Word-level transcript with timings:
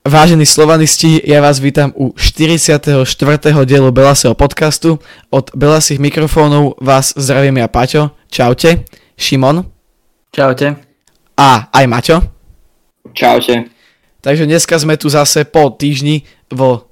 Vážení 0.00 0.48
slovanisti, 0.48 1.20
ja 1.28 1.44
vás 1.44 1.60
vítam 1.60 1.92
u 1.92 2.16
44. 2.16 2.88
dielu 3.68 3.92
Belasého 3.92 4.32
podcastu. 4.32 4.96
Od 5.28 5.52
Belasých 5.52 6.00
mikrofónov 6.00 6.80
vás 6.80 7.12
zdravím 7.12 7.60
ja 7.60 7.68
Paťo. 7.68 8.16
Čaute. 8.32 8.88
Šimon. 9.20 9.68
Čaute. 10.32 10.80
A 11.36 11.68
aj 11.68 11.84
Maťo. 11.84 12.16
Čaute. 13.12 13.68
Takže 14.24 14.48
dneska 14.48 14.80
sme 14.80 14.96
tu 14.96 15.12
zase 15.12 15.44
po 15.44 15.68
týždni 15.68 16.24
vo 16.48 16.88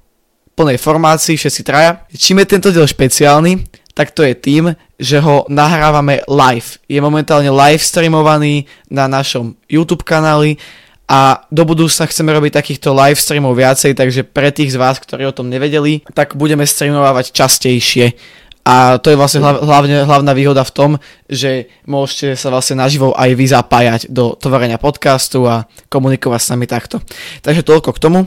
plnej 0.53 0.77
formácii, 0.77 1.33
všetci 1.33 1.65
traja. 1.65 2.05
Čím 2.13 2.45
je 2.45 2.51
tento 2.53 2.69
diel 2.69 2.85
špeciálny, 2.85 3.65
tak 3.97 4.13
to 4.13 4.21
je 4.21 4.37
tým, 4.37 4.77
že 5.01 5.17
ho 5.17 5.49
nahrávame 5.49 6.21
live. 6.29 6.77
Je 6.85 7.01
momentálne 7.01 7.49
live 7.49 7.81
streamovaný 7.81 8.69
na 8.85 9.09
našom 9.09 9.57
YouTube 9.65 10.05
kanáli 10.05 10.61
a 11.09 11.41
do 11.49 11.65
budúcna 11.65 12.05
chceme 12.05 12.29
robiť 12.29 12.53
takýchto 12.53 12.93
live 12.93 13.17
streamov 13.17 13.57
viacej, 13.57 13.97
takže 13.97 14.21
pre 14.29 14.53
tých 14.53 14.77
z 14.77 14.77
vás, 14.77 15.01
ktorí 15.01 15.25
o 15.25 15.33
tom 15.33 15.49
nevedeli, 15.49 16.05
tak 16.13 16.37
budeme 16.37 16.69
streamovať 16.69 17.33
častejšie. 17.33 18.13
A 18.61 19.01
to 19.01 19.09
je 19.09 19.17
vlastne 19.17 19.41
hlavne, 19.41 20.05
hlavná 20.05 20.37
výhoda 20.37 20.61
v 20.61 20.75
tom, 20.75 20.91
že 21.25 21.73
môžete 21.89 22.37
sa 22.37 22.53
vlastne 22.53 22.77
naživo 22.77 23.17
aj 23.17 23.33
vy 23.33 23.45
zapájať 23.49 24.01
do 24.13 24.37
tvorenia 24.37 24.77
podcastu 24.77 25.49
a 25.49 25.65
komunikovať 25.89 26.41
s 26.45 26.51
nami 26.53 26.69
takto. 26.69 27.01
Takže 27.41 27.65
toľko 27.65 27.89
k 27.97 28.01
tomu. 28.05 28.19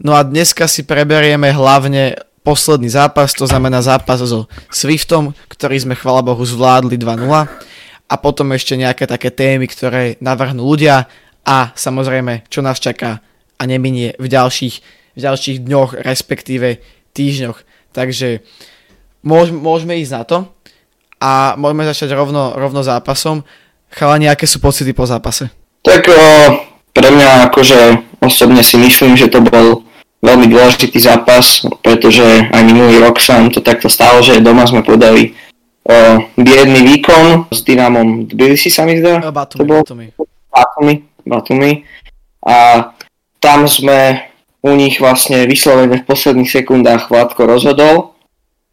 No 0.00 0.16
a 0.16 0.24
dneska 0.24 0.64
si 0.64 0.88
preberieme 0.88 1.52
hlavne 1.52 2.16
posledný 2.40 2.88
zápas, 2.88 3.36
to 3.36 3.44
znamená 3.44 3.84
zápas 3.84 4.24
so 4.24 4.48
Swiftom, 4.72 5.36
ktorý 5.52 5.84
sme 5.84 5.94
chvala 6.00 6.24
Bohu 6.24 6.40
zvládli 6.40 6.96
2-0 6.96 7.28
a 8.08 8.14
potom 8.16 8.48
ešte 8.56 8.80
nejaké 8.80 9.04
také 9.04 9.28
témy, 9.28 9.68
ktoré 9.68 10.16
navrhnú 10.24 10.64
ľudia 10.64 11.04
a 11.46 11.74
samozrejme, 11.74 12.46
čo 12.46 12.62
nás 12.62 12.78
čaká 12.78 13.18
a 13.58 13.62
neminie 13.66 14.14
v 14.18 14.26
ďalších, 14.26 14.74
v 15.14 15.18
ďalších 15.18 15.58
dňoch, 15.62 16.02
respektíve 16.02 16.82
týždňoch. 17.14 17.58
Takže 17.92 18.42
môž, 19.22 19.54
môžeme 19.54 19.98
ísť 20.02 20.12
na 20.12 20.22
to 20.24 20.38
a 21.22 21.54
môžeme 21.54 21.86
začať 21.86 22.14
rovno, 22.18 22.58
rovno 22.58 22.82
zápasom. 22.82 23.46
Chalani, 23.92 24.26
aké 24.26 24.48
sú 24.48 24.58
pocity 24.58 24.90
po 24.96 25.06
zápase? 25.06 25.52
Tak 25.84 26.08
o, 26.08 26.22
pre 26.90 27.08
mňa 27.12 27.52
akože 27.52 27.78
osobne 28.24 28.64
si 28.64 28.80
myslím, 28.80 29.14
že 29.14 29.28
to 29.28 29.44
bol 29.44 29.84
veľmi 30.22 30.46
dôležitý 30.48 30.98
zápas, 31.02 31.66
pretože 31.82 32.24
aj 32.50 32.62
minulý 32.62 33.02
rok 33.02 33.18
sa 33.18 33.38
nám 33.38 33.50
to 33.50 33.60
takto 33.60 33.90
stalo, 33.90 34.22
že 34.22 34.40
doma 34.40 34.64
sme 34.64 34.80
podali 34.82 35.34
o, 35.84 35.94
biedný 36.38 36.80
výkon 36.96 37.52
s 37.52 37.60
Dynamom 37.66 38.30
Tbilisi 38.30 38.72
sa 38.72 38.88
mi 38.88 38.96
zdá. 38.98 39.20
Batumi, 39.28 39.60
to 39.60 39.64
bol, 39.68 39.82
Batumi. 39.84 40.06
Batumi. 40.48 40.94
Batumi 41.26 41.86
a 42.42 42.90
tam 43.42 43.66
sme 43.66 44.30
u 44.62 44.72
nich 44.78 45.02
vlastne 45.02 45.46
vyslovene 45.46 46.02
v 46.02 46.08
posledných 46.08 46.50
sekundách 46.50 47.10
Vládko 47.10 47.42
rozhodol. 47.50 48.14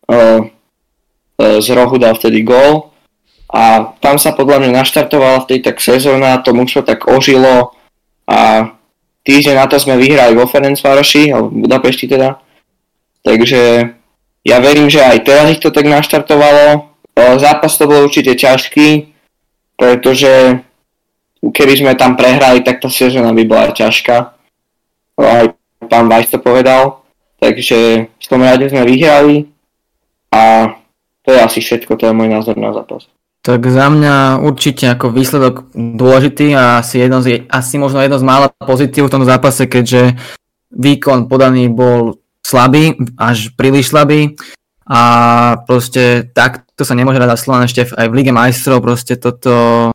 E, 0.06 0.50
z 1.40 1.68
rohu 1.72 1.96
dal 1.98 2.14
vtedy 2.20 2.44
gól 2.44 2.92
a 3.50 3.96
tam 3.98 4.22
sa 4.22 4.36
podľa 4.36 4.62
mňa 4.62 4.84
naštartovala 4.84 5.46
v 5.46 5.56
tej 5.56 5.60
tak 5.66 5.82
sezóna, 5.82 6.44
to 6.46 6.54
mužstvo 6.54 6.86
tak 6.86 7.10
ožilo 7.10 7.74
a 8.30 8.74
týždeň 9.26 9.56
na 9.58 9.66
to 9.66 9.82
sme 9.82 9.98
vyhrali 9.98 10.38
vo 10.38 10.46
Ferencvároši, 10.46 11.34
alebo 11.34 11.50
v 11.50 11.66
Budapešti 11.66 12.06
teda. 12.06 12.38
Takže 13.26 13.94
ja 14.46 14.58
verím, 14.62 14.88
že 14.88 15.02
aj 15.02 15.26
teraz 15.26 15.46
ich 15.50 15.62
to 15.64 15.74
tak 15.74 15.90
naštartovalo. 15.90 16.94
Zápas 17.18 17.76
to 17.76 17.90
bol 17.90 18.06
určite 18.06 18.38
ťažký, 18.38 19.12
pretože 19.76 20.64
keby 21.40 21.74
sme 21.80 21.92
tam 21.96 22.20
prehrali, 22.20 22.60
tak 22.62 22.84
tá 22.84 22.92
sezóna 22.92 23.32
by 23.32 23.44
bola 23.48 23.72
ťažká. 23.72 24.18
Aj 25.20 25.46
pán 25.88 26.08
Vajs 26.12 26.36
to 26.36 26.40
povedal. 26.40 27.04
Takže 27.40 28.12
v 28.12 28.26
tom 28.28 28.44
rade 28.44 28.68
sme 28.68 28.84
vyhrali 28.84 29.48
a 30.36 30.76
to 31.24 31.32
je 31.32 31.40
asi 31.40 31.60
všetko, 31.64 31.96
to 31.96 32.12
je 32.12 32.14
môj 32.14 32.28
názor 32.28 32.60
na 32.60 32.76
zápas. 32.76 33.08
Tak 33.40 33.64
za 33.64 33.88
mňa 33.88 34.44
určite 34.44 34.92
ako 34.92 35.16
výsledok 35.16 35.72
dôležitý 35.72 36.52
a 36.60 36.84
asi, 36.84 37.00
jedno 37.00 37.24
z, 37.24 37.48
asi 37.48 37.80
možno 37.80 38.04
jedno 38.04 38.20
z 38.20 38.28
mála 38.28 38.52
pozitív 38.60 39.08
v 39.08 39.14
tom 39.16 39.24
zápase, 39.24 39.72
keďže 39.72 40.20
výkon 40.76 41.32
podaný 41.32 41.72
bol 41.72 42.20
slabý, 42.44 43.00
až 43.16 43.56
príliš 43.56 43.96
slabý 43.96 44.36
a 44.84 45.02
proste 45.64 46.28
takto 46.36 46.84
sa 46.84 46.98
nemôže 46.98 47.24
dať 47.24 47.40
Slovan 47.40 47.64
ešte 47.64 47.88
aj 47.88 48.08
v 48.12 48.16
Lige 48.20 48.36
majstrov, 48.36 48.84
proste 48.84 49.16
toto 49.16 49.88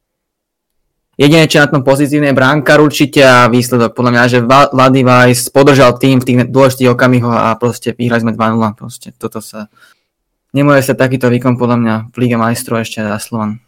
Jediné, 1.15 1.47
čo 1.47 1.63
na 1.63 1.71
tom 1.71 1.87
pozitívne 1.87 2.35
je 2.35 2.39
bránkar 2.39 2.83
určite 2.83 3.23
a 3.23 3.47
výsledok. 3.47 3.95
Podľa 3.95 4.11
mňa, 4.11 4.23
že 4.27 4.43
Vlady 4.43 5.03
Weiss 5.07 5.47
podržal 5.47 5.95
tým 5.95 6.19
v 6.19 6.27
tých 6.27 6.39
dôležitých 6.51 6.91
okamihoch 6.91 7.31
a 7.31 7.55
proste 7.55 7.95
vyhrali 7.95 8.27
sme 8.27 8.33
2-0. 8.35 8.75
Proste 8.75 9.15
toto 9.15 9.39
sa... 9.39 9.71
Nemôže 10.51 10.91
sa 10.91 10.95
takýto 10.99 11.31
výkon 11.31 11.55
podľa 11.55 11.77
mňa 11.79 11.95
v 12.11 12.17
Lige 12.19 12.39
majstrov 12.39 12.83
ešte 12.83 13.03
za 13.03 13.19
Slovan. 13.23 13.63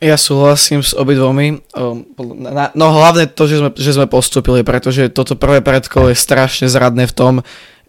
Ja 0.00 0.16
súhlasím 0.16 0.80
s 0.80 0.96
obidvomi. 0.96 1.60
No 2.74 2.86
hlavne 2.94 3.28
to, 3.28 3.44
že 3.50 3.60
sme, 3.60 3.70
že 3.74 3.94
sme 3.94 4.06
postupili, 4.08 4.64
pretože 4.64 5.12
toto 5.12 5.36
prvé 5.36 5.60
predkolo 5.60 6.10
je 6.10 6.16
strašne 6.16 6.66
zradné 6.72 7.04
v 7.04 7.14
tom, 7.14 7.34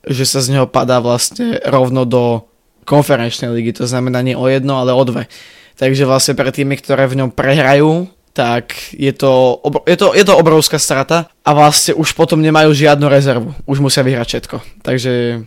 že 0.03 0.25
sa 0.25 0.41
z 0.41 0.57
neho 0.57 0.67
padá 0.67 0.97
vlastne 0.99 1.61
rovno 1.61 2.03
do 2.09 2.45
konferenčnej 2.89 3.53
ligy. 3.53 3.77
To 3.79 3.87
znamená 3.87 4.25
nie 4.25 4.35
o 4.35 4.49
jedno, 4.49 4.81
ale 4.81 4.91
o 4.91 5.03
dve. 5.05 5.29
Takže 5.77 6.03
vlastne 6.09 6.35
pre 6.35 6.51
tými, 6.51 6.75
ktoré 6.77 7.07
v 7.07 7.23
ňom 7.23 7.29
prehrajú, 7.31 8.11
tak 8.31 8.95
je 8.95 9.11
to, 9.11 9.59
je, 9.83 9.97
to, 9.99 10.15
je 10.15 10.23
to 10.23 10.33
obrovská 10.39 10.79
strata 10.79 11.27
a 11.43 11.49
vlastne 11.51 11.95
už 11.99 12.15
potom 12.15 12.39
nemajú 12.39 12.71
žiadnu 12.71 13.07
rezervu. 13.11 13.51
Už 13.67 13.83
musia 13.83 14.07
vyhrať 14.07 14.27
všetko. 14.27 14.57
Takže 14.87 15.43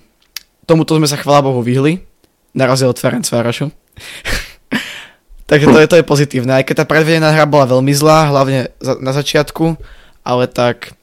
tomuto 0.69 0.97
sme 0.97 1.09
sa 1.09 1.17
chvála 1.17 1.49
Bohu 1.49 1.65
vyhli, 1.65 2.05
na 2.53 2.69
rozdiel 2.69 2.93
od 2.93 3.00
Ferenc 3.00 3.25
Várašu. 3.25 3.73
Takže 5.50 5.67
to 5.69 5.78
je, 5.81 5.87
to 5.89 5.97
je 6.00 6.09
pozitívne. 6.09 6.53
Aj 6.56 6.65
keď 6.65 6.84
tá 6.84 6.87
predvedená 6.89 7.28
hra 7.33 7.44
bola 7.44 7.69
veľmi 7.69 7.93
zlá, 7.93 8.33
hlavne 8.33 8.73
za, 8.81 8.97
na 9.00 9.12
začiatku, 9.12 9.77
ale 10.25 10.49
tak 10.49 10.97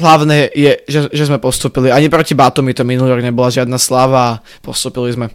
hlavné 0.00 0.50
je, 0.56 0.72
že, 0.88 1.12
že 1.12 1.28
sme 1.28 1.36
postupili. 1.36 1.92
Ani 1.92 2.08
proti 2.08 2.32
Batomi 2.32 2.72
to 2.72 2.82
minulý 2.82 3.12
rok 3.12 3.22
nebola 3.22 3.52
žiadna 3.52 3.76
sláva 3.76 4.20
a 4.24 4.40
postupili 4.64 5.12
sme. 5.12 5.26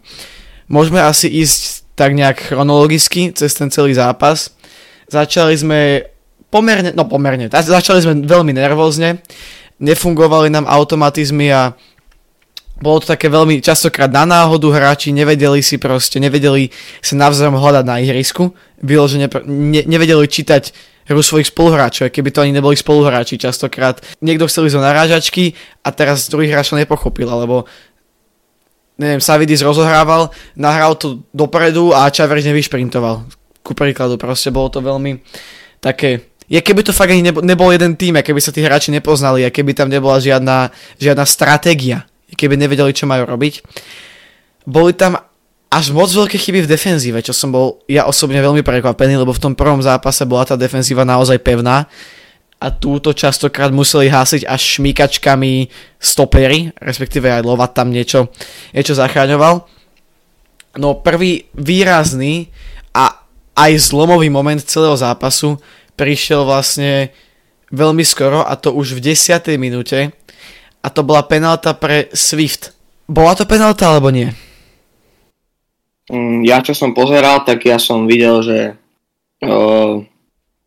Môžeme 0.65 1.01
asi 1.01 1.29
ísť 1.29 1.85
tak 1.93 2.17
nejak 2.17 2.53
chronologicky 2.53 3.33
cez 3.33 3.53
ten 3.53 3.69
celý 3.69 3.93
zápas. 3.93 4.53
Začali 5.09 5.57
sme 5.57 5.79
pomerne, 6.53 6.93
no 6.93 7.05
pomerne, 7.05 7.49
začali 7.49 8.01
sme 8.01 8.13
veľmi 8.25 8.53
nervózne, 8.53 9.21
nefungovali 9.81 10.49
nám 10.53 10.65
automatizmy 10.65 11.49
a 11.49 11.73
bolo 12.79 13.03
to 13.03 13.11
také 13.11 13.27
veľmi 13.27 13.59
častokrát 13.59 14.07
na 14.07 14.23
náhodu, 14.23 14.71
hráči 14.71 15.11
nevedeli 15.11 15.59
si 15.59 15.75
proste, 15.75 16.17
nevedeli 16.17 16.71
sa 17.03 17.19
navzájom 17.19 17.59
hľadať 17.59 17.85
na 17.85 17.99
ihrisku, 17.99 18.55
vyložene 18.79 19.27
ne, 19.45 19.81
nevedeli 19.83 20.25
čítať 20.31 20.71
hru 21.11 21.19
svojich 21.19 21.51
spoluhráčov, 21.51 22.13
keby 22.13 22.29
to 22.31 22.39
ani 22.45 22.55
neboli 22.55 22.79
spoluhráči 22.79 23.35
častokrát. 23.35 23.99
Niekto 24.23 24.47
chcel 24.47 24.69
ísť 24.69 24.77
do 24.79 24.85
narážačky 24.85 25.57
a 25.83 25.89
teraz 25.91 26.29
druhý 26.31 26.47
hráč 26.47 26.71
to 26.71 26.79
nepochopil, 26.79 27.27
alebo 27.27 27.67
neviem, 28.95 29.19
Savidis 29.19 29.59
rozohrával, 29.59 30.31
nahral 30.55 30.95
to 30.95 31.19
dopredu 31.35 31.91
a 31.91 32.07
Čaveř 32.07 32.47
nevyšprintoval 32.53 33.38
ku 33.69 33.77
príkladu, 33.77 34.17
proste 34.17 34.49
bolo 34.49 34.73
to 34.73 34.81
veľmi 34.81 35.21
také 35.77 36.25
je 36.49 36.57
keby 36.57 36.81
to 36.81 36.89
fakt 36.89 37.13
ani 37.13 37.21
nebol, 37.21 37.45
nebol 37.45 37.69
jeden 37.69 37.93
tým, 37.93 38.17
keby 38.17 38.41
sa 38.41 38.49
tí 38.49 38.65
hráči 38.65 38.89
nepoznali, 38.89 39.45
a 39.45 39.53
keby 39.53 39.77
tam 39.77 39.85
nebola 39.85 40.17
žiadna, 40.17 40.73
žiadna 40.97 41.21
stratégia, 41.29 42.09
keby 42.33 42.57
nevedeli, 42.57 42.89
čo 42.89 43.05
majú 43.05 43.29
robiť. 43.29 43.61
Boli 44.65 44.97
tam 44.97 45.21
až 45.69 45.93
moc 45.93 46.09
veľké 46.09 46.41
chyby 46.41 46.65
v 46.65 46.71
defenzíve, 46.73 47.21
čo 47.21 47.37
som 47.37 47.53
bol 47.53 47.85
ja 47.85 48.09
osobne 48.09 48.41
veľmi 48.41 48.65
prekvapený, 48.65 49.21
lebo 49.21 49.29
v 49.29 49.43
tom 49.45 49.53
prvom 49.53 49.85
zápase 49.85 50.25
bola 50.25 50.49
tá 50.49 50.57
defenzíva 50.57 51.05
naozaj 51.05 51.37
pevná 51.45 51.85
a 52.57 52.67
túto 52.73 53.13
častokrát 53.13 53.69
museli 53.69 54.09
hásiť 54.09 54.49
až 54.49 54.81
šmíkačkami 54.81 55.69
stopery, 56.01 56.73
respektíve 56.81 57.29
aj 57.29 57.45
Lovat 57.45 57.77
tam 57.77 57.93
niečo, 57.93 58.33
niečo 58.73 58.97
zachraňoval. 58.97 59.69
No 60.81 60.97
prvý 61.05 61.45
výrazný 61.53 62.49
a 62.97 63.28
aj 63.59 63.91
zlomový 63.91 64.31
moment 64.31 64.63
celého 64.63 64.95
zápasu 64.95 65.59
prišiel 65.99 66.47
vlastne 66.47 67.11
veľmi 67.75 68.07
skoro 68.07 68.47
a 68.47 68.55
to 68.55 68.71
už 68.71 68.95
v 68.95 69.11
10. 69.11 69.59
minúte 69.59 70.15
a 70.79 70.87
to 70.87 71.03
bola 71.03 71.27
penálta 71.27 71.75
pre 71.75 72.07
Swift. 72.15 72.71
Bola 73.03 73.35
to 73.35 73.43
penálta 73.43 73.91
alebo 73.91 74.07
nie? 74.15 74.31
Mm, 76.07 76.47
ja 76.47 76.63
čo 76.63 76.71
som 76.71 76.95
pozeral, 76.95 77.43
tak 77.43 77.67
ja 77.67 77.75
som 77.75 78.07
videl, 78.07 78.39
že 78.41 78.59
uh, 79.43 79.99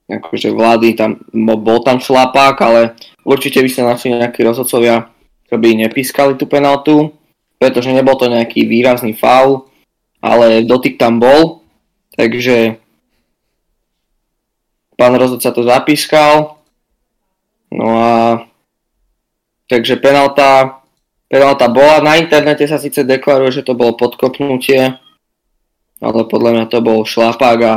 akože 0.06 0.52
vlády 0.52 0.92
tam, 0.92 1.18
bol 1.34 1.80
tam 1.80 1.98
šlapák, 1.98 2.56
ale 2.60 2.80
určite 3.24 3.64
by 3.64 3.70
sa 3.72 3.88
našli 3.88 4.20
nejakí 4.20 4.44
rozhodcovia, 4.44 5.08
ktorí 5.48 5.80
nepískali 5.80 6.36
tú 6.36 6.44
penaltu, 6.44 7.16
pretože 7.56 7.94
nebol 7.94 8.14
to 8.20 8.28
nejaký 8.28 8.68
výrazný 8.68 9.16
faul, 9.16 9.66
ale 10.22 10.62
dotyk 10.62 11.00
tam 11.00 11.18
bol, 11.18 11.64
takže 12.14 12.81
pán 14.96 15.14
rozhodca 15.16 15.50
to 15.52 15.62
zapískal. 15.64 16.60
No 17.72 17.86
a 17.96 18.12
takže 19.68 19.96
penalta, 19.96 20.80
penalta 21.28 21.66
bola. 21.72 22.04
Na 22.04 22.20
internete 22.20 22.68
sa 22.68 22.76
síce 22.76 23.04
deklaruje, 23.06 23.62
že 23.62 23.66
to 23.66 23.72
bolo 23.72 23.96
podkopnutie, 23.96 25.00
ale 26.02 26.20
podľa 26.28 26.50
mňa 26.52 26.66
to 26.68 26.78
bol 26.84 27.04
šlapák 27.08 27.60
a 27.64 27.74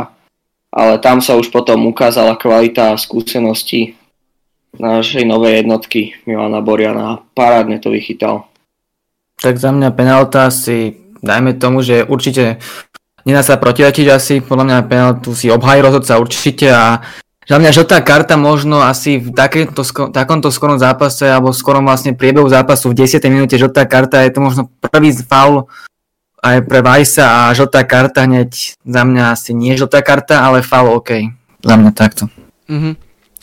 ale 0.75 0.99
tam 0.99 1.23
sa 1.23 1.39
už 1.39 1.55
potom 1.55 1.87
ukázala 1.87 2.35
kvalita 2.35 2.91
a 2.91 2.99
skúsenosti 2.99 3.95
našej 4.75 5.23
novej 5.23 5.63
jednotky 5.63 6.19
Milana 6.27 6.59
Boriana 6.59 7.03
a 7.15 7.19
parádne 7.31 7.79
to 7.79 7.95
vychytal. 7.95 8.51
Tak 9.39 9.55
za 9.55 9.71
mňa 9.71 9.95
penalta 9.95 10.51
si, 10.51 10.99
dajme 11.23 11.55
tomu, 11.55 11.79
že 11.79 12.03
určite 12.03 12.59
nedá 13.25 13.41
sa 13.41 13.57
protiačiť 13.57 14.07
asi, 14.07 14.33
podľa 14.39 14.65
mňa 14.65 14.77
penaltu 14.87 15.33
si 15.33 15.49
obhají 15.49 15.81
rozhodca 15.81 16.21
určite 16.21 16.69
a 16.69 17.01
za 17.45 17.61
mňa 17.61 17.77
žltá 17.77 18.01
karta 18.01 18.37
možno 18.37 18.81
asi 18.81 19.21
v 19.21 19.29
takéto, 19.29 19.85
takomto 20.09 20.49
skorom 20.49 20.81
zápase 20.81 21.29
alebo 21.29 21.53
v 21.53 21.59
skorom 21.61 21.85
vlastne 21.85 22.17
priebehu 22.17 22.49
zápasu 22.49 22.89
v 22.89 23.05
10. 23.05 23.21
minúte 23.29 23.57
žltá 23.57 23.85
karta 23.85 24.25
je 24.25 24.33
to 24.33 24.41
možno 24.41 24.61
prvý 24.81 25.13
faul 25.13 25.69
aj 26.45 26.61
pre 26.65 26.81
Vajsa 26.85 27.49
a 27.49 27.53
žltá 27.57 27.85
karta 27.85 28.29
hneď 28.29 28.77
za 28.81 29.01
mňa 29.01 29.23
asi 29.33 29.57
nie 29.57 29.73
žltá 29.73 30.05
karta, 30.05 30.45
ale 30.45 30.61
faul 30.61 31.01
OK. 31.01 31.25
Za 31.65 31.73
mňa 31.73 31.91
takto. 31.97 32.29
Mm-hmm. 32.69 32.93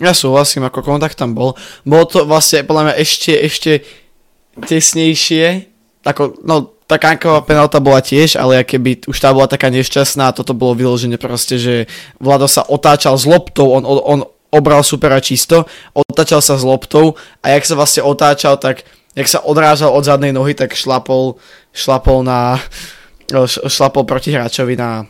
Ja 0.02 0.14
súhlasím, 0.14 0.66
ako 0.66 0.82
kontakt 0.82 1.18
tam 1.18 1.34
bol. 1.34 1.58
Bolo 1.82 2.06
to 2.06 2.18
vlastne 2.26 2.62
podľa 2.62 2.90
mňa 2.90 2.94
ešte, 3.02 3.32
ešte 3.38 3.72
tesnejšie. 4.66 5.70
Ako, 6.02 6.42
no, 6.42 6.74
tá 6.92 7.00
Kanková 7.00 7.40
penálta 7.40 7.80
bola 7.80 8.04
tiež, 8.04 8.36
ale 8.36 8.60
keby 8.68 9.08
už 9.08 9.16
tá 9.16 9.32
bola 9.32 9.48
taká 9.48 9.72
nešťastná 9.72 10.36
toto 10.36 10.52
bolo 10.52 10.76
vyložené 10.76 11.16
proste, 11.16 11.56
že 11.56 11.88
Vlado 12.20 12.44
sa 12.44 12.68
otáčal 12.68 13.16
s 13.16 13.24
loptou, 13.24 13.72
on, 13.72 13.88
on, 13.88 13.98
on 14.04 14.20
obral 14.52 14.84
supera 14.84 15.16
čisto, 15.24 15.64
otáčal 15.96 16.44
sa 16.44 16.60
s 16.60 16.64
loptou 16.68 17.16
a 17.40 17.56
jak 17.56 17.64
sa 17.64 17.74
vlastne 17.80 18.04
otáčal, 18.04 18.60
tak 18.60 18.84
jak 19.16 19.24
sa 19.24 19.40
odrážal 19.40 19.88
od 19.88 20.04
zadnej 20.04 20.36
nohy, 20.36 20.52
tak 20.52 20.76
šlapol, 20.76 21.40
šlapol 21.72 22.20
na 22.20 22.60
šlapol 23.48 24.04
proti 24.04 24.36
hráčovi 24.36 24.76
na, 24.76 25.08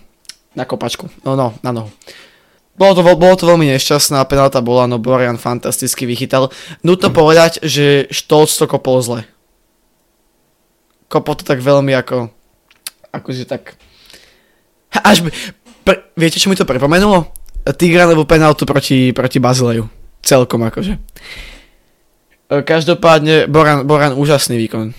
na 0.55 0.63
kopačku, 0.63 1.11
no 1.27 1.35
no, 1.35 1.59
na 1.67 1.75
nohu. 1.75 1.91
Bolo 2.79 2.95
to, 2.95 3.03
bolo 3.05 3.35
to 3.35 3.45
veľmi 3.51 3.67
nešťastná, 3.75 4.23
penálta 4.31 4.63
bola, 4.63 4.87
no 4.87 4.97
Borian 5.03 5.37
fantasticky 5.37 6.07
vychytal. 6.07 6.49
Nutno 6.87 7.11
povedať, 7.13 7.61
že 7.61 8.09
Štolc 8.09 8.49
to 8.49 8.65
kopol 8.71 9.03
zle. 9.03 9.29
Kopol 11.13 11.37
to 11.37 11.45
tak 11.45 11.61
veľmi 11.61 11.93
ako, 11.93 12.33
akože 13.13 13.45
tak, 13.45 13.77
až 14.97 15.25
by, 15.25 15.31
pre, 15.85 16.09
viete 16.17 16.41
čo 16.41 16.49
mi 16.49 16.57
to 16.57 16.65
pripomenulo? 16.65 17.29
Tigranovú 17.65 18.25
penáltu 18.25 18.65
proti, 18.65 19.13
proti 19.13 19.37
Bazileju. 19.37 19.89
Celkom 20.25 20.65
akože. 20.65 20.97
Každopádne 22.49 23.49
Boran, 23.49 23.89
Boran 23.89 24.13
úžasný 24.13 24.61
výkon. 24.61 24.93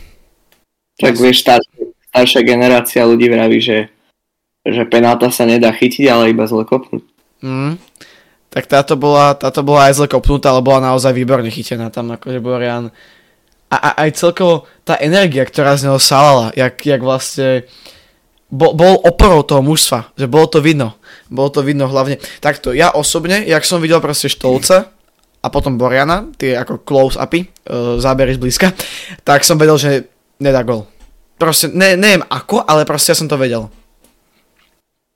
Tak 0.97 1.17
vieš, 1.17 1.45
staršia, 1.45 1.81
staršia 2.09 2.41
generácia 2.41 3.01
ľudí 3.05 3.29
vraví, 3.29 3.61
že, 3.61 3.89
že 4.65 4.85
penálta 4.89 5.29
sa 5.29 5.45
nedá 5.45 5.69
chytiť, 5.69 6.05
ale 6.09 6.33
iba 6.33 6.49
zle 6.49 6.65
kopnúť. 6.65 7.03
Mm. 7.45 7.77
Tak 8.53 8.69
táto 8.69 8.93
bola, 8.97 9.33
táto 9.33 9.65
bola 9.65 9.89
aj 9.89 9.97
zle 9.97 10.07
kopnutá, 10.09 10.53
ale 10.53 10.61
bola 10.61 10.93
naozaj 10.93 11.13
výborne 11.13 11.49
chytená 11.49 11.89
tam 11.89 12.13
akože 12.13 12.37
Borian. 12.37 12.93
A, 13.73 13.75
a 13.81 13.89
aj 14.05 14.21
celkovo 14.21 14.69
tá 14.85 15.01
energia, 15.01 15.41
ktorá 15.41 15.73
z 15.73 15.89
neho 15.89 15.97
salala, 15.97 16.53
jak, 16.53 16.77
jak 16.85 17.01
vlastne 17.01 17.65
bol, 18.53 18.77
bol 18.77 19.01
oporou 19.01 19.41
toho 19.41 19.65
mužstva, 19.65 20.13
že 20.13 20.29
bolo 20.29 20.45
to 20.45 20.61
vidno. 20.61 20.93
Bolo 21.33 21.49
to 21.49 21.65
vidno 21.65 21.89
hlavne. 21.89 22.21
Takto, 22.37 22.69
ja 22.69 22.93
osobne, 22.93 23.41
jak 23.41 23.65
som 23.65 23.81
videl 23.81 23.97
proste 23.97 24.29
Štolca 24.29 24.93
a 25.41 25.47
potom 25.49 25.81
Boriana, 25.81 26.29
tie 26.37 26.53
ako 26.53 26.85
close-upy, 26.85 27.49
uh, 27.49 27.97
zábery 27.97 28.37
zblízka, 28.37 28.77
tak 29.25 29.41
som 29.41 29.57
vedel, 29.57 29.81
že 29.81 30.05
nedá 30.37 30.61
gol. 30.61 30.85
Proste, 31.41 31.73
ne, 31.73 31.97
neviem 31.97 32.21
ako, 32.29 32.61
ale 32.61 32.85
proste 32.85 33.17
ja 33.17 33.17
som 33.17 33.25
to 33.25 33.41
vedel. 33.41 33.73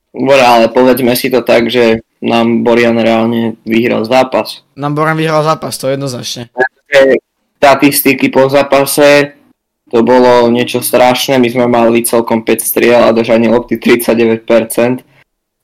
Dobre, 0.09 0.41
ale 0.41 0.65
povedzme 0.73 1.13
si 1.13 1.29
to 1.29 1.45
tak, 1.45 1.69
že 1.69 2.01
nám 2.25 2.65
Borian 2.65 2.97
reálne 2.97 3.53
vyhral 3.61 4.01
zápas. 4.01 4.65
Nám 4.73 4.97
Borian 4.97 5.13
vyhral 5.13 5.45
zápas, 5.45 5.77
to 5.77 5.93
jednoznačne. 5.93 6.49
Statistiky 7.57 8.29
po 8.29 8.45
zápase, 8.47 9.33
to 9.87 10.03
bolo 10.03 10.51
niečo 10.51 10.83
strašné, 10.83 11.39
my 11.39 11.49
sme 11.49 11.65
mali 11.65 12.03
celkom 12.03 12.43
5 12.43 12.59
striel 12.61 13.01
a 13.01 13.15
držanie 13.15 13.49
lopty 13.49 13.79
39%. 13.79 15.01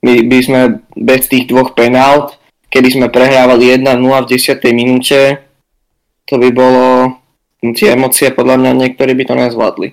My 0.04 0.14
by 0.26 0.40
sme 0.42 0.62
bez 0.98 1.28
tých 1.30 1.48
dvoch 1.48 1.76
penált, 1.78 2.40
keby 2.74 2.90
sme 2.90 3.08
prehrávali 3.14 3.78
1-0 3.78 3.86
v 4.00 4.28
10. 4.28 4.64
minúte, 4.74 5.44
to 6.26 6.40
by 6.40 6.50
bolo, 6.50 7.20
tie 7.76 7.94
emócie 7.94 8.32
podľa 8.32 8.58
mňa 8.64 8.72
niektorí 8.74 9.12
by 9.14 9.24
to 9.28 9.36
nezvládli. 9.36 9.90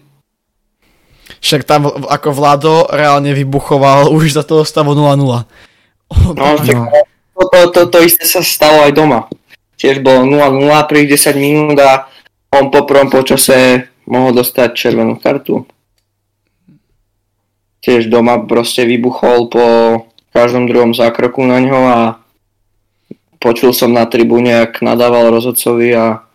Však 1.41 1.63
tam 1.63 1.87
ako 1.87 2.29
Vlado 2.35 2.75
reálne 2.91 3.33
vybuchoval 3.35 4.11
už 4.11 4.35
za 4.35 4.43
toho 4.43 4.67
stavu 4.67 4.93
0-0. 4.95 5.15
No, 5.15 5.35
no. 6.37 6.51
To, 7.41 7.43
to, 7.49 7.59
to, 7.73 7.81
to 7.89 7.99
isté 8.05 8.27
sa 8.27 8.45
stalo 8.45 8.85
aj 8.85 8.93
doma. 8.93 9.31
Tiež 9.81 10.05
bolo 10.05 10.29
0-0 10.29 10.69
pri 10.85 11.09
10 11.09 11.41
minút 11.41 11.81
a 11.81 12.05
on 12.53 12.69
po 12.69 12.85
prvom 12.85 13.09
počase 13.09 13.89
mohol 14.05 14.37
dostať 14.37 14.77
červenú 14.77 15.17
kartu. 15.17 15.65
Tiež 17.81 18.13
doma 18.13 18.37
proste 18.45 18.85
vybuchol 18.85 19.49
po 19.49 19.65
každom 20.37 20.69
druhom 20.69 20.93
zákroku 20.93 21.41
na 21.49 21.65
ňo 21.65 21.81
a 21.89 21.99
počul 23.41 23.73
som 23.73 23.97
na 23.97 24.05
tribúne, 24.05 24.69
ak 24.69 24.85
nadával 24.85 25.33
rozhodcovi 25.33 25.97
a 25.97 26.29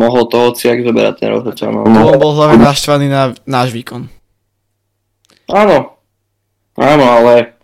mohol 0.00 0.24
to 0.32 0.40
hociak 0.40 0.80
zoberať 0.80 1.14
ten 1.20 1.28
rozhodca. 1.36 1.68
No. 1.68 1.84
On 1.84 2.16
bol 2.16 2.32
hlavne 2.32 2.64
naštvaný 2.64 3.06
na 3.12 3.36
náš 3.44 3.76
výkon. 3.76 4.08
Áno, 5.52 6.00
áno, 6.80 7.04
ale 7.04 7.60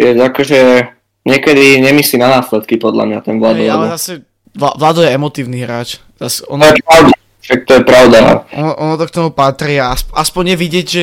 je 0.00 0.16
akože 0.16 0.95
niekedy 1.26 1.82
nemyslí 1.82 2.22
na 2.22 2.38
následky 2.38 2.78
podľa 2.78 3.04
mňa 3.10 3.18
ten 3.26 3.36
Vlado. 3.42 3.58
Hey, 3.58 3.68
ale 3.68 3.90
zase 3.98 4.22
Vlado 4.54 5.02
je 5.02 5.10
emotívny 5.10 5.66
hráč. 5.66 5.98
Zase 6.16 6.46
ono, 6.46 6.64
to 6.64 6.78
je 6.78 6.84
pravda, 6.86 7.14
však 7.42 7.60
to 7.66 7.72
je 7.74 7.82
pravda. 7.82 8.18
Ono, 8.54 8.72
ono 8.78 8.94
to 8.96 9.04
k 9.10 9.14
tomu 9.18 9.30
patrí 9.34 9.76
a 9.82 9.92
aspoň 9.92 10.54
nevidieť, 10.54 10.86
že 10.86 11.02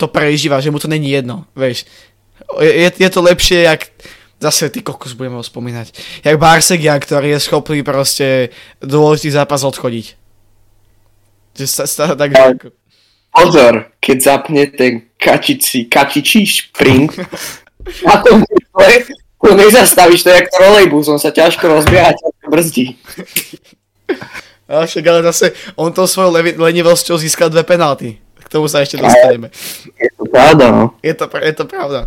to 0.00 0.08
prežíva, 0.08 0.64
že 0.64 0.72
mu 0.72 0.80
to 0.80 0.88
není 0.88 1.12
jedno, 1.12 1.44
vieš. 1.52 1.84
Je, 2.58 2.88
je 2.88 3.10
to 3.12 3.20
lepšie, 3.20 3.68
jak 3.68 3.92
zase 4.40 4.70
ty 4.70 4.80
kokos 4.80 5.12
budeme 5.12 5.36
ho 5.36 5.44
spomínať. 5.44 5.92
Jak 6.24 6.38
Barsegia, 6.38 6.94
ktorý 6.96 7.36
je 7.36 7.44
schopný 7.44 7.82
proste 7.82 8.54
dôležitý 8.80 9.34
zápas 9.34 9.66
odchodiť. 9.66 10.16
Že 11.58 11.66
sa, 11.66 11.84
sa 11.90 12.04
tak... 12.14 12.30
Ale, 12.38 12.54
pozor, 13.34 13.90
keď 13.98 14.16
zapne 14.22 14.70
ten 14.70 15.10
kačici, 15.18 15.90
kačičí 15.90 16.46
šprint 16.46 17.18
a 18.10 18.12
to, 18.22 18.38
to 19.38 19.54
nezastavíš, 19.54 20.22
to 20.22 20.30
jak 20.34 20.50
trolejbus, 20.50 21.08
on 21.08 21.22
sa 21.22 21.30
ťažko 21.30 21.68
rozbieha, 21.68 22.10
ťažko 22.14 22.46
brzdí. 22.50 22.86
A 24.68 24.84
však 24.84 25.04
ale 25.08 25.24
zase 25.24 25.56
on 25.80 25.88
to 25.96 26.04
svojou 26.04 26.28
lenivosťou 26.60 27.16
získal 27.16 27.48
dve 27.48 27.64
penalty. 27.64 28.20
K 28.20 28.48
tomu 28.52 28.68
sa 28.68 28.84
ešte 28.84 29.00
dostaneme. 29.00 29.48
Je 29.96 30.12
to 30.12 30.28
pravda, 30.28 30.68
no. 30.68 30.84
Je 31.00 31.16
to, 31.16 31.24
je 31.24 31.54
to 31.56 31.64
pravda. 31.64 32.04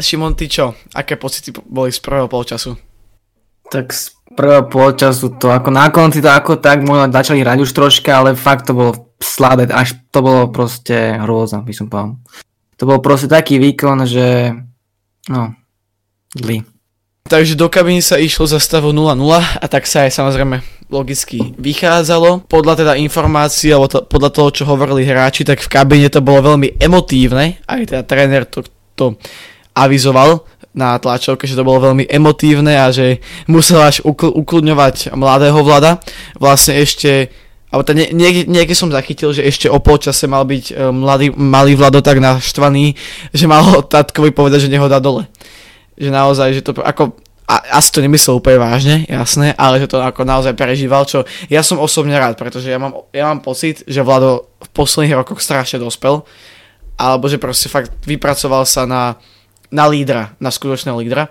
Šimon, 0.00 0.32
ty 0.32 0.48
čo? 0.48 0.72
Aké 0.96 1.20
pocity 1.20 1.52
boli 1.52 1.92
z 1.92 2.00
prvého 2.00 2.24
polčasu? 2.28 2.76
Tak 3.68 3.92
z 3.92 4.16
prvého 4.32 4.64
polčasu 4.64 5.36
to 5.36 5.52
ako 5.52 5.68
na 5.72 5.92
konci 5.92 6.24
to 6.24 6.32
ako 6.32 6.56
tak 6.56 6.80
možno 6.84 7.12
začali 7.12 7.44
hrať 7.44 7.58
už 7.64 7.70
troška, 7.72 8.16
ale 8.16 8.32
fakt 8.32 8.68
to 8.68 8.72
bolo 8.72 8.92
slabé, 9.20 9.68
až 9.68 9.96
to 10.12 10.20
bolo 10.20 10.48
proste 10.48 11.20
hrôza, 11.20 11.60
by 11.60 11.72
som 11.72 11.88
povedal. 11.88 12.16
To 12.76 12.84
bol 12.84 13.00
proste 13.00 13.28
taký 13.28 13.56
výkon, 13.56 14.04
že 14.04 14.52
no, 15.32 15.56
zlý. 16.36 16.62
Takže 17.26 17.58
do 17.58 17.66
kabiny 17.66 17.98
sa 17.98 18.22
išlo 18.22 18.46
za 18.46 18.62
stavu 18.62 18.94
0-0 18.94 19.18
a 19.34 19.66
tak 19.66 19.90
sa 19.90 20.06
aj 20.06 20.14
samozrejme 20.14 20.62
logicky 20.86 21.58
vychádzalo. 21.58 22.46
Podľa 22.46 22.74
teda 22.78 22.92
informácií, 23.02 23.74
alebo 23.74 23.90
to, 23.90 24.06
podľa 24.06 24.30
toho, 24.30 24.48
čo 24.54 24.62
hovorili 24.70 25.02
hráči, 25.02 25.42
tak 25.42 25.58
v 25.58 25.66
kabine 25.66 26.06
to 26.06 26.22
bolo 26.22 26.54
veľmi 26.54 26.78
emotívne. 26.78 27.58
Aj 27.66 27.82
teda 27.82 28.06
tréner 28.06 28.46
to, 28.46 28.62
to 28.94 29.18
avizoval 29.74 30.46
na 30.76 30.94
tlačovke, 31.00 31.48
že 31.48 31.56
to 31.56 31.66
bolo 31.66 31.90
veľmi 31.90 32.04
emotívne 32.06 32.76
a 32.78 32.92
že 32.92 33.18
musel 33.48 33.80
až 33.80 34.04
ukl- 34.04 34.30
ukludňovať 34.30 35.16
mladého 35.16 35.58
vlada. 35.64 35.98
Vlastne 36.38 36.78
ešte, 36.78 37.32
alebo 37.72 37.82
to 37.82 37.96
nie, 37.96 38.12
nie, 38.12 38.44
niekde 38.44 38.76
som 38.76 38.92
zachytil, 38.92 39.32
že 39.32 39.42
ešte 39.42 39.66
o 39.72 39.80
polčase 39.80 40.28
mal 40.28 40.44
byť 40.44 40.64
e, 40.70 40.72
mladý, 40.92 41.26
malý 41.32 41.74
vlado 41.74 42.04
tak 42.04 42.20
naštvaný, 42.20 42.94
že 43.32 43.48
mal 43.48 43.64
tatkovi 43.96 44.30
povedať, 44.30 44.68
že 44.68 44.72
neho 44.72 44.86
dá 44.86 45.00
dole. 45.00 45.26
Že 45.96 46.10
naozaj, 46.12 46.48
že 46.56 46.62
to 46.62 46.76
ako, 46.80 47.16
a, 47.48 47.80
asi 47.80 47.88
to 47.90 48.04
nemyslel 48.04 48.38
úplne 48.38 48.60
vážne, 48.60 48.96
jasné, 49.08 49.56
ale 49.56 49.80
že 49.80 49.88
to 49.88 49.98
ako 49.98 50.22
naozaj 50.28 50.52
prežíval, 50.52 51.08
čo 51.08 51.24
ja 51.48 51.64
som 51.64 51.80
osobne 51.80 52.14
rád, 52.16 52.36
pretože 52.36 52.68
ja 52.68 52.76
mám, 52.76 53.08
ja 53.10 53.32
mám 53.32 53.40
pocit, 53.40 53.82
že 53.88 54.04
Vlado 54.04 54.52
v 54.60 54.68
posledných 54.76 55.16
rokoch 55.16 55.40
strašne 55.40 55.80
dospel, 55.80 56.22
alebo 57.00 57.28
že 57.28 57.40
proste 57.40 57.72
fakt 57.72 57.92
vypracoval 58.04 58.64
sa 58.68 58.84
na 58.84 59.16
na 59.70 59.86
lídra, 59.86 60.34
na 60.38 60.50
skutočného 60.50 60.98
lídra. 60.98 61.28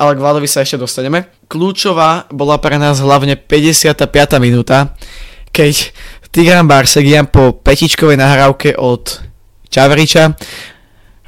ale 0.00 0.16
k 0.16 0.22
Vladovi 0.22 0.48
sa 0.48 0.64
ešte 0.64 0.80
dostaneme. 0.80 1.28
Kľúčová 1.44 2.24
bola 2.32 2.56
pre 2.56 2.80
nás 2.80 3.04
hlavne 3.04 3.36
55. 3.36 4.08
minúta, 4.40 4.96
keď 5.52 5.92
Tigran 6.32 6.64
Barsegian 6.64 7.28
po 7.28 7.52
petičkovej 7.52 8.16
nahrávke 8.16 8.80
od 8.80 9.20
Čavriča 9.68 10.32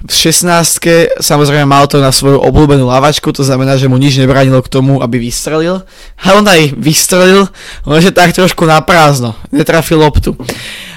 v 0.03 0.11
16 0.11 1.23
samozrejme 1.23 1.63
mal 1.63 1.87
to 1.87 2.03
na 2.03 2.11
svoju 2.11 2.43
obľúbenú 2.43 2.91
lavačku, 2.91 3.31
to 3.31 3.47
znamená, 3.47 3.79
že 3.79 3.87
mu 3.87 3.95
nič 3.95 4.19
nebránilo 4.19 4.59
k 4.59 4.73
tomu, 4.73 4.99
aby 4.99 5.23
vystrelil. 5.23 5.87
A 6.19 6.27
on 6.35 6.43
aj 6.43 6.75
vystrelil, 6.75 7.47
lenže 7.87 8.11
tak 8.11 8.35
trošku 8.35 8.67
na 8.67 8.83
prázdno, 8.83 9.39
netrafil 9.55 10.03
loptu. 10.03 10.35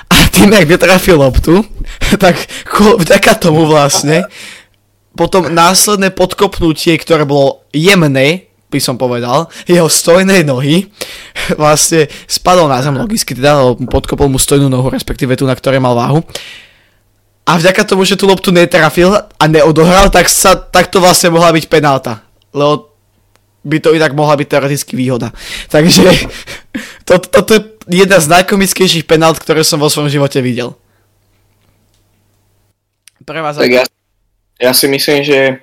A 0.10 0.26
tým, 0.34 0.50
jak 0.54 0.66
netrafil 0.66 1.22
loptu, 1.22 1.62
tak 2.24 2.34
vďaka 2.74 3.38
tomu 3.38 3.70
vlastne 3.70 4.26
potom 5.14 5.48
následné 5.48 6.12
podkopnutie, 6.12 6.98
ktoré 6.98 7.24
bolo 7.24 7.64
jemné, 7.72 8.50
by 8.74 8.80
som 8.82 8.98
povedal, 8.98 9.48
jeho 9.70 9.86
stojnej 9.86 10.42
nohy 10.42 10.90
vlastne 11.62 12.10
spadol 12.26 12.66
na 12.66 12.82
zem 12.82 12.98
logicky, 12.98 13.38
teda 13.38 13.78
podkopol 13.86 14.34
mu 14.34 14.42
stojnú 14.42 14.66
nohu, 14.66 14.90
respektíve 14.90 15.38
tú, 15.38 15.46
na 15.46 15.54
ktorej 15.54 15.78
mal 15.78 15.94
váhu 15.94 16.26
a 17.46 17.62
vďaka 17.62 17.86
tomu, 17.86 18.02
že 18.10 18.18
tú 18.18 18.26
loptu 18.26 18.50
netrafil 18.50 19.14
a 19.14 19.44
neodohral, 19.46 20.10
tak, 20.10 20.26
sa, 20.26 20.58
tak 20.58 20.90
to 20.90 20.98
vlastne 20.98 21.30
mohla 21.30 21.54
byť 21.54 21.66
penálta. 21.70 22.26
Lebo 22.50 22.90
by 23.62 23.78
to 23.82 23.94
inak 23.94 24.18
mohla 24.18 24.34
byť 24.34 24.48
teoreticky 24.50 24.98
výhoda. 24.98 25.30
Takže 25.70 26.10
to, 27.08 27.22
toto 27.22 27.52
je 27.54 27.62
jedna 27.86 28.18
z 28.18 28.34
najkomickejších 28.34 29.06
penalt, 29.06 29.38
ktoré 29.38 29.62
som 29.62 29.78
vo 29.78 29.94
svojom 29.94 30.10
živote 30.10 30.42
videl. 30.42 30.74
Pre 33.26 33.42
vás 33.42 33.58
tak 33.58 33.74
ja, 33.74 33.86
ja 34.58 34.74
si 34.74 34.90
myslím, 34.90 35.22
že, 35.22 35.62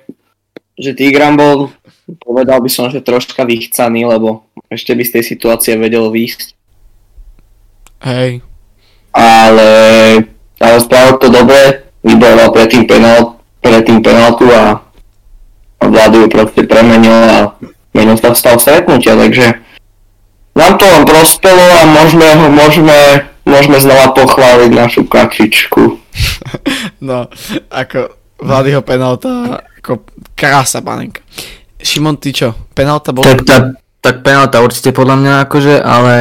že 0.79 0.91
Tigran 0.95 1.35
bol, 1.35 1.71
povedal 2.23 2.59
by 2.63 2.67
som, 2.71 2.91
že 2.91 3.03
troška 3.03 3.43
vychcaný, 3.43 4.07
lebo 4.07 4.47
ešte 4.71 4.95
by 4.95 5.03
z 5.03 5.19
tej 5.19 5.23
situácie 5.35 5.75
vedel 5.75 6.07
výjsť. 6.11 6.55
Hej. 8.03 8.43
Ale 9.15 9.71
spravil 10.79 11.19
to 11.19 11.27
dobre, 11.29 11.83
vybojoval 12.03 12.49
predtým, 12.55 12.83
penál, 12.87 13.39
predtým 13.59 13.99
penáltu 14.03 14.47
a, 14.51 14.79
a 15.79 15.83
vládu 15.87 16.25
ju 16.25 16.27
proste 16.31 16.61
premenil 16.63 17.11
a 17.13 17.37
menil 17.93 18.17
sa 18.17 18.35
stav 18.35 18.59
stretnutia, 18.59 19.15
takže 19.15 19.59
nám 20.53 20.77
to 20.77 20.85
len 20.85 21.03
prospelo 21.05 21.65
a 21.81 21.81
môžeme, 21.89 22.29
môžeme, 22.53 22.97
môžeme 23.43 23.77
znova 23.81 24.13
pochváliť 24.13 24.71
našu 24.71 25.01
kačičku. 25.09 25.97
no, 27.07 27.25
ako 27.73 28.13
Vladyho 28.43 28.83
penálta, 28.83 29.63
ako 29.79 30.03
krása 30.35 30.83
panenka. 30.83 31.23
Šimon, 31.79 32.19
ty 32.19 32.35
čo? 32.35 32.51
Penálta 32.75 33.15
bola? 33.15 33.33
Tak, 33.33 33.39
tak, 33.47 33.63
tak 34.03 34.15
penálta 34.19 34.59
určite 34.59 34.91
podľa 34.91 35.15
mňa 35.19 35.33
akože, 35.47 35.75
ale 35.79 36.15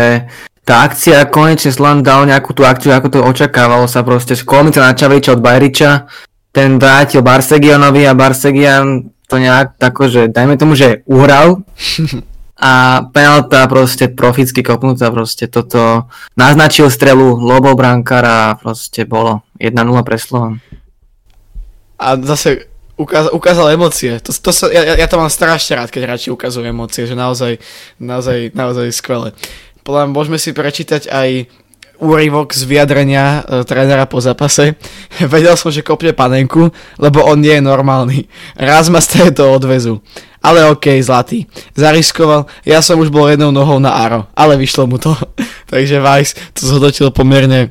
tá 0.62 0.86
akcia 0.86 1.26
konečne 1.26 1.74
Slan 1.74 2.06
dal 2.06 2.22
nejakú 2.22 2.54
tú 2.54 2.62
akciu, 2.62 2.94
ako 2.94 3.08
to 3.10 3.18
očakávalo 3.18 3.90
sa 3.90 4.06
proste. 4.06 4.38
Školnica 4.38 4.78
na 4.78 4.94
Čaviča 4.94 5.34
od 5.34 5.42
Bajriča, 5.42 6.06
ten 6.54 6.78
vrátil 6.78 7.24
Barsegianovi 7.24 8.06
a 8.06 8.14
Barsegian 8.14 9.10
to 9.26 9.40
nejak 9.40 9.80
tako, 9.80 10.06
že 10.12 10.28
dajme 10.28 10.60
tomu, 10.60 10.76
že 10.76 11.02
uhral 11.08 11.64
a 12.62 13.02
penalta 13.10 13.66
proste 13.66 14.06
proficky 14.12 14.62
kopnutá 14.62 15.10
proste 15.10 15.50
toto 15.50 16.06
naznačil 16.38 16.92
strelu 16.92 17.40
Lobo 17.40 17.74
a 17.74 18.54
proste 18.54 19.02
bolo 19.02 19.42
1-0 19.58 19.74
pre 20.06 20.16
Slovan. 20.20 20.62
A 21.98 22.14
zase 22.22 22.70
ukázal, 22.94 23.32
ukázal 23.34 23.66
emócie. 23.74 24.20
To, 24.22 24.30
to 24.30 24.50
sa, 24.54 24.70
ja, 24.70 24.94
ja 24.94 25.06
to 25.10 25.18
mám 25.18 25.32
strašne 25.32 25.74
rád, 25.80 25.90
keď 25.90 26.02
hráči 26.06 26.28
ukazujú 26.30 26.62
emócie, 26.62 27.08
že 27.08 27.18
naozaj, 27.18 27.58
naozaj, 27.98 28.54
naozaj 28.54 28.94
skvelé 28.94 29.34
podľa 29.82 30.10
môžeme 30.10 30.38
si 30.38 30.54
prečítať 30.54 31.10
aj 31.10 31.28
úryvok 32.02 32.50
z 32.50 32.66
vyjadrenia 32.66 33.46
e, 33.46 33.62
trénera 33.62 34.10
po 34.10 34.18
zápase. 34.18 34.74
Vedel 35.32 35.54
som, 35.54 35.70
že 35.70 35.86
kopne 35.86 36.10
panenku, 36.10 36.74
lebo 36.98 37.22
on 37.22 37.38
nie 37.38 37.62
je 37.62 37.62
normálny. 37.62 38.26
Raz 38.58 38.90
ma 38.90 38.98
z 38.98 39.30
to 39.30 39.46
odvezu. 39.54 40.02
Ale 40.42 40.66
okej, 40.74 40.98
okay, 40.98 41.06
zlatý. 41.06 41.38
Zariskoval, 41.78 42.50
ja 42.66 42.82
som 42.82 42.98
už 42.98 43.14
bol 43.14 43.30
jednou 43.30 43.54
nohou 43.54 43.78
na 43.78 43.94
Aro, 43.94 44.26
ale 44.34 44.58
vyšlo 44.58 44.90
mu 44.90 44.98
to. 44.98 45.14
Takže 45.72 46.02
Vice 46.02 46.34
to 46.58 46.66
zhodnotil 46.66 47.14
pomerne, 47.14 47.70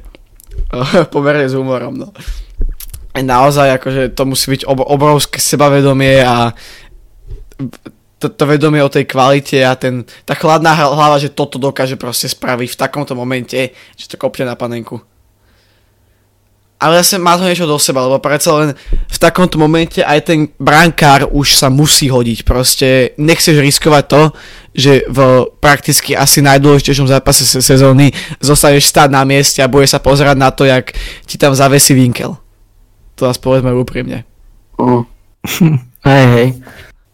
pomerne 1.14 1.52
s 1.52 1.54
humorom. 1.54 2.00
No. 2.00 2.16
Naozaj, 3.12 3.76
akože 3.76 4.16
to 4.16 4.24
musí 4.24 4.56
byť 4.56 4.72
obrovské 4.72 5.44
sebavedomie 5.44 6.24
a 6.24 6.56
to, 8.22 8.30
to 8.30 8.46
vedomie 8.46 8.86
o 8.86 8.94
tej 8.94 9.10
kvalite 9.10 9.66
a 9.66 9.74
ten, 9.74 10.06
tá 10.30 10.38
chladná 10.38 10.78
hlava, 10.78 11.18
že 11.18 11.34
toto 11.34 11.58
dokáže 11.58 11.98
proste 11.98 12.30
spraviť 12.30 12.78
v 12.78 12.80
takomto 12.80 13.18
momente, 13.18 13.74
že 13.98 14.06
to 14.06 14.22
kopne 14.22 14.46
na 14.46 14.54
panenku. 14.54 15.02
Ale 16.82 16.98
zase 17.06 17.22
má 17.22 17.38
to 17.38 17.46
niečo 17.46 17.70
do 17.70 17.78
seba, 17.78 18.10
lebo 18.10 18.18
predsa 18.18 18.58
len 18.58 18.70
v 18.90 19.18
takomto 19.22 19.62
momente 19.62 20.02
aj 20.02 20.20
ten 20.26 20.50
brankár 20.58 21.30
už 21.30 21.54
sa 21.54 21.70
musí 21.70 22.10
hodiť. 22.10 22.42
Proste 22.42 23.14
nechceš 23.22 23.62
riskovať 23.62 24.04
to, 24.10 24.22
že 24.74 25.06
v 25.06 25.46
prakticky 25.62 26.18
asi 26.18 26.42
najdôležitejšom 26.42 27.06
zápase 27.06 27.46
se 27.46 27.62
sezóny 27.62 28.10
zostaneš 28.42 28.90
stáť 28.90 29.14
na 29.14 29.22
mieste 29.22 29.62
a 29.62 29.70
bude 29.70 29.86
sa 29.86 30.02
pozerať 30.02 30.38
na 30.42 30.50
to, 30.50 30.66
jak 30.66 30.90
ti 31.30 31.38
tam 31.38 31.54
zavesí 31.54 31.94
vinkel. 31.94 32.34
To 33.14 33.30
vás 33.30 33.38
povedzme 33.38 33.70
úprimne. 33.78 34.26
Uh. 34.82 35.06
hej, 36.10 36.26
hej. 36.34 36.48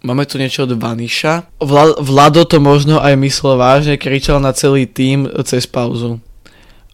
Máme 0.08 0.24
tu 0.24 0.40
niečo 0.40 0.64
od 0.64 0.72
Vaniša. 0.72 1.60
Vla, 1.60 2.00
Vlado 2.00 2.48
to 2.48 2.64
možno 2.64 3.04
aj 3.04 3.20
myslel 3.20 3.60
vážne, 3.60 4.00
kričal 4.00 4.40
na 4.40 4.56
celý 4.56 4.88
tým 4.88 5.28
cez 5.44 5.68
pauzu. 5.68 6.24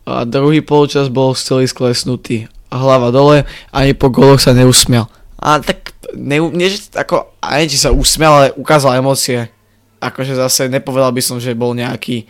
A 0.02 0.26
druhý 0.26 0.66
polčas 0.66 1.14
bol 1.14 1.38
celý 1.38 1.70
sklesnutý. 1.70 2.50
Hlava 2.74 3.14
dole, 3.14 3.46
ani 3.70 3.94
po 3.94 4.10
goloch 4.10 4.42
sa 4.42 4.58
neusmial. 4.58 5.14
A 5.38 5.62
tak, 5.62 5.94
ne, 6.18 6.42
nie, 6.42 6.74
ako, 6.74 7.38
ani 7.38 7.70
či 7.70 7.78
sa 7.78 7.94
usmial, 7.94 8.34
ale 8.34 8.48
ukázal 8.58 8.98
emócie. 8.98 9.46
Akože 10.02 10.34
zase 10.34 10.66
nepovedal 10.66 11.14
by 11.14 11.22
som, 11.22 11.38
že 11.38 11.54
bol 11.54 11.78
nejaký 11.78 12.26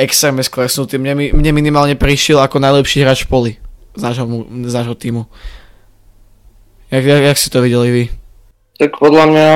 extrémne 0.00 0.40
sklesnutý. 0.40 0.96
Mne, 0.96 1.36
mne 1.36 1.52
minimálne 1.52 2.00
prišiel 2.00 2.40
ako 2.40 2.64
najlepší 2.64 3.04
hráč 3.04 3.28
poli 3.28 3.60
z 3.92 4.00
nášho, 4.00 4.24
z 4.48 4.72
nášho 4.72 4.96
týmu. 4.96 5.28
Jak, 6.88 7.04
jak, 7.04 7.22
jak 7.28 7.36
si 7.36 7.52
to 7.52 7.60
videli 7.60 7.88
vy? 7.92 8.04
tak 8.82 8.98
podľa 8.98 9.24
mňa 9.30 9.48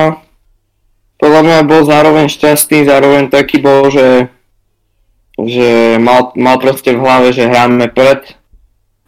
podľa 1.17 1.41
mňa 1.43 1.57
bol 1.65 1.81
zároveň 1.81 2.29
šťastný, 2.29 2.85
zároveň 2.85 3.33
taký 3.33 3.57
bol, 3.57 3.89
že, 3.89 4.29
že 5.41 5.97
mal, 5.97 6.33
mal 6.37 6.61
proste 6.61 6.93
v 6.93 7.01
hlave, 7.01 7.33
že 7.33 7.49
hráme 7.49 7.89
pred, 7.89 8.37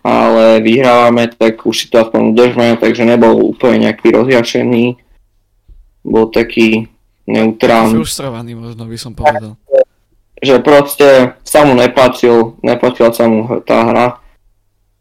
ale 0.02 0.64
vyhrávame, 0.66 1.30
tak 1.30 1.62
už 1.66 1.76
si 1.76 1.86
to 1.88 2.02
aspoň 2.02 2.34
udržme, 2.34 2.68
takže 2.82 3.06
nebol 3.06 3.38
úplne 3.46 3.90
nejaký 3.90 4.10
rozjašený. 4.10 4.98
Bol 6.02 6.34
taký 6.34 6.90
neutrálny. 7.30 8.02
Frustrovaný 8.02 8.58
možno 8.58 8.90
by 8.90 8.98
som 8.98 9.14
povedal. 9.14 9.54
Že 10.40 10.56
proste 10.66 11.38
sa 11.46 11.68
mu 11.68 11.78
nepáčil, 11.78 12.58
nepáčila 12.66 13.14
sa 13.14 13.30
mu 13.30 13.62
tá 13.62 13.86
hra. 13.86 14.08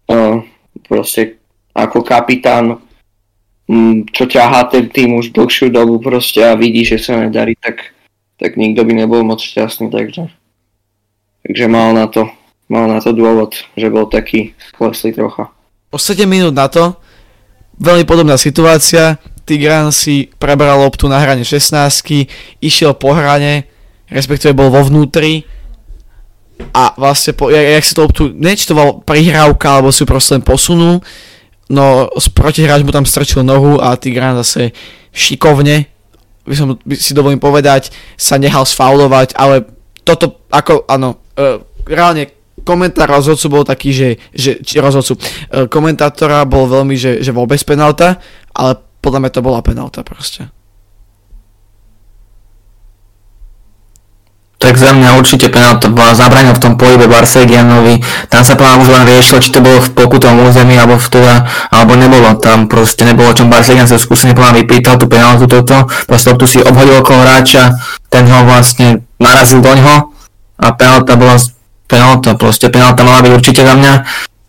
Uh, 0.08 0.44
proste 0.84 1.40
ako 1.72 2.02
kapitán 2.02 2.82
čo 4.12 4.24
ťahá 4.24 4.64
ten 4.72 4.88
tým 4.88 5.20
už 5.20 5.36
dlhšiu 5.36 5.68
dobu 5.68 6.00
proste 6.00 6.40
a 6.40 6.56
vidí, 6.56 6.88
že 6.88 6.96
sa 6.96 7.20
nedarí, 7.20 7.52
tak, 7.60 7.92
tak 8.40 8.56
nikto 8.56 8.80
by 8.80 8.92
nebol 8.96 9.20
moc 9.20 9.44
šťastný, 9.44 9.92
takže, 9.92 10.32
takže 11.44 11.64
mal 11.68 11.92
na 11.92 12.08
to, 12.08 12.32
mal 12.72 12.88
na 12.88 13.04
to 13.04 13.12
dôvod, 13.12 13.60
že 13.76 13.92
bol 13.92 14.08
taký 14.08 14.56
skleslý 14.72 15.12
trocha. 15.12 15.52
O 15.92 16.00
7 16.00 16.24
minút 16.24 16.56
na 16.56 16.72
to, 16.72 16.96
veľmi 17.76 18.08
podobná 18.08 18.40
situácia, 18.40 19.20
Tigran 19.44 19.92
si 19.92 20.28
prebral 20.36 20.76
loptu 20.76 21.08
na 21.08 21.20
hrane 21.20 21.40
16 21.40 21.72
išiel 22.60 22.92
po 22.92 23.16
hrane, 23.16 23.64
respektíve 24.08 24.52
bol 24.52 24.68
vo 24.68 24.84
vnútri 24.84 25.44
a 26.72 26.92
vlastne, 26.96 27.32
po, 27.32 27.48
jak, 27.48 27.64
jak 27.64 27.84
si 27.84 27.92
to 27.92 28.00
loptu, 28.04 28.22
nečtoval 28.32 29.04
prihrávka, 29.04 29.78
alebo 29.78 29.92
si 29.92 30.04
proste 30.04 30.36
len 30.36 30.44
posunul, 30.44 31.00
no 31.68 32.08
protihráč 32.32 32.82
mu 32.82 32.92
tam 32.92 33.04
strčil 33.04 33.44
nohu 33.44 33.80
a 33.80 33.96
Tigran 33.96 34.40
zase 34.40 34.72
šikovne, 35.12 35.88
by 36.48 36.54
som 36.56 36.76
by 36.80 36.94
si 36.96 37.12
dovolím 37.12 37.40
povedať, 37.40 37.92
sa 38.16 38.40
nehal 38.40 38.64
sfaulovať, 38.64 39.36
ale 39.36 39.68
toto 40.04 40.48
ako, 40.48 40.88
áno, 40.88 41.20
e, 41.36 41.60
reálne 41.84 42.32
komentár 42.64 43.08
rozhodcu 43.08 43.46
bol 43.52 43.64
taký, 43.64 43.92
že, 43.92 44.08
že 44.32 44.60
či 44.64 44.80
rozhodcu, 44.80 45.16
e, 45.16 45.20
komentátora 45.68 46.48
bol 46.48 46.64
veľmi, 46.64 46.96
že, 46.96 47.20
že 47.20 47.36
vôbec 47.36 47.60
penalta, 47.64 48.16
ale 48.56 48.80
podľa 49.04 49.20
mňa 49.24 49.30
to 49.32 49.44
bola 49.44 49.60
penalta 49.60 50.00
proste. 50.00 50.48
Tak 54.68 54.76
za 54.76 54.92
mňa 54.92 55.16
určite 55.16 55.48
penálta 55.48 55.88
zabranil 56.12 56.52
v 56.52 56.60
tom 56.60 56.76
pohybe 56.76 57.08
Barsegianovi. 57.08 58.04
Tam 58.28 58.44
sa 58.44 58.52
povedal 58.52 58.84
už 58.84 58.92
len 58.92 59.08
riešilo, 59.08 59.40
či 59.40 59.48
to 59.48 59.64
bolo 59.64 59.80
v 59.80 59.96
pokutom 59.96 60.44
území, 60.44 60.76
alebo 60.76 61.00
v 61.00 61.08
teda, 61.08 61.48
alebo 61.72 61.96
nebolo. 61.96 62.36
Tam 62.36 62.68
proste 62.68 63.08
nebolo, 63.08 63.32
čom 63.32 63.48
Barsegian 63.48 63.88
sa 63.88 63.96
skúsene 63.96 64.36
povedal 64.36 64.60
vypýtal 64.60 65.00
tú 65.00 65.08
penáltu 65.08 65.48
toto. 65.48 65.88
Proste 66.04 66.36
tu 66.36 66.44
si 66.44 66.60
obhodil 66.60 67.00
okolo 67.00 67.24
hráča, 67.24 67.80
ten 68.12 68.28
ho 68.28 68.44
vlastne 68.44 69.08
narazil 69.16 69.64
do 69.64 69.72
ňoho 69.72 70.12
a 70.60 70.66
penálta 70.76 71.16
bola 71.16 71.40
penálta, 71.88 72.36
proste 72.36 72.68
penálta 72.68 73.08
mala 73.08 73.24
byť 73.24 73.32
určite 73.32 73.64
za 73.64 73.72
mňa 73.72 73.92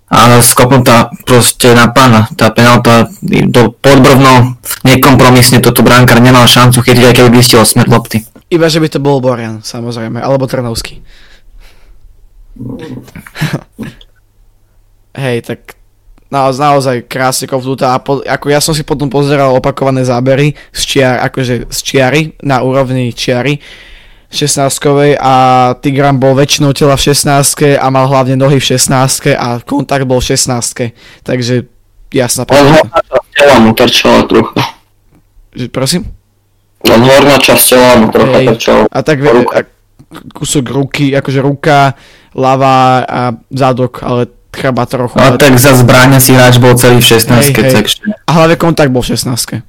a 0.09 0.41
skopnutá 0.41 1.13
proste 1.21 1.77
na 1.77 1.93
pána. 1.93 2.25
Tá 2.33 2.49
penálta 2.49 3.13
do 3.21 3.69
podbrovno 3.77 4.57
nekompromisne 4.81 5.61
toto 5.61 5.85
bránkar 5.85 6.17
nemal 6.17 6.49
šancu 6.49 6.81
chytiť, 6.81 7.05
aj 7.05 7.13
keby 7.13 7.29
vystihol 7.29 7.61
smer 7.61 7.85
lopty. 7.85 8.25
Iba, 8.49 8.65
že 8.65 8.81
by 8.81 8.89
to 8.89 8.97
bol 8.97 9.21
Borian, 9.21 9.61
samozrejme, 9.61 10.17
alebo 10.17 10.49
Trnovský. 10.49 11.05
Hej, 15.13 15.45
tak 15.45 15.77
naozaj, 16.33 16.61
naozaj 16.61 16.97
krásne 17.05 17.45
kovnutá 17.45 17.93
a 17.93 18.01
po, 18.01 18.25
ako 18.25 18.45
ja 18.49 18.57
som 18.61 18.73
si 18.73 18.81
potom 18.81 19.13
pozeral 19.13 19.53
opakované 19.53 20.01
zábery 20.01 20.57
z 20.73 20.81
čiar, 20.85 21.21
akože 21.29 21.69
z 21.69 21.79
čiary, 21.85 22.21
na 22.41 22.65
úrovni 22.65 23.13
čiary 23.13 23.61
16 24.29 25.17
a 25.17 25.33
Tigran 25.81 26.21
bol 26.21 26.37
väčšinou 26.37 26.69
tela 26.77 26.93
v 26.93 27.01
16 27.09 27.81
a 27.81 27.85
mal 27.89 28.05
hlavne 28.05 28.37
nohy 28.37 28.61
v 28.61 28.65
16 28.77 29.33
a 29.33 29.57
kontakt 29.65 30.05
bol 30.05 30.21
v 30.21 30.37
16 30.37 30.93
takže 31.25 31.65
jasná 32.13 32.45
pravda. 32.45 32.77
tela 33.33 33.57
mu 33.59 33.73
trčala 33.73 34.29
trochu. 34.29 34.53
Prosím? 35.73 36.05
Len 36.85 37.01
horná 37.01 37.41
časť 37.41 37.63
tela 37.73 37.91
mu 37.97 38.07
trocha 38.13 38.37
trčala. 38.53 38.83
A 38.93 38.99
tak 39.01 39.17
vie, 39.19 39.33
a 39.33 39.59
kúsok 40.33 40.65
ruky, 40.69 41.13
akože 41.13 41.39
ruka, 41.41 41.93
lava 42.37 43.05
a 43.05 43.21
zadok, 43.49 44.01
ale 44.05 44.29
chrbá 44.53 44.85
trochu. 44.85 45.17
Ale 45.17 45.37
tak 45.37 45.57
za 45.57 45.73
zbráňa 45.77 46.21
si 46.21 46.33
hráč 46.33 46.57
bol 46.57 46.73
celý 46.77 47.01
v 47.01 47.07
16 47.17 47.49
hej, 47.49 47.53
takže... 47.53 47.95
A 48.25 48.31
hlavne 48.33 48.57
kontakt 48.57 48.89
bol 48.89 49.01
v 49.01 49.17
16 49.17 49.65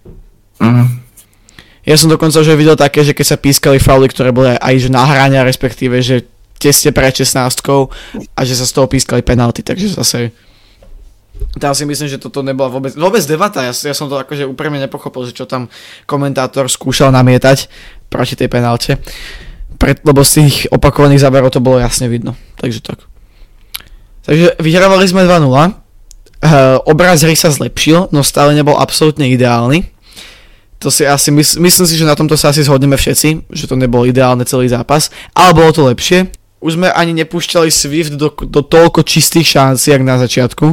mm. 0.60 0.86
Ja 1.90 1.98
som 1.98 2.06
dokonca 2.06 2.38
už 2.38 2.54
videl 2.54 2.78
také, 2.78 3.02
že 3.02 3.10
keď 3.10 3.26
sa 3.26 3.36
pískali 3.36 3.82
fauly, 3.82 4.06
ktoré 4.06 4.30
boli 4.30 4.54
aj 4.54 4.74
že 4.78 4.94
nahrania, 4.94 5.42
respektíve, 5.42 5.98
že 5.98 6.22
tesne 6.62 6.94
pred 6.94 7.10
16 7.10 7.34
a 8.30 8.40
že 8.46 8.54
sa 8.54 8.62
z 8.62 8.72
toho 8.78 8.86
pískali 8.86 9.26
penalty, 9.26 9.66
takže 9.66 9.98
zase 9.98 10.30
tam 11.56 11.72
si 11.72 11.88
myslím, 11.88 12.08
že 12.08 12.20
toto 12.20 12.44
nebola 12.44 12.68
vôbec, 12.68 12.92
vôbec 12.92 13.24
debata. 13.24 13.64
Ja, 13.64 13.72
ja 13.72 13.94
som 13.96 14.12
to 14.12 14.20
akože 14.20 14.44
úprimne 14.44 14.76
nepochopil, 14.76 15.24
že 15.24 15.32
čo 15.32 15.48
tam 15.48 15.72
komentátor 16.04 16.68
skúšal 16.68 17.10
namietať 17.16 17.66
proti 18.12 18.36
tej 18.36 18.52
penálte. 18.52 19.00
Pre, 19.80 19.96
lebo 20.04 20.20
z 20.20 20.44
tých 20.44 20.68
opakovaných 20.68 21.24
záberov 21.24 21.48
to 21.48 21.64
bolo 21.64 21.80
jasne 21.80 22.12
vidno. 22.12 22.36
Takže 22.60 22.84
tak. 22.84 23.00
Takže 24.28 24.60
vyhrávali 24.60 25.08
sme 25.08 25.24
2-0. 25.24 25.48
Uh, 25.48 26.76
obraz 26.84 27.24
hry 27.24 27.36
sa 27.36 27.48
zlepšil, 27.48 28.12
no 28.12 28.20
stále 28.20 28.52
nebol 28.52 28.76
absolútne 28.76 29.28
ideálny. 29.28 29.88
To 30.80 30.88
si 30.88 31.04
asi, 31.04 31.28
mys- 31.28 31.60
myslím 31.60 31.86
si, 31.86 31.94
že 32.00 32.08
na 32.08 32.16
tomto 32.16 32.40
sa 32.40 32.56
asi 32.56 32.64
zhodneme 32.64 32.96
všetci, 32.96 33.52
že 33.52 33.68
to 33.68 33.76
nebolo 33.76 34.08
ideálne 34.08 34.48
celý 34.48 34.64
zápas, 34.72 35.12
ale 35.36 35.52
bolo 35.52 35.70
to 35.76 35.84
lepšie. 35.84 36.32
Už 36.60 36.80
sme 36.80 36.88
ani 36.88 37.12
nepúšťali 37.20 37.68
Swift 37.68 38.16
do, 38.16 38.32
do 38.32 38.60
toľko 38.64 39.04
čistých 39.04 39.60
šancí, 39.60 39.92
jak 39.92 40.04
na 40.04 40.16
začiatku. 40.16 40.72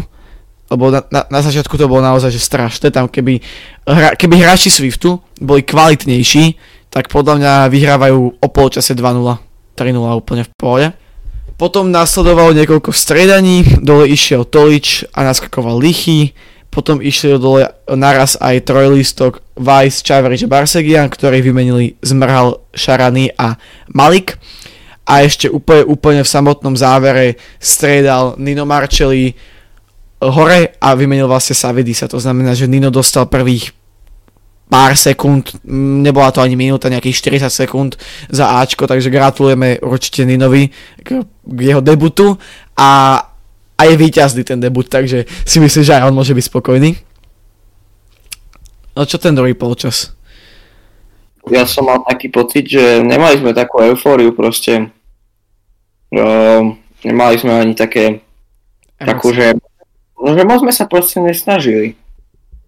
Lebo 0.67 0.91
na, 0.91 1.03
na, 1.11 1.23
na 1.31 1.39
začiatku 1.39 1.79
to 1.79 1.87
bolo 1.87 2.03
naozaj 2.03 2.27
že 2.27 2.43
strašné, 2.43 2.91
tam 2.91 3.07
keby, 3.07 3.39
hra, 3.87 4.19
keby 4.19 4.35
hráči 4.35 4.67
Swiftu 4.67 5.23
boli 5.39 5.63
kvalitnejší, 5.63 6.59
tak 6.91 7.07
podľa 7.07 7.39
mňa 7.39 7.53
vyhrávajú 7.71 8.19
o 8.39 8.47
polčase 8.51 8.91
2-0, 8.91 9.79
3-0 9.79 10.19
úplne 10.19 10.43
v 10.43 10.51
pohode. 10.59 10.87
Potom 11.57 11.89
nasledovalo 11.89 12.53
niekoľko 12.53 12.93
stredaní, 12.93 13.79
dole 13.81 14.11
išiel 14.11 14.45
Tolič 14.45 15.09
a 15.15 15.25
naskakoval 15.25 15.79
Lichy, 15.79 16.35
potom 16.77 17.01
išli 17.01 17.41
dole 17.41 17.65
naraz 17.89 18.37
aj 18.37 18.69
trojlistok 18.69 19.41
Vice, 19.57 20.05
Čavrič 20.05 20.45
a 20.45 20.51
Barsegian, 20.53 21.09
ktorí 21.09 21.41
vymenili 21.41 21.97
Zmrhal, 22.05 22.61
Šarany 22.69 23.33
a 23.33 23.57
Malik. 23.97 24.37
A 25.09 25.25
ešte 25.25 25.49
úplne, 25.49 25.89
úplne 25.89 26.21
v 26.21 26.29
samotnom 26.29 26.77
závere 26.77 27.41
striedal 27.57 28.37
Nino 28.37 28.69
Marcelli, 28.69 29.33
hore 30.21 30.77
a 30.77 30.93
vymenil 30.93 31.25
vlastne 31.25 31.57
Savidisa, 31.57 32.05
to 32.05 32.21
znamená, 32.21 32.53
že 32.53 32.69
Nino 32.69 32.93
dostal 32.93 33.25
prvých 33.25 33.73
pár 34.67 34.99
sekúnd, 34.99 35.63
nebola 36.03 36.29
to 36.29 36.43
ani 36.43 36.59
minúta, 36.59 36.91
nejakých 36.91 37.47
40 37.47 37.49
sekúnd 37.49 37.91
za 38.27 38.59
Ačko, 38.59 38.83
takže 38.83 39.07
gratulujeme 39.07 39.79
určite 39.79 40.27
Ninovi 40.27 40.67
k, 41.01 41.23
k 41.23 41.59
jeho 41.63 41.79
debutu 41.79 42.35
a, 42.75 43.21
a 43.77 43.81
je 43.85 43.95
víťazný 43.95 44.43
ten 44.43 44.57
debut, 44.57 44.89
takže 44.89 45.29
si 45.45 45.57
myslím, 45.61 45.83
že 45.85 45.95
aj 45.95 46.09
on 46.09 46.17
môže 46.17 46.33
byť 46.33 46.45
spokojný. 46.49 46.97
No 48.97 49.05
čo 49.05 49.21
ten 49.21 49.37
druhý 49.37 49.53
polčas? 49.53 50.17
Ja 51.47 51.63
som 51.63 51.87
mal 51.87 52.03
taký 52.03 52.27
pocit, 52.27 52.67
že 52.67 52.99
nemali 53.05 53.39
sme 53.39 53.55
takú 53.55 53.79
eufóriu 53.79 54.33
proste. 54.35 54.89
Uh, 56.11 56.75
nemali 57.05 57.39
sme 57.39 57.53
ani 57.55 57.73
také 57.77 58.25
takú, 58.97 59.31
že 59.31 59.55
No, 60.17 60.33
že 60.33 60.43
moc 60.49 60.65
sme 60.65 60.73
sa 60.73 60.89
proste 60.89 61.21
nesnažili. 61.21 61.93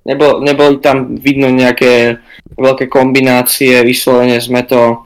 Nebo, 0.06 0.40
neboli 0.40 0.78
tam 0.80 1.18
vidno 1.18 1.50
nejaké 1.50 2.22
veľké 2.56 2.86
kombinácie, 2.88 3.82
vyslovene 3.84 4.38
sme 4.40 4.64
to 4.64 5.06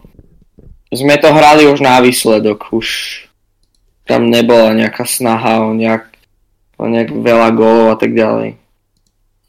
sme 0.93 1.17
to 1.17 1.33
hrali 1.33 1.65
už 1.65 1.81
na 1.81 1.97
výsledok, 1.97 2.69
už 2.69 2.87
tam 4.03 4.27
nebola 4.27 4.75
nejaká 4.75 5.07
snaha 5.07 5.63
o 5.63 5.71
nejak, 5.71 6.11
o 6.79 6.85
nejak 6.87 7.09
veľa 7.11 7.49
gólov 7.55 7.87
a 7.93 7.97
tak 7.97 8.11
ďalej. 8.11 8.59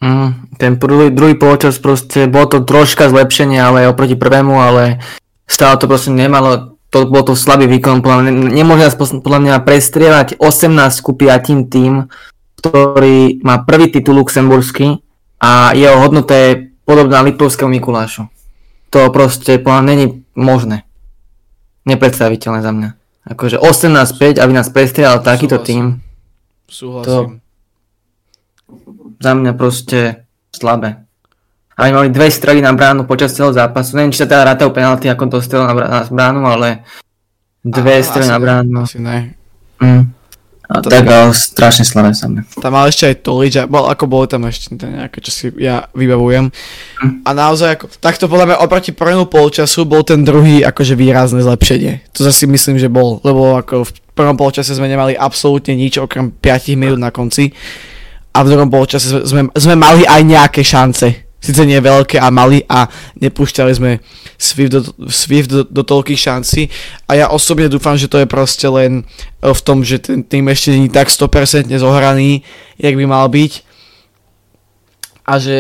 Mm, 0.05 0.59
ten 0.61 0.73
prvý, 0.77 1.09
druhý 1.09 1.35
poločas 1.35 1.81
proste, 1.81 2.29
bolo 2.29 2.47
to 2.51 2.59
troška 2.61 3.09
zlepšenie, 3.09 3.57
ale 3.57 3.89
oproti 3.89 4.15
prvému, 4.19 4.61
ale 4.61 5.01
stále 5.49 5.81
to 5.81 5.89
proste 5.89 6.13
nemalo, 6.13 6.77
to 6.93 7.09
bol 7.09 7.25
to 7.25 7.33
slabý 7.33 7.67
výkon, 7.67 8.05
podľa 8.05 8.19
mňa, 8.21 8.33
nemôže 8.53 8.85
nás 8.85 8.97
podľa 8.99 9.41
mňa 9.41 9.55
prestrievať 9.65 10.29
18 10.39 11.01
ku 11.01 11.17
5 11.17 11.73
tým, 11.73 12.07
ktorý 12.61 13.41
má 13.45 13.65
prvý 13.65 13.93
titul 13.93 14.21
luxemburský 14.21 15.01
a 15.41 15.73
jeho 15.73 16.01
hodnota 16.01 16.33
je 16.33 16.51
podobná 16.85 17.21
Lipovskému 17.25 17.77
Mikulášu. 17.81 18.29
To 18.93 19.11
proste 19.11 19.59
podľa 19.59 19.83
není 19.85 20.07
možné. 20.37 20.85
Nepredstaviteľné 21.85 22.61
za 22.65 22.73
mňa. 22.73 23.04
Akože 23.25 23.57
18-5, 23.57 24.37
aby 24.37 24.53
nás 24.53 24.69
prestrieľal 24.69 25.25
takýto 25.25 25.57
tým. 25.61 26.01
Súhlasím. 26.69 27.41
To 27.41 27.45
za 29.21 29.33
mňa 29.33 29.53
proste 29.57 30.29
slabé. 30.53 31.01
A 31.75 31.91
mali 31.91 32.13
dve 32.13 32.31
strely 32.31 32.63
na 32.63 32.71
bránu 32.71 33.03
počas 33.03 33.35
celého 33.35 33.51
zápasu. 33.51 33.99
Neviem, 33.99 34.15
či 34.15 34.23
sa 34.23 34.31
teda 34.31 34.47
rátajú 34.55 34.71
penalty, 34.71 35.11
ako 35.11 35.27
to 35.27 35.39
strel 35.43 35.67
na 35.67 35.75
bránu, 36.07 36.47
ale 36.47 36.87
dve 37.67 37.99
strely 37.99 38.31
na 38.31 38.39
bránu. 38.39 38.87
Asi 38.87 39.03
ne. 39.03 39.35
Mm. 39.83 40.14
A 40.65 40.81
to 40.81 40.89
tak 40.89 41.05
ale 41.05 41.37
strašne 41.37 41.85
slabé 41.85 42.17
sa 42.17 42.25
mne. 42.25 42.49
Tam 42.57 42.73
mal 42.73 42.89
ešte 42.89 43.05
aj 43.13 43.21
Tolič, 43.21 43.55
bol, 43.69 43.85
ako 43.85 44.05
bolo 44.09 44.25
tam 44.25 44.49
ešte 44.49 44.73
nejaké, 44.73 45.21
čo 45.21 45.31
si 45.31 45.45
ja 45.61 45.93
vybavujem. 45.93 46.49
Hm. 46.49 47.13
A 47.21 47.31
naozaj, 47.37 47.77
ako, 47.77 47.85
takto 48.01 48.25
podľa 48.33 48.49
mňa 48.49 48.57
oproti 48.65 48.97
prvému 48.97 49.29
polčasu 49.29 49.85
bol 49.85 50.01
ten 50.01 50.25
druhý 50.25 50.65
akože 50.65 50.97
výrazné 50.97 51.45
zlepšenie. 51.45 52.09
To 52.17 52.33
si 52.33 52.49
myslím, 52.49 52.81
že 52.81 52.89
bol, 52.89 53.21
lebo 53.21 53.61
ako 53.61 53.85
v 53.85 53.93
prvom 54.17 54.41
polčase 54.41 54.73
sme 54.73 54.89
nemali 54.89 55.13
absolútne 55.13 55.77
nič 55.77 56.01
okrem 56.01 56.33
5 56.33 56.81
minút 56.81 56.97
na 56.97 57.13
konci. 57.13 57.53
A 58.35 58.43
v 58.43 58.51
druhom 58.51 58.73
polčase 58.73 59.23
sme, 59.29 59.53
sme 59.53 59.75
mali 59.77 60.03
aj 60.09 60.21
nejaké 60.25 60.65
šance 60.65 61.24
síce 61.45 61.61
nie 61.69 61.77
veľké 61.77 62.17
a 62.17 62.33
mali 62.33 62.65
a 62.65 62.89
nepúšťali 63.21 63.73
sme 63.77 64.01
Swift 64.41 64.73
do, 64.73 64.81
Swift 65.13 65.53
do, 65.53 65.61
do 65.69 65.85
toľkých 65.85 66.17
šancí. 66.17 66.73
A 67.05 67.21
ja 67.21 67.27
osobne 67.29 67.69
dúfam, 67.69 68.01
že 68.01 68.09
to 68.09 68.17
je 68.17 68.25
proste 68.25 68.65
len 68.65 69.05
e, 69.05 69.53
v 69.53 69.61
tom, 69.61 69.85
že 69.85 70.01
ten 70.01 70.25
tým 70.25 70.49
ešte 70.49 70.73
není 70.73 70.89
tak 70.89 71.13
100% 71.13 71.69
zohraný, 71.77 72.41
jak 72.81 72.97
by 72.97 73.05
mal 73.05 73.29
byť. 73.29 73.53
A 75.29 75.37
že 75.37 75.59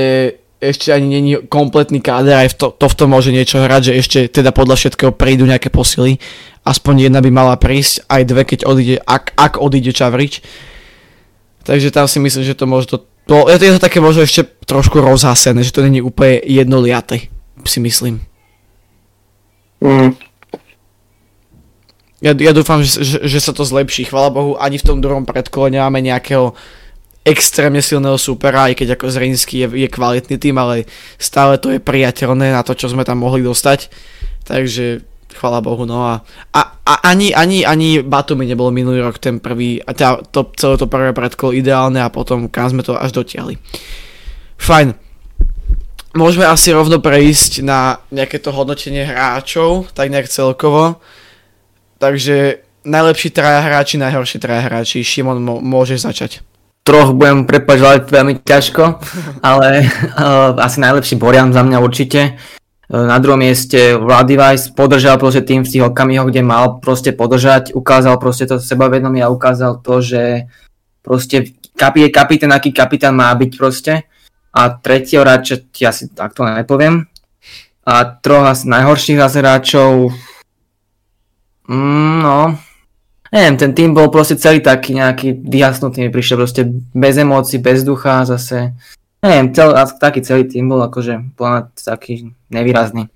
ešte 0.64 0.88
ani 0.88 1.20
není 1.20 1.32
kompletný 1.52 2.00
káder, 2.00 2.40
aj 2.40 2.56
v 2.56 2.56
to, 2.56 2.66
to 2.72 2.86
v 2.88 2.96
tom 2.96 3.12
môže 3.12 3.28
niečo 3.28 3.60
hrať, 3.60 3.92
že 3.92 3.98
ešte 4.00 4.18
teda 4.40 4.48
podľa 4.48 4.80
všetkého 4.80 5.12
prídu 5.12 5.44
nejaké 5.44 5.68
posily, 5.68 6.16
aspoň 6.64 7.12
jedna 7.12 7.20
by 7.20 7.28
mala 7.28 7.54
prísť, 7.60 8.08
aj 8.08 8.22
dve, 8.24 8.42
keď 8.48 8.60
odíde, 8.64 8.96
ak, 9.04 9.36
ak 9.36 9.60
odíde 9.60 9.92
Čavrič. 9.92 10.40
Takže 11.64 11.92
tam 11.92 12.08
si 12.08 12.20
myslím, 12.20 12.44
že 12.44 12.56
to 12.56 12.64
môže 12.64 12.88
to 13.24 13.48
je 13.48 13.56
to, 13.56 13.64
je 13.64 13.74
to 13.76 13.84
také 13.84 13.98
možno 14.04 14.24
ešte 14.24 14.44
trošku 14.68 15.00
rozhasené, 15.00 15.64
že 15.64 15.72
to 15.72 15.84
není 15.84 16.04
úplne 16.04 16.44
jednoliaté, 16.44 17.32
si 17.64 17.80
myslím. 17.80 18.20
Mm. 19.80 20.16
Ja, 22.24 22.32
ja 22.32 22.52
dúfam, 22.56 22.80
že, 22.80 23.04
že, 23.04 23.18
že 23.28 23.38
sa 23.40 23.52
to 23.52 23.68
zlepší. 23.68 24.08
Chvala 24.08 24.32
Bohu, 24.32 24.56
ani 24.56 24.80
v 24.80 24.86
tom 24.88 25.04
druhom 25.04 25.28
predkole 25.28 25.68
nemáme 25.68 26.00
nejakého 26.00 26.56
extrémne 27.24 27.80
silného 27.80 28.20
supera, 28.20 28.68
aj 28.68 28.80
keď 28.80 28.88
ako 28.96 29.12
Zrinský 29.12 29.64
je, 29.64 29.68
je 29.84 29.88
kvalitný 29.88 30.36
tým, 30.36 30.56
ale 30.60 30.84
stále 31.16 31.56
to 31.56 31.72
je 31.72 31.80
priateľné 31.80 32.52
na 32.52 32.60
to, 32.60 32.76
čo 32.76 32.92
sme 32.92 33.04
tam 33.04 33.24
mohli 33.24 33.44
dostať. 33.44 33.88
Takže 34.44 35.04
chvala 35.34 35.60
Bohu, 35.60 35.84
no 35.84 36.06
a, 36.06 36.22
a, 36.54 36.60
a 36.86 36.94
ani, 37.10 37.34
ani, 37.34 37.66
ani 37.66 38.00
Batumi 38.00 38.46
nebol 38.46 38.70
minulý 38.70 39.02
rok 39.02 39.18
ten 39.18 39.42
prvý, 39.42 39.82
a 39.82 39.90
tá, 39.92 40.22
to, 40.22 40.48
celé 40.54 40.78
to 40.78 40.86
prvé 40.86 41.10
predkolo 41.12 41.52
ideálne 41.52 41.98
a 41.98 42.08
potom 42.08 42.46
kam 42.48 42.70
sme 42.70 42.86
to 42.86 42.94
až 42.94 43.12
dotiahli. 43.12 43.58
Fajn. 44.58 44.94
Môžeme 46.14 46.46
asi 46.46 46.70
rovno 46.70 47.02
prejsť 47.02 47.66
na 47.66 47.98
nejaké 48.14 48.38
to 48.38 48.54
hodnotenie 48.54 49.02
hráčov, 49.02 49.90
tak 49.98 50.14
nejak 50.14 50.30
celkovo. 50.30 51.02
Takže 51.98 52.62
najlepší 52.86 53.34
traja 53.34 53.66
hráči, 53.66 53.98
najhorší 53.98 54.38
traja 54.38 54.62
hráči. 54.62 55.02
Šimon, 55.02 55.42
môže 55.42 55.98
začať 55.98 56.46
troch 56.84 57.16
budem 57.16 57.48
prepačovať 57.48 58.12
veľmi 58.12 58.34
ťažko, 58.44 59.00
ale 59.40 59.88
uh, 59.88 60.52
asi 60.68 60.78
najlepší 60.84 61.16
Borian 61.16 61.50
za 61.50 61.64
mňa 61.64 61.80
určite. 61.80 62.36
Uh, 62.88 63.08
na 63.08 63.16
druhom 63.18 63.40
mieste 63.40 63.96
Vladivajs 63.96 64.76
podržal 64.76 65.16
proste 65.16 65.40
tým 65.40 65.64
v 65.64 65.70
tých 65.70 65.84
okamihoch, 65.84 66.28
kde 66.28 66.42
mal 66.44 66.80
proste 66.80 67.16
podržať, 67.16 67.72
ukázal 67.72 68.20
proste 68.20 68.44
to 68.44 68.60
sebavedomie 68.60 69.24
a 69.24 69.32
ukázal 69.32 69.80
to, 69.80 70.04
že 70.04 70.50
proste 71.00 71.54
je 71.74 72.08
kapitán, 72.08 72.52
aký 72.54 72.70
kapitán 72.70 73.16
má 73.16 73.34
byť 73.34 73.50
proste. 73.58 74.06
A 74.54 74.70
tretieho 74.70 75.26
hráča 75.26 75.58
ti 75.74 75.82
asi 75.82 76.06
takto 76.14 76.46
nepoviem. 76.46 77.10
A 77.84 78.04
troch 78.04 78.46
asi 78.46 78.70
najhorších 78.70 79.18
hráčov, 79.18 80.14
mm, 81.68 82.16
no, 82.22 82.56
neviem, 83.34 83.56
ten 83.58 83.74
tým 83.74 83.92
bol 83.92 84.08
proste 84.08 84.40
celý 84.40 84.62
taký 84.62 84.96
nejaký 84.96 85.36
vyhasnutý, 85.42 86.06
mi 86.06 86.14
prišiel 86.14 86.38
proste 86.38 86.62
bez 86.94 87.18
emócií, 87.18 87.58
bez 87.60 87.82
ducha 87.84 88.24
zase. 88.24 88.72
Neviem, 89.24 89.56
cel, 89.56 89.72
taký 89.96 90.20
celý 90.20 90.44
tým 90.44 90.68
bol 90.68 90.84
akože 90.84 91.32
bol 91.32 91.72
taký 91.72 92.36
nevýrazný. 92.52 93.08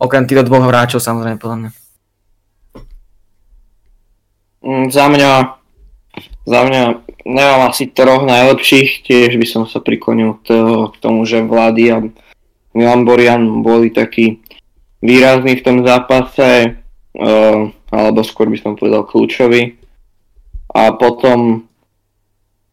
Okrem 0.00 0.24
týchto 0.24 0.48
dvoch 0.48 0.64
hráčov 0.64 1.04
samozrejme, 1.04 1.36
podľa 1.36 1.56
mňa. 1.60 1.70
Mm, 4.64 4.86
za 4.88 5.04
mňa, 5.12 5.30
za 6.48 6.60
mňa 6.64 6.82
nemám 7.28 7.60
asi 7.68 7.92
troch 7.92 8.24
najlepších, 8.24 9.04
tiež 9.04 9.36
by 9.36 9.44
som 9.44 9.62
sa 9.68 9.84
priklonil 9.84 10.40
k 10.40 10.96
tomu, 11.04 11.28
že 11.28 11.44
Vlady 11.44 11.84
a 11.92 12.00
Milan 12.72 13.04
Borian 13.04 13.60
boli 13.60 13.92
takí 13.92 14.40
výrazní 15.04 15.60
v 15.60 15.64
tom 15.68 15.76
zápase. 15.84 16.80
Uh, 17.18 17.74
alebo 17.88 18.20
skôr 18.24 18.48
by 18.52 18.58
som 18.60 18.76
povedal 18.76 19.04
kľúčový. 19.08 19.80
A 20.76 20.92
potom, 20.94 21.67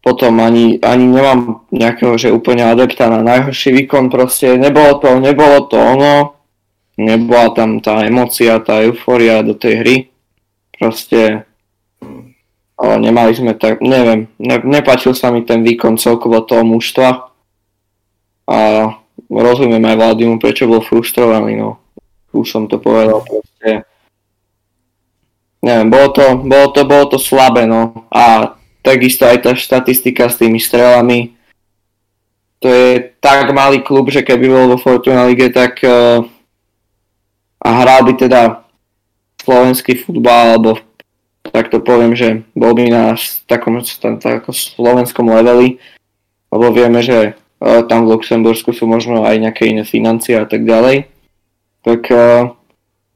potom 0.05 0.37
ani, 0.37 0.77
ani 0.85 1.09
nemám 1.09 1.65
nejakého, 1.73 2.13
že 2.21 2.29
úplne 2.29 2.61
adepta 2.61 3.09
na 3.09 3.25
najhorší 3.25 3.73
výkon, 3.73 4.13
proste 4.13 4.53
nebolo 4.53 5.01
to, 5.01 5.17
nebolo 5.17 5.65
to 5.65 5.81
ono, 5.81 6.37
nebola 7.01 7.49
tam 7.57 7.81
tá 7.81 8.05
emocia, 8.05 8.61
tá 8.61 8.85
euforia 8.85 9.41
do 9.41 9.57
tej 9.57 9.73
hry. 9.81 9.95
Proste 10.77 11.49
ale 12.75 12.93
nemali 12.99 13.31
sme 13.31 13.55
tak, 13.55 13.79
neviem, 13.79 14.27
ne, 14.35 14.57
nepačil 14.59 15.15
sa 15.15 15.31
mi 15.31 15.47
ten 15.47 15.63
výkon 15.63 15.95
celkovo 15.95 16.43
toho 16.43 16.67
mužstva 16.67 17.31
a 18.51 18.59
rozumiem 19.31 19.79
aj 19.79 19.95
Vladimu, 19.95 20.35
prečo 20.37 20.67
bol 20.67 20.83
frustrovaný, 20.83 21.55
no. 21.55 21.79
Už 22.35 22.45
som 22.45 22.67
to 22.67 22.77
povedal, 22.83 23.23
proste 23.23 23.87
neviem, 25.63 25.87
bolo 25.87 26.07
to, 26.11 26.23
bolo 26.43 26.67
to, 26.75 26.81
bolo 26.83 27.05
to 27.09 27.17
slabé, 27.17 27.63
no. 27.63 28.05
A 28.11 28.53
takisto 28.85 29.25
aj 29.25 29.37
tá 29.41 29.51
štatistika 29.57 30.29
s 30.29 30.37
tými 30.37 30.61
strelami, 30.61 31.33
to 32.61 32.69
je 32.69 33.13
tak 33.21 33.49
malý 33.53 33.81
klub, 33.81 34.09
že 34.13 34.21
keby 34.21 34.45
bol 34.49 34.65
vo 34.73 34.77
Fortuna 34.77 35.25
Lige, 35.25 35.49
tak 35.49 35.81
uh, 35.85 36.25
a 37.61 37.69
hral 37.81 38.05
by 38.05 38.13
teda 38.13 38.65
slovenský 39.41 40.01
futbal, 40.01 40.57
alebo 40.57 40.81
tak 41.53 41.69
to 41.69 41.81
poviem, 41.81 42.17
že 42.17 42.41
bol 42.57 42.73
by 42.73 42.89
na 42.89 43.13
takom, 43.45 43.77
tam, 43.81 44.17
takom 44.17 44.53
slovenskom 44.53 45.29
leveli, 45.29 45.77
lebo 46.49 46.73
vieme, 46.73 47.05
že 47.05 47.37
uh, 47.61 47.85
tam 47.85 48.09
v 48.09 48.17
Luxembursku 48.17 48.73
sú 48.73 48.89
možno 48.89 49.25
aj 49.25 49.37
nejaké 49.41 49.69
iné 49.69 49.85
financie 49.85 50.33
a 50.33 50.49
tak 50.49 50.65
ďalej, 50.65 51.05
tak 51.85 52.01
uh, 52.09 52.49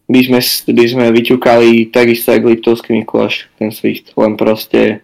by 0.05 0.19
sme, 0.25 0.39
by 0.77 0.85
sme 0.85 1.05
vyťukali 1.09 1.89
takisto 1.89 2.33
aj 2.33 2.45
Liptovský 2.45 2.93
Mikuláš, 2.97 3.49
ten 3.57 3.73
Swift, 3.73 4.13
len 4.13 4.37
proste 4.37 5.01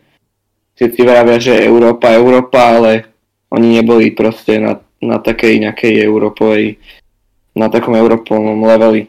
všetci 0.75 1.01
vravia, 1.03 1.37
že 1.39 1.65
Európa, 1.65 2.13
Európa, 2.15 2.79
ale 2.79 2.91
oni 3.51 3.79
neboli 3.79 4.11
proste 4.11 4.59
na, 4.59 4.79
na 4.99 5.17
takej 5.19 5.63
nejakej 5.63 6.03
Európovej, 6.03 6.79
na 7.55 7.71
takom 7.71 7.95
európolnom 7.95 8.59
leveli. 8.67 9.07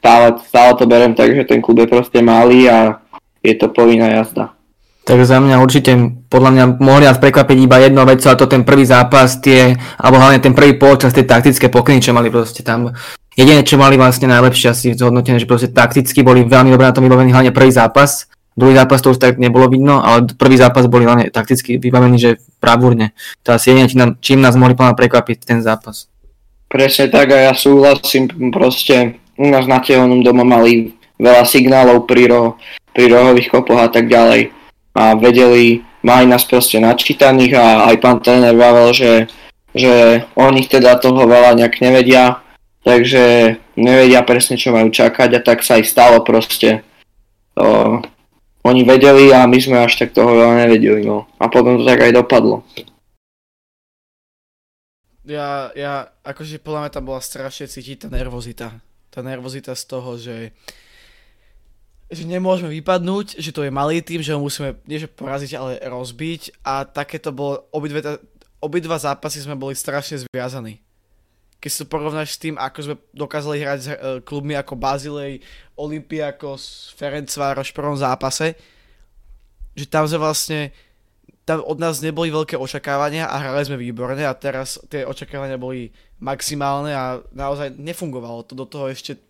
Stále, 0.00 0.38
stále 0.44 0.70
to 0.76 0.84
berem 0.84 1.16
tak, 1.16 1.32
že 1.32 1.48
ten 1.48 1.64
klub 1.64 1.82
je 1.82 1.88
proste 1.88 2.20
malý 2.20 2.68
a 2.68 3.00
je 3.40 3.54
to 3.56 3.72
povinná 3.72 4.12
jazda. 4.12 4.52
Tak 5.06 5.22
za 5.22 5.38
mňa 5.38 5.62
určite, 5.62 5.94
podľa 6.26 6.50
mňa 6.50 6.64
mohli 6.82 7.06
nás 7.06 7.18
prekvapiť 7.22 7.58
iba 7.62 7.78
jedno 7.78 8.02
vec, 8.02 8.18
ale 8.26 8.38
to 8.38 8.50
ten 8.50 8.66
prvý 8.66 8.82
zápas, 8.82 9.38
tie, 9.38 9.78
alebo 10.02 10.18
hlavne 10.18 10.42
ten 10.42 10.50
prvý 10.50 10.74
polčas, 10.74 11.14
tie 11.14 11.22
taktické 11.22 11.70
pokyny, 11.70 12.02
čo 12.02 12.10
mali 12.10 12.26
proste 12.26 12.66
tam 12.66 12.90
Jediné, 13.36 13.68
čo 13.68 13.76
mali 13.76 14.00
vlastne 14.00 14.32
najlepšie 14.32 14.72
asi 14.72 14.86
zhodnotené, 14.96 15.36
že 15.36 15.44
proste 15.44 15.68
takticky 15.68 16.24
boli 16.24 16.48
veľmi 16.48 16.72
dobré 16.72 16.88
na 16.88 16.96
tom 16.96 17.04
vybavení, 17.04 17.36
hlavne 17.36 17.52
prvý 17.52 17.68
zápas. 17.68 18.32
Druhý 18.56 18.72
zápas 18.72 19.04
to 19.04 19.12
už 19.12 19.20
tak 19.20 19.36
nebolo 19.36 19.68
vidno, 19.68 20.00
ale 20.00 20.24
prvý 20.32 20.56
zápas 20.56 20.88
boli 20.88 21.04
hlavne 21.04 21.28
takticky 21.28 21.76
vybavení, 21.76 22.16
že 22.16 22.40
pravúrne. 22.56 23.12
To 23.44 23.52
asi 23.52 23.76
jediné, 23.76 24.16
čím 24.24 24.40
nás 24.40 24.56
mohli 24.56 24.72
plná 24.72 24.96
prekvapiť 24.96 25.44
ten 25.44 25.60
zápas. 25.60 26.08
Presne 26.66 27.12
tak 27.12 27.36
a 27.36 27.52
ja 27.52 27.52
súhlasím, 27.52 28.32
proste 28.48 29.20
u 29.36 29.46
nás 29.52 29.68
na 29.68 29.78
tehonom 29.84 30.24
doma 30.24 30.42
mali 30.42 30.96
veľa 31.20 31.44
signálov 31.44 32.08
pri, 32.08 32.32
roh, 32.32 32.56
pri 32.96 33.12
rohových 33.12 33.52
kopoch 33.52 33.76
a 33.76 33.92
tak 33.92 34.08
ďalej. 34.08 34.50
A 34.96 35.12
vedeli, 35.20 35.84
mali 36.00 36.24
nás 36.24 36.48
proste 36.48 36.80
načítaných 36.80 37.52
a 37.60 37.92
aj 37.92 37.96
pán 38.00 38.24
tréner 38.24 38.56
vravel, 38.56 38.96
že, 38.96 39.28
že 39.76 40.24
o 40.32 40.48
nich 40.48 40.72
teda 40.72 40.96
toho 40.96 41.28
veľa 41.28 41.60
nejak 41.60 41.84
nevedia, 41.84 42.40
takže 42.80 43.56
nevedia 43.76 44.24
presne, 44.24 44.56
čo 44.56 44.72
majú 44.72 44.88
čakať 44.88 45.36
a 45.36 45.40
tak 45.44 45.60
sa 45.60 45.76
aj 45.76 45.84
stalo 45.84 46.24
proste. 46.24 46.80
Oni 48.66 48.82
vedeli 48.82 49.30
a 49.30 49.46
my 49.46 49.58
sme 49.62 49.78
až 49.80 50.02
tak 50.04 50.10
toho 50.12 50.34
veľa 50.34 50.66
nevedeli, 50.66 51.06
no. 51.06 51.30
A 51.38 51.46
potom 51.46 51.78
to 51.78 51.84
tak 51.86 52.02
aj 52.02 52.12
dopadlo. 52.12 52.66
Ja, 55.26 55.74
ja, 55.74 56.14
akože 56.22 56.62
podľa 56.62 56.86
mňa 56.86 56.90
tam 56.94 57.04
bola 57.10 57.18
strašne 57.18 57.66
cítiť 57.66 58.06
tá 58.06 58.08
nervozita. 58.10 58.78
Tá 59.10 59.20
nervozita 59.22 59.74
z 59.74 59.84
toho, 59.86 60.14
že 60.18 60.54
že 62.06 62.22
nemôžeme 62.22 62.70
vypadnúť, 62.70 63.34
že 63.42 63.50
to 63.50 63.66
je 63.66 63.74
malý 63.74 63.98
tým, 63.98 64.22
že 64.22 64.30
ho 64.30 64.38
musíme 64.38 64.78
nie 64.86 65.02
že 65.02 65.10
poraziť, 65.10 65.58
ale 65.58 65.82
rozbiť 65.82 66.62
a 66.62 66.86
takéto 66.86 67.34
bolo, 67.34 67.66
obidve, 67.74 68.22
obidva 68.62 68.94
zápasy 68.94 69.42
sme 69.42 69.58
boli 69.58 69.74
strašne 69.74 70.22
zviazaní 70.22 70.85
keď 71.60 71.70
si 71.72 71.80
to 71.82 71.86
porovnáš 71.88 72.36
s 72.36 72.42
tým, 72.42 72.54
ako 72.60 72.78
sme 72.82 72.94
dokázali 73.16 73.56
hrať 73.64 73.78
s 73.80 73.88
uh, 73.88 73.96
klubmi 74.22 74.54
ako 74.54 74.76
Bazilej, 74.76 75.40
Olympiakos, 75.76 76.92
Ferencvároš 76.96 77.72
v 77.72 77.78
prvom 77.78 77.96
zápase, 77.96 78.56
že 79.76 79.84
tam 79.88 80.08
sme 80.08 80.20
vlastne, 80.20 80.72
tam 81.44 81.60
od 81.64 81.76
nás 81.76 82.00
neboli 82.00 82.32
veľké 82.32 82.56
očakávania 82.56 83.28
a 83.28 83.40
hrali 83.40 83.64
sme 83.68 83.80
výborne 83.80 84.24
a 84.24 84.32
teraz 84.32 84.80
tie 84.88 85.04
očakávania 85.04 85.60
boli 85.60 85.92
maximálne 86.20 86.92
a 86.96 87.20
naozaj 87.32 87.76
nefungovalo 87.76 88.44
to. 88.48 88.56
Do 88.56 88.64
toho 88.64 88.88
ešte, 88.88 89.20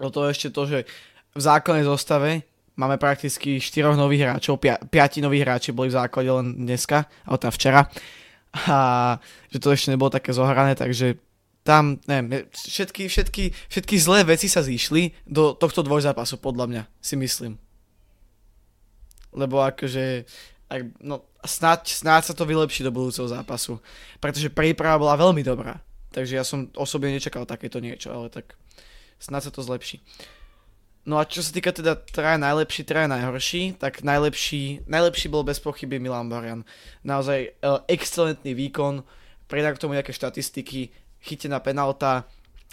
do 0.00 0.08
toho 0.08 0.32
ešte 0.32 0.48
to, 0.48 0.64
že 0.64 0.78
v 1.36 1.40
základnej 1.40 1.84
zostave 1.84 2.46
máme 2.74 2.96
prakticky 2.96 3.60
4 3.60 3.94
nových 3.94 4.26
hráčov, 4.26 4.58
5 4.58 4.88
noví 5.20 5.44
hráči 5.44 5.70
boli 5.76 5.92
v 5.92 5.98
základe 5.98 6.30
len 6.30 6.56
dneska, 6.64 7.06
alebo 7.28 7.38
tam 7.38 7.52
včera 7.52 7.86
a 8.54 9.18
že 9.50 9.58
to 9.58 9.74
ešte 9.74 9.90
nebolo 9.90 10.14
také 10.14 10.30
zohrané, 10.30 10.78
takže 10.78 11.18
tam, 11.64 11.98
neviem, 12.06 12.46
všetky, 12.52 13.08
všetky, 13.08 13.44
všetky 13.72 13.96
zlé 13.96 14.22
veci 14.22 14.46
sa 14.46 14.60
zišli 14.60 15.16
do 15.26 15.56
tohto 15.56 15.80
dvojzápasu, 15.80 16.36
podľa 16.38 16.66
mňa, 16.70 16.82
si 17.00 17.16
myslím. 17.16 17.56
Lebo 19.34 19.64
akože, 19.64 20.28
ak, 20.70 20.80
no, 21.00 21.24
snáď, 21.42 21.88
snáď 21.90 22.22
sa 22.30 22.34
to 22.36 22.44
vylepší 22.46 22.84
do 22.84 22.94
budúceho 22.94 23.26
zápasu, 23.26 23.80
pretože 24.20 24.52
príprava 24.52 25.00
bola 25.00 25.16
veľmi 25.18 25.40
dobrá, 25.40 25.80
takže 26.12 26.36
ja 26.38 26.44
som 26.44 26.68
osobne 26.76 27.10
nečakal 27.10 27.48
takéto 27.48 27.80
niečo, 27.80 28.12
ale 28.12 28.28
tak 28.28 28.54
snáď 29.18 29.50
sa 29.50 29.52
to 29.56 29.64
zlepší. 29.64 30.04
No 31.04 31.20
a 31.20 31.28
čo 31.28 31.44
sa 31.44 31.52
týka 31.52 31.68
teda 31.68 32.00
traja 32.00 32.40
najlepší, 32.40 32.80
traja 32.88 33.04
najhorší, 33.12 33.76
tak 33.76 34.00
najlepší, 34.00 34.88
najlepší 34.88 35.28
bol 35.28 35.44
bez 35.44 35.60
pochyby 35.60 36.00
Milan 36.00 36.32
Borian. 36.32 36.64
Naozaj 37.04 37.40
e, 37.44 37.50
excelentný 37.92 38.56
výkon, 38.56 39.04
pridá 39.44 39.68
k 39.76 39.80
tomu 39.84 39.92
nejaké 39.92 40.16
štatistiky, 40.16 40.88
chytená 41.20 41.60
penalta, 41.60 42.24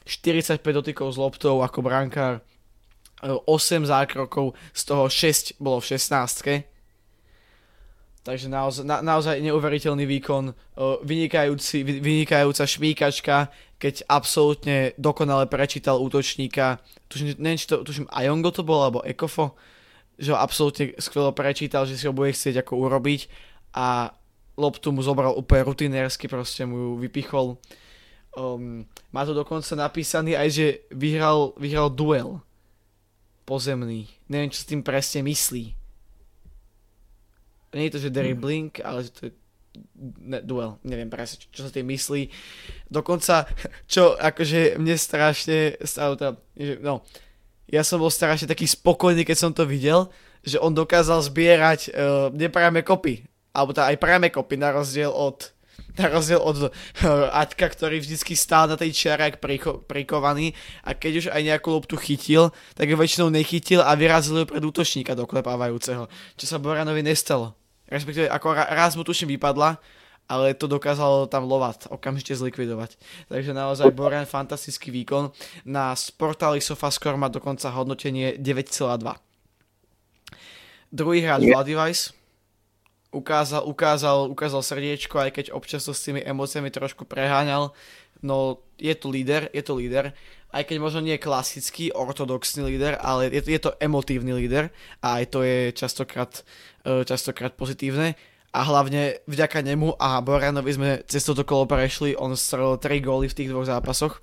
45 0.08 0.64
dotykov 0.64 1.12
s 1.12 1.18
loptou 1.20 1.60
ako 1.60 1.84
brankár, 1.84 2.40
8 3.20 3.44
e, 3.44 3.80
zákrokov, 3.84 4.56
z 4.72 4.82
toho 4.88 5.12
6 5.12 5.60
bolo 5.60 5.84
v 5.84 6.00
16 6.00 6.72
Takže 8.22 8.48
naozaj, 8.54 8.86
na, 8.86 9.02
naozaj 9.02 9.42
neuveriteľný 9.42 10.06
výkon, 10.08 10.44
e, 10.48 10.54
vynikajúci, 11.04 11.84
vynikajúca 11.84 12.64
šmíkačka, 12.64 13.52
keď 13.82 14.06
absolútne 14.06 14.94
dokonale 15.02 15.50
prečítal 15.50 15.98
útočníka, 15.98 16.78
tuším, 17.10 17.42
neviem, 17.42 17.58
či 17.58 17.66
to, 17.66 17.82
tuším, 17.82 18.06
Ajongo 18.14 18.54
to 18.54 18.62
bol, 18.62 18.86
alebo 18.86 19.02
Ekofo, 19.02 19.58
že 20.22 20.30
ho 20.30 20.38
absolútne 20.38 20.94
skvelo 21.02 21.34
prečítal, 21.34 21.90
že 21.90 21.98
si 21.98 22.06
ho 22.06 22.14
bude 22.14 22.30
chcieť 22.30 22.62
ako 22.62 22.78
urobiť 22.78 23.26
a 23.74 24.14
loptu 24.54 24.94
mu 24.94 25.02
zobral 25.02 25.34
úplne 25.34 25.66
rutinérsky, 25.66 26.30
proste 26.30 26.62
mu 26.70 26.78
ju 26.78 26.92
vypichol. 27.02 27.58
Um, 28.38 28.86
má 29.10 29.26
to 29.26 29.34
dokonca 29.34 29.74
napísaný 29.74 30.38
aj, 30.38 30.48
že 30.54 30.68
vyhral, 30.94 31.58
vyhral 31.58 31.90
duel 31.90 32.38
pozemný. 33.50 34.14
Neviem, 34.30 34.54
čo 34.54 34.62
s 34.62 34.70
tým 34.70 34.86
presne 34.86 35.26
myslí. 35.26 35.74
Nie 37.74 37.90
je 37.90 37.94
to, 37.98 38.04
že 38.04 38.14
dribbling, 38.14 38.70
ale 38.86 39.10
to 39.10 39.32
je 39.32 39.41
ne, 40.22 40.40
duel, 40.44 40.78
neviem 40.84 41.08
presne, 41.08 41.42
čo, 41.42 41.48
čo 41.52 41.62
sa 41.68 41.72
tým 41.72 41.88
myslí. 41.88 42.28
Dokonca, 42.92 43.48
čo 43.92 44.16
akože 44.18 44.78
mne 44.78 44.96
strašne 44.98 45.80
stalo 45.84 46.18
teda, 46.18 46.34
že, 46.58 46.74
no, 46.82 47.06
ja 47.72 47.82
som 47.88 48.04
bol 48.04 48.12
strašne 48.12 48.52
taký 48.52 48.68
spokojný, 48.68 49.24
keď 49.24 49.38
som 49.38 49.52
to 49.56 49.64
videl, 49.64 50.12
že 50.44 50.60
on 50.60 50.76
dokázal 50.76 51.24
zbierať 51.24 51.80
uh, 51.88 52.28
nepriame 52.34 52.84
kopy, 52.84 53.24
alebo 53.56 53.72
teda 53.72 53.96
aj 53.96 54.02
priame 54.02 54.28
kopy, 54.28 54.60
na 54.60 54.76
rozdiel 54.76 55.14
od 55.14 55.56
na 56.00 56.08
rozdiel 56.08 56.40
od 56.40 56.68
uh, 56.68 56.70
Aťka, 57.32 57.68
ktorý 57.72 58.04
vždycky 58.04 58.36
stál 58.36 58.68
na 58.68 58.76
tej 58.76 58.92
čiare 58.92 59.32
jak 59.32 59.44
priko, 59.44 59.82
prikovaný. 59.84 60.56
A 60.84 60.96
keď 60.96 61.12
už 61.20 61.28
aj 61.32 61.42
nejakú 61.48 61.68
loptu 61.72 61.96
chytil, 62.00 62.52
tak 62.76 62.92
ju 62.92 62.96
väčšinou 62.96 63.32
nechytil 63.32 63.84
a 63.84 63.96
vyrazil 63.96 64.44
ju 64.44 64.46
pred 64.48 64.64
útočníka 64.64 65.16
doklepávajúceho, 65.16 66.08
čo 66.36 66.46
sa 66.48 66.60
Boranovi 66.60 67.04
nestalo 67.04 67.61
respektíve 67.92 68.32
ako 68.32 68.56
raz 68.56 68.96
mu 68.96 69.04
tuším 69.04 69.36
vypadla, 69.36 69.78
ale 70.32 70.56
to 70.56 70.72
dokázalo 70.72 71.28
tam 71.28 71.44
Lovat 71.44 71.92
okamžite 71.92 72.32
zlikvidovať. 72.40 72.96
Takže 73.28 73.52
naozaj 73.52 73.92
Boran 73.92 74.24
fantastický 74.24 74.88
výkon. 74.88 75.36
Na 75.68 75.92
sportáli 75.92 76.64
SofaScore 76.64 77.20
má 77.20 77.28
dokonca 77.28 77.68
hodnotenie 77.68 78.40
9,2. 78.40 78.96
Druhý 80.92 81.20
hráč 81.24 81.52
Vladivice 81.52 82.16
ukázal, 83.12 83.68
ukázal, 83.68 84.32
ukázal 84.32 84.64
srdiečko, 84.64 85.20
aj 85.20 85.32
keď 85.36 85.46
občas 85.52 85.84
to 85.84 85.92
s 85.92 86.08
tými 86.08 86.24
emóciami 86.24 86.72
trošku 86.72 87.04
preháňal. 87.04 87.76
No 88.24 88.64
je 88.80 88.96
to 88.96 89.12
líder, 89.12 89.52
je 89.52 89.64
to 89.64 89.76
líder. 89.76 90.16
Aj 90.52 90.68
keď 90.68 90.78
možno 90.84 91.00
nie 91.00 91.16
klasický, 91.16 91.96
ortodoxný 91.96 92.68
líder, 92.68 93.00
ale 93.00 93.32
je, 93.32 93.40
je 93.48 93.60
to 93.64 93.72
emotívny 93.80 94.36
líder 94.36 94.68
a 95.00 95.24
aj 95.24 95.26
to 95.32 95.40
je 95.48 95.72
častokrát 95.72 96.44
E, 96.82 97.06
častokrát 97.06 97.54
pozitívne 97.54 98.18
a 98.58 98.66
hlavne 98.66 99.22
vďaka 99.30 99.62
nemu 99.62 100.02
a 100.02 100.18
Boranovi 100.18 100.74
sme 100.74 100.90
cez 101.06 101.22
toto 101.22 101.46
kolo 101.46 101.70
prešli, 101.70 102.18
on 102.18 102.34
strelil 102.34 102.82
3 102.82 103.06
góly 103.06 103.30
v 103.30 103.38
tých 103.38 103.50
dvoch 103.54 103.70
zápasoch, 103.70 104.18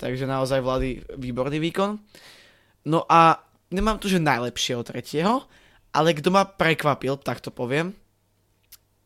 takže 0.00 0.24
naozaj 0.24 0.64
vlády 0.64 1.04
výborný 1.20 1.60
výkon. 1.60 2.00
No 2.88 3.04
a 3.12 3.44
nemám 3.68 4.00
tu, 4.00 4.08
že 4.08 4.24
najlepšieho 4.24 4.80
tretieho, 4.88 5.44
ale 5.92 6.16
kto 6.16 6.32
ma 6.32 6.48
prekvapil, 6.48 7.20
tak 7.20 7.44
to 7.44 7.52
poviem, 7.52 7.92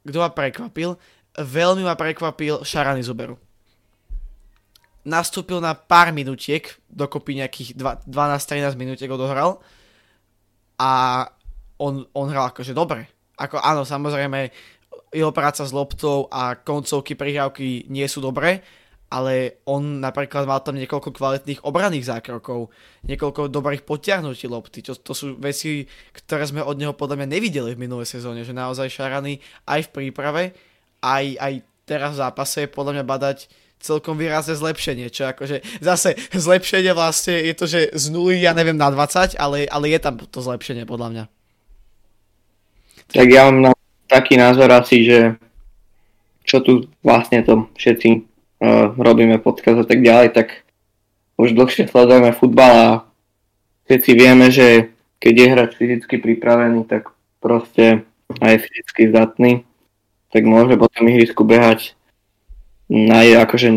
kto 0.07 0.23
ma 0.23 0.31
prekvapil, 0.31 0.95
veľmi 1.35 1.83
ma 1.83 1.99
prekvapil 1.99 2.63
Šarany 2.63 3.03
Zuberu. 3.03 3.35
Nastúpil 5.07 5.63
na 5.63 5.79
pár 5.79 6.11
minutiek, 6.11 6.67
dokopy 6.91 7.39
nejakých 7.39 7.79
12-13 8.11 8.75
minutiek 8.75 9.07
odohral 9.07 9.63
a 10.83 11.25
on, 11.79 12.05
on 12.11 12.27
hral 12.27 12.51
akože 12.51 12.75
dobre. 12.75 13.07
Ako 13.39 13.63
áno, 13.63 13.87
samozrejme, 13.87 14.51
jeho 15.15 15.31
práca 15.31 15.63
s 15.63 15.71
loptou 15.71 16.27
a 16.33 16.59
koncovky 16.59 17.15
prihrávky 17.15 17.87
nie 17.87 18.05
sú 18.11 18.19
dobré, 18.19 18.65
ale 19.07 19.63
on 19.71 20.03
napríklad 20.03 20.51
mal 20.51 20.59
tam 20.67 20.75
niekoľko 20.75 21.15
kvalitných 21.15 21.63
obranných 21.63 22.11
zákrokov, 22.11 22.75
niekoľko 23.07 23.47
dobrých 23.47 23.87
potiahnutí 23.87 24.51
lopty. 24.51 24.83
To, 24.83 24.99
to 24.99 25.15
sú 25.15 25.39
veci, 25.39 25.87
ktoré 26.11 26.43
sme 26.43 26.67
od 26.67 26.75
neho 26.75 26.91
podľa 26.91 27.23
mňa 27.23 27.29
nevideli 27.39 27.79
v 27.79 27.83
minulej 27.87 28.19
sezóne, 28.19 28.43
že 28.43 28.51
naozaj 28.51 28.91
Šarany 28.91 29.39
aj 29.71 29.87
v 29.87 29.93
príprave, 29.95 30.43
aj, 31.07 31.39
aj 31.39 31.53
teraz 31.87 32.19
v 32.19 32.21
zápase 32.27 32.59
je 32.67 32.75
podľa 32.75 32.99
mňa 32.99 33.05
badať 33.07 33.39
celkom 33.81 34.19
výrazné 34.19 34.57
zlepšenie, 34.57 35.13
čo 35.13 35.31
akože 35.31 35.63
zase 35.85 36.17
zlepšenie 36.35 36.93
vlastne 36.97 37.39
je 37.39 37.55
to, 37.55 37.65
že 37.69 37.81
z 37.95 38.05
nuly 38.11 38.41
ja 38.41 38.57
neviem 38.57 38.77
na 38.77 38.91
20, 38.91 39.37
ale, 39.39 39.69
ale 39.69 39.85
je 39.93 39.99
tam 40.01 40.19
to 40.19 40.41
zlepšenie 40.43 40.89
podľa 40.89 41.09
mňa. 41.13 41.25
Tak 43.07 43.27
ja 43.31 43.47
mám 43.47 43.71
na 43.71 43.73
taký 44.11 44.35
názor 44.35 44.67
asi, 44.75 45.07
že 45.07 45.19
čo 46.47 46.63
tu 46.63 46.91
vlastne 47.03 47.43
to 47.43 47.67
všetci 47.75 48.09
uh, 48.63 48.95
robíme 48.95 49.39
podcast 49.43 49.83
a 49.83 49.87
tak 49.87 50.03
ďalej, 50.03 50.35
tak 50.35 50.67
už 51.37 51.53
dlhšie 51.53 51.91
sledujeme 51.91 52.33
futbal 52.33 52.73
a 52.75 52.91
všetci 53.91 54.11
vieme, 54.15 54.49
že 54.51 54.95
keď 55.19 55.35
je 55.35 55.47
hráč 55.53 55.71
fyzicky 55.75 56.17
pripravený, 56.23 56.87
tak 56.87 57.11
proste 57.43 58.07
aj 58.43 58.63
fyzicky 58.63 59.11
zdatný, 59.11 59.53
tak 60.31 60.43
môže 60.47 60.75
po 60.79 60.91
tom 60.91 61.07
ihrisku 61.07 61.47
behať 61.47 61.95
naj, 62.91 63.47
akože 63.47 63.69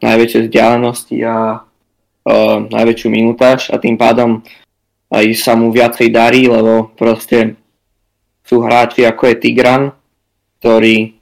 najväčšie 0.00 0.40
vzdialenosti 0.48 1.16
a 1.24 1.60
uh, 1.60 2.58
najväčšiu 2.68 3.08
minutáž 3.08 3.72
a 3.72 3.80
tým 3.80 3.96
pádom 3.96 4.44
aj 5.12 5.24
sa 5.38 5.54
mu 5.54 5.70
viacej 5.70 6.10
darí, 6.10 6.50
lebo 6.50 6.90
proste 6.96 7.54
sú 8.44 8.60
hráči 8.60 9.06
ako 9.06 9.32
je 9.32 9.34
Tigran, 9.40 9.82
ktorý 10.60 11.16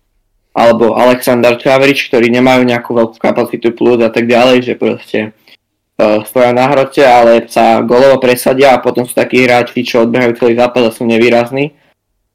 alebo 0.53 0.93
Alexander 0.93 1.57
Čavrič, 1.57 2.13
ktorí 2.13 2.29
nemajú 2.29 2.69
nejakú 2.69 2.93
veľkú 2.93 3.17
kapacitu 3.17 3.73
plus 3.73 4.05
a 4.05 4.13
tak 4.13 4.29
ďalej, 4.29 4.57
že 4.61 4.75
proste 4.77 5.19
uh, 5.97 6.21
stoja 6.29 6.53
na 6.53 6.69
hrote, 6.69 7.01
ale 7.01 7.49
sa 7.49 7.81
golovo 7.81 8.21
presadia 8.21 8.77
a 8.77 8.83
potom 8.83 9.09
sú 9.09 9.17
takí 9.17 9.49
hráči, 9.49 9.81
čo 9.81 10.05
odbehajú 10.05 10.37
celý 10.37 10.61
zápas 10.61 10.85
a 10.85 10.93
sú 10.93 11.09
nevýrazní. 11.09 11.73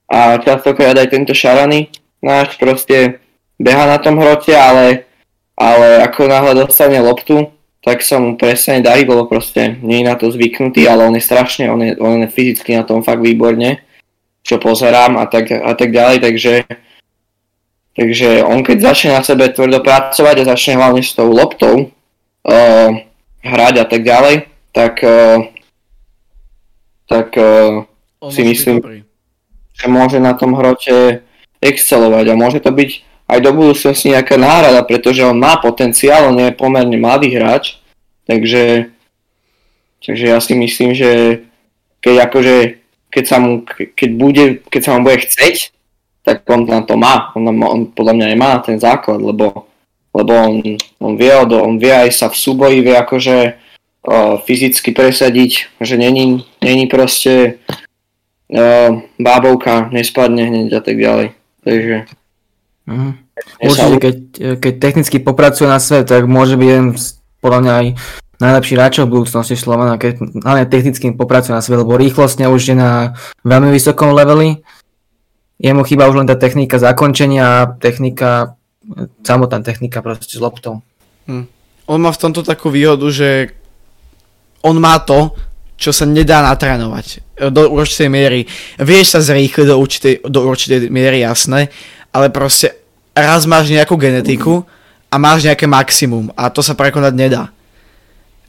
A 0.09 0.39
častokrát 0.41 0.97
aj 0.97 1.13
tento 1.13 1.35
Šarany 1.35 1.93
náš 2.23 2.57
proste 2.57 3.21
beha 3.57 3.85
na 3.89 3.97
tom 3.97 4.17
hrote, 4.21 4.53
ale, 4.53 5.05
ale 5.57 6.01
ako 6.05 6.29
náhle 6.29 6.53
dostane 6.55 7.01
loptu, 7.01 7.49
tak 7.81 8.05
sa 8.05 8.21
mu 8.21 8.37
presne 8.37 8.81
darí, 8.81 9.05
lebo 9.05 9.25
proste 9.25 9.77
nie 9.81 10.01
je 10.01 10.09
na 10.09 10.15
to 10.17 10.29
zvyknutý, 10.29 10.85
ale 10.89 11.07
on 11.07 11.15
je 11.17 11.23
strašne, 11.23 11.69
on 11.69 11.81
je, 11.81 11.91
on 11.97 12.21
je 12.21 12.29
fyzicky 12.29 12.77
na 12.77 12.83
tom 12.83 13.01
fakt 13.01 13.23
výborne 13.23 13.87
čo 14.47 14.55
pozerám 14.63 15.19
a 15.19 15.27
tak, 15.27 15.51
a 15.51 15.75
tak 15.75 15.91
ďalej, 15.91 16.23
takže, 16.23 16.53
takže 17.99 18.47
on 18.47 18.63
keď 18.63 18.77
začne 18.79 19.19
na 19.19 19.21
sebe 19.27 19.51
tvrdo 19.51 19.83
pracovať 19.83 20.35
a 20.39 20.49
začne 20.55 20.79
hlavne 20.79 21.03
s 21.03 21.11
tou 21.11 21.27
loptou 21.27 21.91
uh, 21.91 22.89
hrať 23.43 23.75
a 23.83 23.85
tak 23.85 24.07
ďalej, 24.07 24.47
tak, 24.71 25.03
uh, 25.03 25.51
tak 27.11 27.35
uh, 27.35 27.83
si 28.31 28.47
myslím, 28.47 29.03
že 29.75 29.85
môže 29.91 30.23
na 30.23 30.31
tom 30.31 30.55
hrote 30.55 31.27
excelovať 31.59 32.31
a 32.31 32.39
môže 32.39 32.63
to 32.63 32.71
byť 32.71 33.03
aj 33.27 33.39
do 33.43 33.51
budúcnosti 33.51 34.15
nejaká 34.15 34.39
náhrada, 34.39 34.81
pretože 34.87 35.23
on 35.23 35.35
má 35.35 35.59
potenciál, 35.59 36.31
on 36.31 36.39
je 36.39 36.55
pomerne 36.55 36.95
mladý 36.95 37.35
hráč, 37.35 37.75
takže, 38.23 38.87
takže 39.99 40.25
ja 40.31 40.39
si 40.39 40.55
myslím, 40.55 40.95
že 40.95 41.43
keď 41.99 42.31
akože 42.31 42.55
keď 43.17 43.25
sa 43.25 43.37
mu, 43.39 43.63
keď 43.67 44.09
bude, 44.13 44.45
keď 44.67 44.81
sa 44.83 44.91
mu 44.95 45.07
bude 45.07 45.23
chceť, 45.23 45.71
tak 46.27 46.43
on 46.51 46.67
na 46.67 46.83
to 46.83 46.99
má. 46.99 47.31
On, 47.39 47.47
on 47.47 47.87
podľa 47.87 48.13
mňa 48.13 48.27
nemá 48.35 48.47
na 48.53 48.61
ten 48.61 48.77
základ, 48.77 49.23
lebo, 49.23 49.71
lebo 50.11 50.31
on, 50.35 50.59
on, 50.99 51.13
vie, 51.15 51.31
on 51.33 51.75
vie 51.79 51.93
aj 51.93 52.11
sa 52.11 52.27
v 52.27 52.35
súboji, 52.35 52.83
vie 52.83 52.93
akože 52.93 53.37
uh, 53.55 54.35
fyzicky 54.43 54.91
presadiť, 54.91 55.79
že 55.79 55.95
není, 55.95 56.43
není 56.59 56.85
proste 56.91 57.63
uh, 58.51 59.01
bábovka, 59.15 59.87
nespadne 59.95 60.43
hneď 60.51 60.69
a 60.77 60.81
tak 60.83 60.95
ďalej. 60.99 61.27
Takže... 61.63 61.95
Mhm. 62.88 63.12
Určite, 63.62 63.97
keď, 64.02 64.15
keď 64.58 64.73
technicky 64.82 65.17
popracuje 65.21 65.67
na 65.69 65.78
svet, 65.78 66.10
tak 66.10 66.26
môže 66.26 66.58
byť 66.58 66.67
jeden 66.67 66.88
podľa 67.38 67.60
mňa 67.62 67.73
aj 67.73 67.88
najlepší 68.38 68.73
hráčov 68.78 69.04
v 69.10 69.13
budúcnosti 69.17 69.58
Slovana, 69.58 69.97
keď 69.97 70.21
hlavne 70.41 70.65
technickým 70.69 71.17
popracuje 71.17 71.54
na 71.54 71.62
sebe, 71.62 71.82
lebo 71.82 71.97
rýchlostne 71.97 72.50
už 72.50 72.73
je 72.73 72.76
na 72.78 73.17
veľmi 73.41 73.73
vysokom 73.73 74.13
leveli. 74.13 74.62
Jemu 75.58 75.82
chýba 75.86 76.06
už 76.06 76.21
len 76.21 76.30
tá 76.30 76.38
technika 76.38 76.78
zakončenia 76.78 77.43
a 77.45 77.69
technika, 77.82 78.58
samotná 79.26 79.65
technika 79.65 80.06
proste 80.06 80.38
s 80.38 80.41
loptou. 80.41 80.86
Hm. 81.26 81.50
On 81.89 81.97
má 81.97 82.13
v 82.13 82.21
tomto 82.21 82.45
takú 82.45 82.69
výhodu, 82.69 83.10
že 83.10 83.58
on 84.62 84.78
má 84.78 85.02
to, 85.02 85.34
čo 85.78 85.93
sa 85.93 86.06
nedá 86.06 86.45
natrénovať 86.45 87.38
do 87.54 87.69
určitej 87.73 88.10
miery. 88.10 88.45
Vieš 88.82 89.17
sa 89.17 89.19
zrýchliť 89.21 89.65
do 89.65 89.78
určitej, 89.78 90.13
do 90.26 90.39
určitej 90.45 90.89
miery, 90.89 91.21
jasné, 91.26 91.69
ale 92.13 92.34
proste 92.34 92.76
raz 93.25 93.49
máš 93.49 93.73
nejakú 93.73 93.97
genetiku 93.97 94.62
a 95.10 95.15
máš 95.17 95.47
nejaké 95.47 95.65
maximum 95.65 96.30
a 96.38 96.53
to 96.53 96.62
sa 96.62 96.77
prekonať 96.77 97.13
nedá 97.17 97.43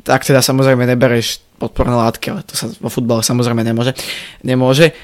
tak 0.08 0.24
teda 0.24 0.40
samozrejme 0.40 0.88
nebereš 0.88 1.44
podporné 1.60 1.92
látky, 1.92 2.32
ale 2.32 2.40
to 2.48 2.56
sa 2.56 2.72
vo 2.80 2.88
futbale 2.88 3.20
samozrejme 3.20 3.60
nemôže. 3.60 3.92
nemôže. 4.40 4.96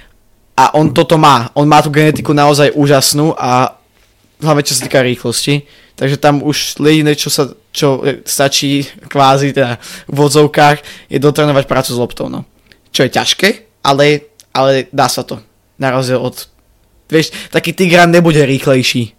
A 0.57 0.73
on 0.81 0.97
toto 0.97 1.21
má. 1.21 1.53
On 1.53 1.69
má 1.69 1.85
tú 1.85 1.93
genetiku 1.93 2.33
naozaj 2.33 2.73
úžasnú 2.73 3.37
a 3.37 3.77
hlavne 4.41 4.65
čo 4.65 4.73
sa 4.73 4.89
týka 4.89 5.05
rýchlosti, 5.05 5.69
takže 5.99 6.17
tam 6.17 6.41
už 6.41 6.81
jediné, 6.81 7.13
čo 7.19 7.29
sa 7.29 7.53
čo 7.75 8.07
stačí 8.25 8.87
kvázi 9.11 9.51
teda 9.51 9.83
v 10.07 10.15
vodzovkách, 10.15 11.11
je 11.11 11.19
dotrenovať 11.19 11.65
prácu 11.67 11.91
s 11.91 11.99
loptou, 11.99 12.31
no. 12.31 12.47
Čo 12.95 13.05
je 13.05 13.15
ťažké, 13.19 13.49
ale, 13.83 14.31
ale 14.55 14.87
dá 14.95 15.11
sa 15.11 15.27
to. 15.27 15.43
Na 15.75 15.91
rozdiel 15.91 16.23
od... 16.23 16.39
Vieš, 17.11 17.51
taký 17.51 17.75
Tigran 17.75 18.15
nebude 18.15 18.47
rýchlejší. 18.47 19.11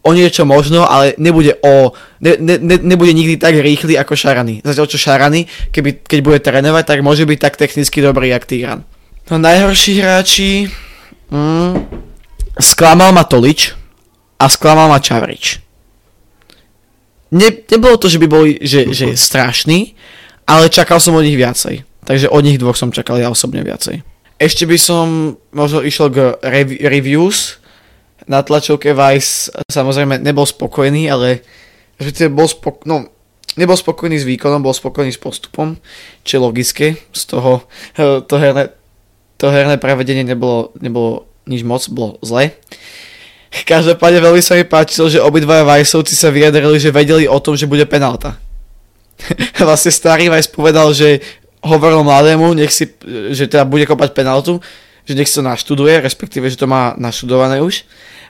O 0.00 0.16
niečo 0.16 0.48
možno, 0.48 0.88
ale 0.88 1.12
nebude 1.20 1.60
o... 1.60 1.92
Ne, 2.24 2.40
ne, 2.40 2.56
ne, 2.56 2.80
nebude 2.80 3.12
nikdy 3.12 3.36
tak 3.36 3.52
rýchly 3.52 4.00
ako 4.00 4.16
Šarany. 4.16 4.64
Zatiaľ 4.64 4.86
čo 4.88 4.96
Šarany, 4.96 5.44
keby, 5.70 6.04
keď 6.08 6.18
bude 6.24 6.38
trénovať, 6.40 6.84
tak 6.88 6.98
môže 7.04 7.28
byť 7.28 7.38
tak 7.38 7.60
technicky 7.60 8.00
dobrý 8.00 8.32
jak 8.32 8.48
Tigran. 8.48 8.88
No 9.28 9.36
najhorší 9.36 10.00
hráči... 10.00 10.72
Mm, 11.28 11.84
sklamal 12.58 13.12
ma 13.12 13.28
Tolič 13.28 13.76
a 14.40 14.48
sklamal 14.48 14.88
ma 14.88 14.98
Čavrič 14.98 15.70
ne, 17.30 17.48
nebolo 17.70 17.96
to, 17.96 18.10
že 18.10 18.18
by 18.18 18.26
boli, 18.26 18.58
že, 18.60 18.90
že 18.90 19.14
strašný, 19.14 19.94
ale 20.46 20.70
čakal 20.70 20.98
som 20.98 21.14
od 21.14 21.24
nich 21.24 21.38
viacej. 21.38 21.86
Takže 22.02 22.26
od 22.26 22.42
nich 22.42 22.58
dvoch 22.58 22.74
som 22.74 22.90
čakal 22.90 23.22
ja 23.22 23.30
osobne 23.30 23.62
viacej. 23.62 24.02
Ešte 24.40 24.66
by 24.66 24.78
som 24.80 25.36
možno 25.54 25.84
išiel 25.84 26.10
k 26.10 26.18
rev- 26.42 26.80
reviews. 26.80 27.59
Na 28.28 28.44
tlačovke 28.44 28.92
Vice 28.92 29.52
samozrejme 29.70 30.20
nebol 30.20 30.44
spokojný, 30.44 31.08
ale 31.08 31.44
bol 32.32 32.48
spok- 32.48 32.84
no, 32.84 33.08
nebol 33.56 33.76
spokojný 33.76 34.20
s 34.20 34.28
výkonom, 34.28 34.64
bol 34.64 34.76
spokojný 34.76 35.12
s 35.12 35.20
postupom, 35.20 35.76
čo 36.24 36.32
je 36.36 36.44
logické. 36.44 36.86
Z 37.12 37.22
toho 37.36 37.64
to 38.28 38.34
herné, 38.36 38.72
to 39.40 39.48
herné 39.48 39.80
prevedenie 39.80 40.24
nebolo, 40.24 40.72
nebolo 40.80 41.28
nič 41.48 41.64
moc, 41.64 41.82
bolo 41.88 42.20
zle. 42.20 42.52
Každopádne 43.50 44.22
veľmi 44.22 44.42
sa 44.44 44.54
mi 44.54 44.62
páčilo, 44.62 45.10
že 45.10 45.18
obidvaja 45.18 45.66
Vajsovci 45.66 46.14
sa 46.14 46.30
vyjadrili, 46.30 46.78
že 46.78 46.94
vedeli 46.94 47.26
o 47.26 47.42
tom, 47.42 47.58
že 47.58 47.66
bude 47.66 47.82
penálta. 47.82 48.38
vlastne 49.58 49.90
starý 49.90 50.30
Vajs 50.30 50.48
povedal, 50.54 50.94
že 50.94 51.18
hovoril 51.60 52.06
mladému, 52.06 52.56
nech 52.56 52.72
si, 52.72 52.88
že 53.34 53.50
teda 53.50 53.68
bude 53.68 53.84
kopať 53.84 54.16
penaltu, 54.16 54.62
že 55.10 55.18
nech 55.18 55.26
to 55.26 55.42
naštuduje, 55.42 55.98
respektíve, 55.98 56.46
že 56.46 56.54
to 56.54 56.70
má 56.70 56.94
naštudované 56.94 57.58
už. 57.58 57.82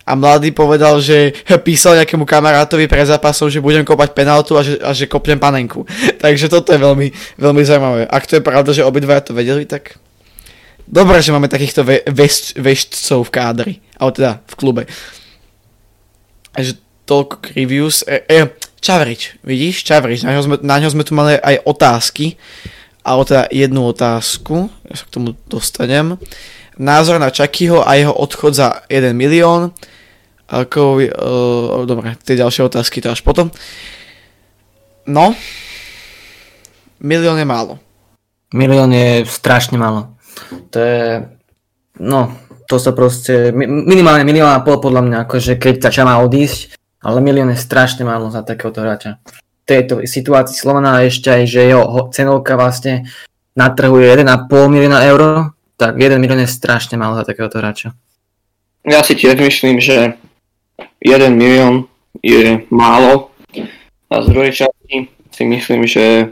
A 0.09 0.17
mladý 0.17 0.49
povedal, 0.51 0.97
že 1.05 1.37
písal 1.67 2.01
nejakému 2.01 2.25
kamarátovi 2.25 2.89
pre 2.89 3.05
zápasom, 3.05 3.53
že 3.53 3.61
budem 3.61 3.85
kopať 3.85 4.17
penaltu 4.17 4.57
a 4.57 4.65
že, 4.65 4.81
a 4.81 4.97
že 4.97 5.05
kopnem 5.05 5.37
panenku. 5.37 5.85
Takže 6.25 6.49
toto 6.49 6.73
je 6.73 6.81
veľmi, 6.81 7.13
veľmi 7.37 7.63
zaujímavé. 7.63 8.09
Ak 8.09 8.25
to 8.25 8.41
je 8.41 8.43
pravda, 8.43 8.73
že 8.73 8.87
obidvaja 8.87 9.29
to 9.29 9.37
vedeli, 9.37 9.69
tak 9.69 10.01
Dobre, 10.91 11.23
že 11.23 11.31
máme 11.31 11.47
takýchto 11.47 11.87
ve- 11.87 12.03
vešť, 12.03 12.59
veštcov 12.59 13.23
v 13.23 13.31
kádri, 13.31 13.75
alebo 13.95 14.11
teda 14.11 14.43
v 14.43 14.55
klube. 14.59 14.83
Takže 16.51 16.83
toľko 17.07 17.35
k 17.39 17.47
reviews. 17.63 18.03
E, 18.11 18.27
e, 18.27 18.51
Čavrič, 18.83 19.39
vidíš? 19.47 19.87
Čavrič, 19.87 20.27
na 20.27 20.35
ňo, 20.35 20.43
sme, 20.43 20.57
na 20.67 20.83
ňo 20.83 20.91
sme 20.91 21.07
tu 21.07 21.15
mali 21.15 21.39
aj 21.39 21.63
otázky, 21.63 22.35
alebo 23.07 23.23
teda 23.23 23.47
jednu 23.55 23.87
otázku, 23.87 24.67
ja 24.91 24.95
sa 24.99 25.05
k 25.07 25.15
tomu 25.15 25.39
dostanem. 25.47 26.19
Názor 26.81 27.21
na 27.21 27.29
Čakyho 27.29 27.85
a 27.85 27.93
jeho 28.01 28.17
odchod 28.17 28.57
za 28.57 28.89
1 28.89 29.13
milión. 29.13 29.77
Ako, 30.49 30.99
uh, 30.99 31.85
dobre, 31.85 32.17
tie 32.25 32.41
ďalšie 32.41 32.67
otázky 32.67 33.05
to 33.05 33.13
až 33.13 33.21
potom. 33.21 33.53
No, 35.05 35.37
milión 37.05 37.37
je 37.37 37.45
málo. 37.45 37.77
Milión 38.57 38.91
je 38.91 39.29
strašne 39.29 39.77
málo. 39.77 40.17
To 40.75 40.79
je, 40.81 41.29
no, 42.01 42.35
to 42.67 42.79
sa 42.79 42.97
proste, 42.97 43.53
minimálne 43.61 44.23
milión 44.23 44.51
a 44.51 44.65
pol 44.65 44.79
podľa 44.79 45.03
mňa, 45.07 45.17
akože 45.29 45.59
keď 45.61 45.91
začal 45.91 46.07
má 46.07 46.19
odísť, 46.23 46.75
ale 47.03 47.19
milión 47.19 47.51
je 47.53 47.59
strašne 47.59 48.03
málo 48.03 48.33
za 48.33 48.41
takéhoto 48.43 48.83
hráča. 48.83 49.19
V 49.27 49.65
tejto 49.67 50.03
situácii 50.03 50.57
Slovana 50.57 51.03
ešte 51.03 51.31
aj, 51.31 51.43
že 51.47 51.71
jeho 51.71 52.11
cenovka 52.11 52.59
vlastne 52.59 53.07
na 53.55 53.71
trhu 53.71 53.99
je 54.03 54.07
1,5 54.07 54.47
milióna 54.51 55.01
eur, 55.07 55.51
tak 55.81 55.97
1 55.97 56.21
milión 56.21 56.45
je 56.45 56.53
strašne 56.53 57.01
málo 57.01 57.17
za 57.17 57.25
takéhoto 57.25 57.57
hráča. 57.57 57.97
Ja 58.85 59.01
si 59.01 59.17
tiež 59.17 59.41
myslím, 59.41 59.81
že 59.81 60.21
1 61.01 61.33
milión 61.33 61.89
je 62.21 62.69
málo 62.69 63.33
a 64.13 64.15
z 64.21 64.27
druhej 64.29 64.53
časti 64.53 65.09
si 65.09 65.43
myslím, 65.49 65.89
že 65.89 66.29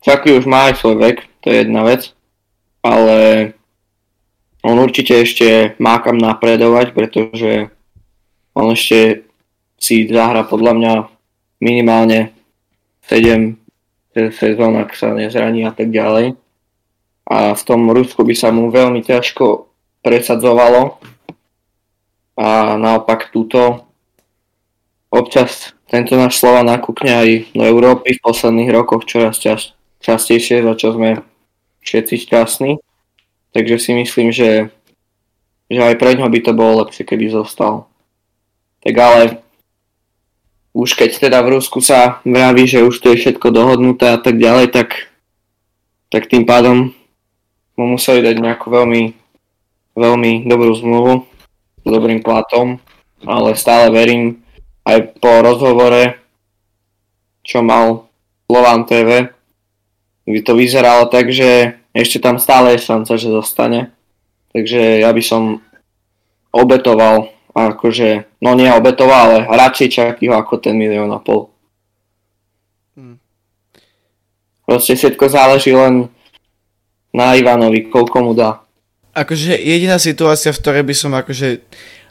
Čaký 0.00 0.32
už 0.32 0.48
má 0.48 0.72
aj 0.72 0.80
svoj 0.80 0.96
vek, 0.96 1.28
to 1.44 1.52
je 1.52 1.60
jedna 1.60 1.84
vec 1.84 2.08
ale 2.82 3.52
on 4.60 4.76
určite 4.80 5.16
ešte 5.20 5.76
má 5.80 6.00
kam 6.00 6.20
napredovať, 6.20 6.92
pretože 6.92 7.72
on 8.56 8.72
ešte 8.72 9.24
si 9.80 10.04
zahra 10.08 10.44
podľa 10.44 10.72
mňa 10.76 10.92
minimálne 11.64 12.32
7 13.08 13.56
sezón, 14.36 14.76
ak 14.76 14.92
sa 14.96 15.16
nezraní 15.16 15.64
a 15.64 15.72
tak 15.72 15.88
ďalej. 15.88 16.36
A 17.30 17.54
v 17.54 17.62
tom 17.62 17.86
Rusku 17.94 18.26
by 18.26 18.34
sa 18.34 18.50
mu 18.50 18.74
veľmi 18.74 19.06
ťažko 19.06 19.70
presadzovalo. 20.02 20.98
A 22.34 22.74
naopak 22.74 23.30
túto 23.30 23.86
občas 25.14 25.78
tento 25.90 26.14
náš 26.14 26.38
slova 26.38 26.62
nakúkne 26.62 27.10
aj 27.10 27.28
do 27.54 27.62
Európy 27.66 28.14
v 28.14 28.22
posledných 28.22 28.70
rokoch 28.70 29.06
čoraz 29.06 29.42
čas, 29.42 29.74
častejšie, 30.02 30.62
za 30.62 30.74
čo 30.78 30.94
sme 30.94 31.22
všetci 31.82 32.14
šťastní. 32.26 32.72
Takže 33.50 33.76
si 33.82 33.90
myslím, 33.98 34.30
že, 34.30 34.70
že 35.66 35.80
aj 35.82 35.98
pre 35.98 36.14
ňo 36.14 36.30
by 36.30 36.40
to 36.46 36.52
bolo 36.54 36.86
lepšie, 36.86 37.02
keby 37.02 37.30
zostal. 37.34 37.90
Tak 38.86 38.94
ale 38.94 39.22
už 40.70 40.94
keď 40.94 41.26
teda 41.26 41.42
v 41.42 41.58
Rusku 41.58 41.82
sa 41.82 42.22
vraví, 42.22 42.70
že 42.70 42.86
už 42.86 42.94
to 43.02 43.10
je 43.10 43.18
všetko 43.18 43.50
dohodnuté 43.50 44.14
a 44.14 44.18
tak 44.22 44.38
ďalej, 44.38 44.70
tak, 44.70 45.10
tak 46.14 46.30
tým 46.30 46.46
pádom 46.46 46.94
mu 47.80 47.96
museli 47.96 48.20
dať 48.20 48.36
nejakú 48.36 48.68
veľmi, 48.68 49.16
veľmi 49.96 50.44
dobrú 50.44 50.76
zmluvu 50.76 51.24
s 51.80 51.88
dobrým 51.88 52.20
platom, 52.20 52.76
ale 53.24 53.56
stále 53.56 53.88
verím 53.88 54.44
aj 54.84 55.16
po 55.16 55.40
rozhovore, 55.40 56.20
čo 57.40 57.64
mal 57.64 58.04
Slovan 58.44 58.84
TV, 58.84 59.32
by 60.28 60.40
to 60.44 60.52
vyzeralo 60.52 61.08
tak, 61.08 61.32
že 61.32 61.80
ešte 61.96 62.20
tam 62.20 62.36
stále 62.36 62.76
je 62.76 62.86
šanca, 62.86 63.12
že 63.16 63.32
zostane. 63.32 63.90
Takže 64.52 65.02
ja 65.02 65.10
by 65.10 65.22
som 65.24 65.64
obetoval, 66.54 67.30
akože, 67.54 68.38
no 68.42 68.54
nie 68.54 68.70
obetoval, 68.70 69.46
ale 69.46 69.48
radšej 69.48 69.88
Čakyho 69.90 70.34
ako 70.36 70.58
ten 70.58 70.78
milión 70.78 71.10
a 71.10 71.18
pol. 71.18 71.50
Hmm. 72.94 73.18
Proste 74.66 74.94
všetko 74.94 75.24
záleží 75.30 75.74
len 75.74 76.10
na 77.10 77.34
Ivanovi, 77.34 77.90
koľko 77.90 78.16
mu 78.22 78.32
dá. 78.34 78.62
Akože 79.10 79.58
jediná 79.58 79.98
situácia, 79.98 80.54
v 80.54 80.60
ktorej 80.62 80.84
by 80.86 80.94
som 80.94 81.12
akože 81.14 81.60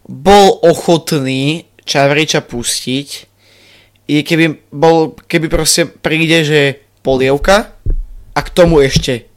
bol 0.10 0.60
ochotný 0.66 1.70
Čavriča 1.88 2.44
pustiť, 2.44 3.08
je 4.10 4.22
keby, 4.26 4.74
bol, 4.74 5.14
keby 5.16 5.48
proste 5.48 5.86
príde, 5.86 6.42
že 6.42 6.62
polievka 7.06 7.78
a 8.34 8.40
k 8.42 8.50
tomu 8.50 8.82
ešte 8.82 9.30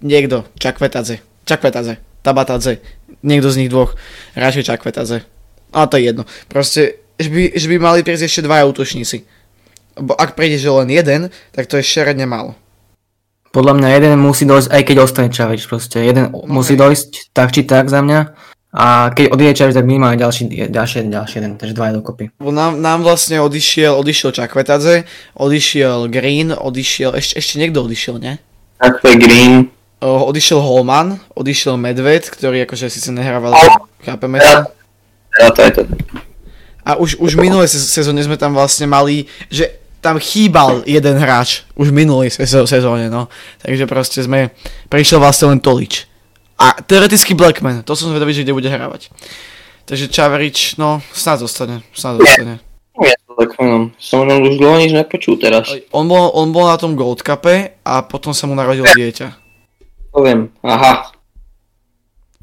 niekto, 0.00 0.48
Čakvetadze, 0.56 1.20
Čakvetadze, 1.44 2.00
Tabatadze, 2.24 2.80
niekto 3.20 3.52
z 3.52 3.60
nich 3.60 3.70
dvoch, 3.70 3.94
radšej 4.32 4.64
Čakvetadze. 4.72 5.28
A 5.76 5.84
to 5.84 6.00
je 6.00 6.08
jedno. 6.08 6.24
Proste, 6.48 7.04
že 7.20 7.28
by, 7.28 7.42
že 7.52 7.66
by 7.68 7.76
mali 7.76 8.00
prísť 8.00 8.24
ešte 8.26 8.46
dvaja 8.46 8.64
útočníci. 8.64 9.28
Bo 10.00 10.16
ak 10.16 10.34
príde, 10.34 10.56
že 10.56 10.72
len 10.72 10.88
jeden, 10.88 11.28
tak 11.52 11.68
to 11.68 11.76
je 11.78 11.84
šeredne 11.84 12.24
málo. 12.24 12.56
Podľa 13.54 13.72
mňa 13.78 13.88
jeden 13.94 14.18
musí 14.18 14.42
dojsť, 14.50 14.68
aj 14.74 14.82
keď 14.82 14.96
ostane 14.98 15.30
Čavič, 15.30 15.70
proste 15.70 16.02
jeden 16.02 16.34
no, 16.34 16.42
musí 16.50 16.74
dojsť 16.74 17.30
tak 17.30 17.54
či 17.54 17.62
tak 17.62 17.86
za 17.86 18.02
mňa. 18.02 18.34
A 18.74 19.14
keď 19.14 19.30
odíde 19.30 19.54
Čavič, 19.54 19.78
tak 19.78 19.86
minimálne 19.86 20.18
ďalší, 20.18 20.50
ďalší, 20.66 21.06
ďalší 21.06 21.34
jeden, 21.38 21.54
takže 21.54 21.78
dva 21.78 21.94
dokopy. 21.94 22.34
Nám, 22.42 22.82
nám 22.82 23.06
vlastne 23.06 23.38
odišiel, 23.38 23.94
odišiel 23.94 24.34
Čakvetadze, 24.34 25.06
odišiel 25.38 26.10
Green, 26.10 26.50
odišiel, 26.50 27.14
ešte, 27.14 27.38
ešte 27.38 27.62
niekto 27.62 27.86
odišiel, 27.86 28.18
ne? 28.18 28.42
Čakve 28.82 29.14
Green. 29.22 29.70
O, 30.02 30.26
odišiel 30.26 30.58
Holman, 30.58 31.22
odišiel 31.38 31.78
Medved, 31.78 32.26
ktorý 32.26 32.66
akože 32.66 32.90
síce 32.90 33.14
nehrával, 33.14 33.54
oh. 33.54 33.86
chápeme 34.02 34.42
sa. 34.42 34.66
Ja, 35.38 35.54
to 35.54 35.62
je 35.62 35.70
to. 35.70 35.82
A 36.82 36.98
už, 36.98 37.22
už 37.22 37.38
minulé 37.38 37.70
sezóne 37.70 38.18
sme 38.26 38.34
tam 38.34 38.58
vlastne 38.58 38.90
mali, 38.90 39.30
že 39.48 39.83
tam 40.04 40.20
chýbal 40.20 40.84
jeden 40.84 41.16
hráč, 41.16 41.64
už 41.80 41.88
v 41.88 42.04
minulej 42.04 42.28
sezóne, 42.44 43.08
no. 43.08 43.32
Takže 43.64 43.88
proste 43.88 44.20
sme, 44.20 44.52
prišiel 44.92 45.16
vlastne 45.16 45.56
len 45.56 45.64
Tolič. 45.64 46.04
A 46.60 46.76
teoreticky 46.84 47.32
Blackman, 47.32 47.80
to 47.80 47.96
som 47.96 48.12
zvedavý, 48.12 48.36
že 48.36 48.44
kde 48.44 48.52
bude 48.52 48.68
hrávať. 48.68 49.08
Takže 49.88 50.12
Čavarič, 50.12 50.76
no, 50.76 51.00
snad 51.16 51.40
zostane, 51.40 51.80
snad 51.96 52.20
zostane. 52.20 52.60
Nie, 53.00 53.16
Blackmanom, 53.32 53.96
som 53.96 54.28
o 54.28 54.28
už 54.28 54.60
dlho 54.60 54.76
nič 54.84 54.92
nepočul 54.92 55.40
teraz. 55.40 55.72
On 55.88 56.04
bol, 56.04 56.28
on 56.36 56.52
bol 56.52 56.68
na 56.68 56.76
tom 56.76 56.92
Gold 56.92 57.24
Cupe 57.24 57.80
a 57.80 58.04
potom 58.04 58.36
sa 58.36 58.44
mu 58.44 58.52
narodil 58.52 58.84
dieťa. 58.84 59.32
Poviem, 60.12 60.52
aha. 60.60 61.16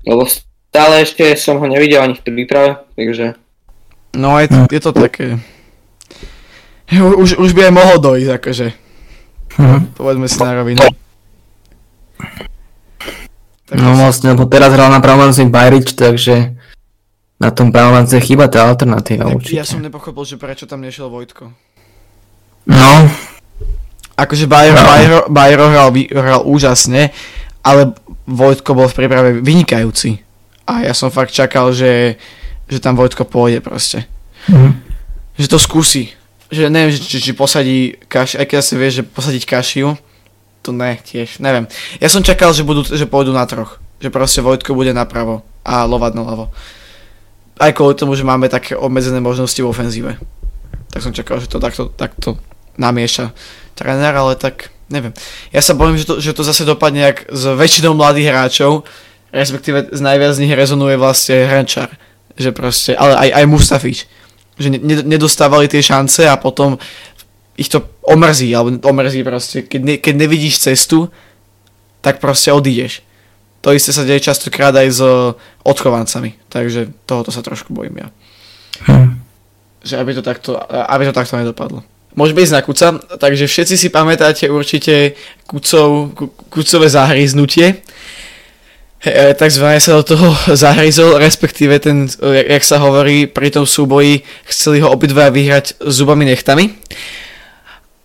Lebo 0.01 0.25
stále 0.25 1.05
ešte 1.05 1.37
som 1.37 1.61
ho 1.61 1.65
nevidel 1.69 2.01
ani 2.01 2.17
v 2.17 2.25
tej 2.25 2.33
výprave, 2.33 2.69
takže... 2.97 3.37
No 4.17 4.41
je, 4.41 4.49
je 4.49 4.81
to 4.81 4.91
také... 4.91 5.37
Už, 6.91 7.39
už 7.39 7.51
by 7.55 7.71
aj 7.71 7.73
mohol 7.73 7.97
dojsť, 7.97 8.29
akože. 8.35 8.67
Mhm. 9.57 9.77
Povedzme 9.95 10.27
si 10.27 10.37
na 10.39 10.51
rovinu. 10.53 10.83
Takže 13.67 13.79
No 13.79 13.95
vlastne, 13.95 14.35
lebo 14.35 14.43
teraz 14.51 14.75
hral 14.75 14.91
na 14.91 14.99
pravomance 14.99 15.39
Bajrič, 15.47 15.95
takže 15.95 16.59
na 17.39 17.49
tom 17.55 17.71
pravomance 17.71 18.11
chýba 18.19 18.51
tá 18.51 18.67
alternatíva 18.67 19.31
tak 19.31 19.35
určite. 19.39 19.55
ja 19.55 19.63
som 19.63 19.79
nepochopil, 19.79 20.27
že 20.27 20.35
prečo 20.35 20.67
tam 20.67 20.83
nešiel 20.83 21.07
Vojtko. 21.07 21.55
No, 22.67 22.91
Akože 24.19 24.45
Bajro, 24.45 24.75
No. 24.77 24.85
Bajro, 24.85 25.19
Bajro 25.31 25.65
hral, 25.71 25.89
hral 26.13 26.41
úžasne, 26.45 27.09
ale 27.65 27.95
Vojtko 28.29 28.75
bol 28.77 28.85
v 28.85 28.93
príprave 28.93 29.29
vynikajúci. 29.39 30.21
A 30.69 30.85
ja 30.85 30.93
som 30.93 31.09
fakt 31.09 31.33
čakal, 31.33 31.73
že, 31.73 32.19
že 32.69 32.77
tam 32.77 32.93
Vojtko 32.99 33.25
pôjde 33.25 33.63
proste. 33.63 34.05
Mhm. 34.51 34.77
Že 35.41 35.47
to 35.47 35.57
skúsi. 35.57 36.03
Že 36.51 36.67
neviem, 36.67 36.91
či, 36.91 37.23
či 37.23 37.31
posadí 37.31 37.95
kaš, 38.11 38.35
aj 38.35 38.45
keď 38.45 38.57
asi 38.59 38.73
vieš, 38.75 38.93
že 38.99 39.03
posadiť 39.07 39.43
kašiu, 39.47 39.95
to 40.61 40.75
ne, 40.75 40.99
tiež, 40.99 41.41
neviem. 41.41 41.65
Ja 41.97 42.11
som 42.11 42.21
čakal, 42.21 42.53
že, 42.53 42.61
budú, 42.61 42.85
že 42.85 43.09
pôjdu 43.09 43.33
na 43.33 43.47
troch. 43.49 43.81
Že 44.03 44.13
proste 44.13 44.43
Vojtko 44.43 44.77
bude 44.77 44.93
napravo 44.93 45.41
a 45.65 45.87
Lovat 45.87 46.13
na 46.13 46.21
ľavo. 46.21 46.53
Aj 47.57 47.71
kvôli 47.73 47.97
tomu, 47.97 48.13
že 48.13 48.27
máme 48.27 48.49
také 48.49 48.77
obmedzené 48.77 49.21
možnosti 49.21 49.57
v 49.57 49.69
ofenzíve. 49.69 50.11
Tak 50.91 51.01
som 51.01 51.15
čakal, 51.15 51.39
že 51.39 51.47
to 51.49 51.57
takto, 51.57 51.87
takto 51.89 52.35
namieša 52.75 53.31
tréner, 53.77 54.13
ale 54.13 54.35
tak 54.35 54.69
neviem. 54.91 55.15
Ja 55.55 55.63
sa 55.63 55.73
bojím, 55.73 55.97
že 55.97 56.05
to, 56.05 56.19
že 56.19 56.35
to 56.35 56.43
zase 56.43 56.67
dopadne 56.67 56.99
jak 56.99 57.25
s 57.31 57.43
väčšinou 57.47 57.95
mladých 57.95 58.29
hráčov, 58.29 58.83
respektíve 59.31 59.95
z 59.95 60.01
najviac 60.03 60.35
z 60.35 60.41
nich 60.45 60.53
rezonuje 60.53 60.99
vlastne 60.99 61.47
Hrančar. 61.47 61.89
Že 62.35 62.51
proste, 62.51 62.91
ale 62.95 63.15
aj, 63.15 63.29
aj 63.43 63.45
Mustafič. 63.47 63.97
Že 64.61 64.69
ne, 64.77 64.79
ne- 64.79 65.05
nedostávali 65.17 65.65
tie 65.65 65.81
šance 65.81 66.29
a 66.29 66.37
potom 66.37 66.77
ich 67.57 67.67
to 67.67 67.81
omrzí, 68.05 68.53
alebo 68.53 68.77
omrzí 68.85 69.25
proste. 69.25 69.65
Keď, 69.65 69.81
ne, 69.81 69.95
keď 69.97 70.13
nevidíš 70.15 70.61
cestu, 70.61 71.09
tak 72.01 72.21
proste 72.21 72.53
odídeš. 72.53 73.01
To 73.61 73.69
isté 73.73 73.93
sa 73.93 74.01
deje 74.01 74.25
častokrát 74.25 74.73
aj 74.73 74.87
s 74.89 75.01
odchovancami, 75.61 76.33
takže 76.49 76.89
tohoto 77.05 77.29
sa 77.29 77.45
trošku 77.45 77.73
bojím 77.73 78.01
ja. 78.01 78.07
Hm. 78.89 79.21
Že 79.85 79.95
aby 80.01 80.11
to 80.17 80.21
takto, 80.25 80.57
aby 80.69 81.05
to 81.05 81.13
takto 81.13 81.37
nedopadlo. 81.37 81.85
Môžeme 82.17 82.43
ísť 82.43 82.55
na 82.57 82.65
Kuca, 82.65 82.87
takže 83.21 83.47
všetci 83.47 83.75
si 83.77 83.87
pamätáte 83.87 84.51
určite 84.51 85.15
Kucov, 85.47 86.11
Ku- 86.11 86.33
Kucové 86.51 86.91
zahryznutie. 86.91 87.85
Takzvané 89.33 89.81
sa 89.81 89.97
do 89.97 90.03
toho 90.05 90.29
zahryzol, 90.61 91.17
respektíve 91.17 91.81
ten, 91.81 92.05
jak 92.21 92.61
sa 92.61 92.77
hovorí, 92.77 93.25
pri 93.25 93.49
tom 93.49 93.65
súboji 93.65 94.21
chceli 94.45 94.85
ho 94.85 94.93
obidva 94.93 95.33
vyhrať 95.33 95.81
zubami 95.81 96.29
nechtami. 96.29 96.77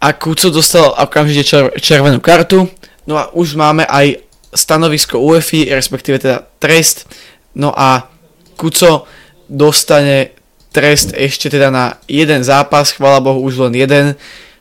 A 0.01 0.17
Kuco 0.17 0.49
dostal 0.49 0.97
okamžite 0.97 1.45
čer- 1.45 1.73
červenú 1.77 2.21
kartu, 2.21 2.69
no 3.05 3.21
a 3.21 3.29
už 3.37 3.61
máme 3.61 3.85
aj 3.85 4.25
stanovisko 4.57 5.21
UEFI, 5.21 5.69
respektíve 5.77 6.17
teda 6.17 6.49
trest, 6.57 7.05
no 7.53 7.77
a 7.77 8.09
Kuco 8.57 9.05
dostane 9.53 10.33
trest 10.73 11.13
ešte 11.13 11.53
teda 11.53 11.69
na 11.69 12.01
jeden 12.09 12.41
zápas, 12.41 12.97
chvála 12.97 13.21
Bohu 13.21 13.45
už 13.45 13.69
len 13.69 13.75
jeden. 13.77 14.07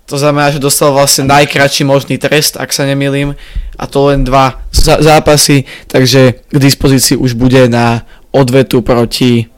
To 0.05 0.21
znamená, 0.21 0.53
že 0.53 0.61
dostal 0.61 0.93
vlastne 0.93 1.25
najkračší 1.25 1.81
možný 1.81 2.21
trest, 2.21 2.61
ak 2.61 2.69
sa 2.69 2.85
nemýlim, 2.85 3.33
a 3.73 3.83
to 3.89 4.13
len 4.13 4.21
dva 4.21 4.61
zá- 4.69 5.01
zápasy, 5.01 5.65
takže 5.89 6.45
k 6.45 6.57
dispozícii 6.61 7.17
už 7.17 7.33
bude 7.33 7.65
na 7.65 8.05
odvetu 8.29 8.85
proti 8.85 9.49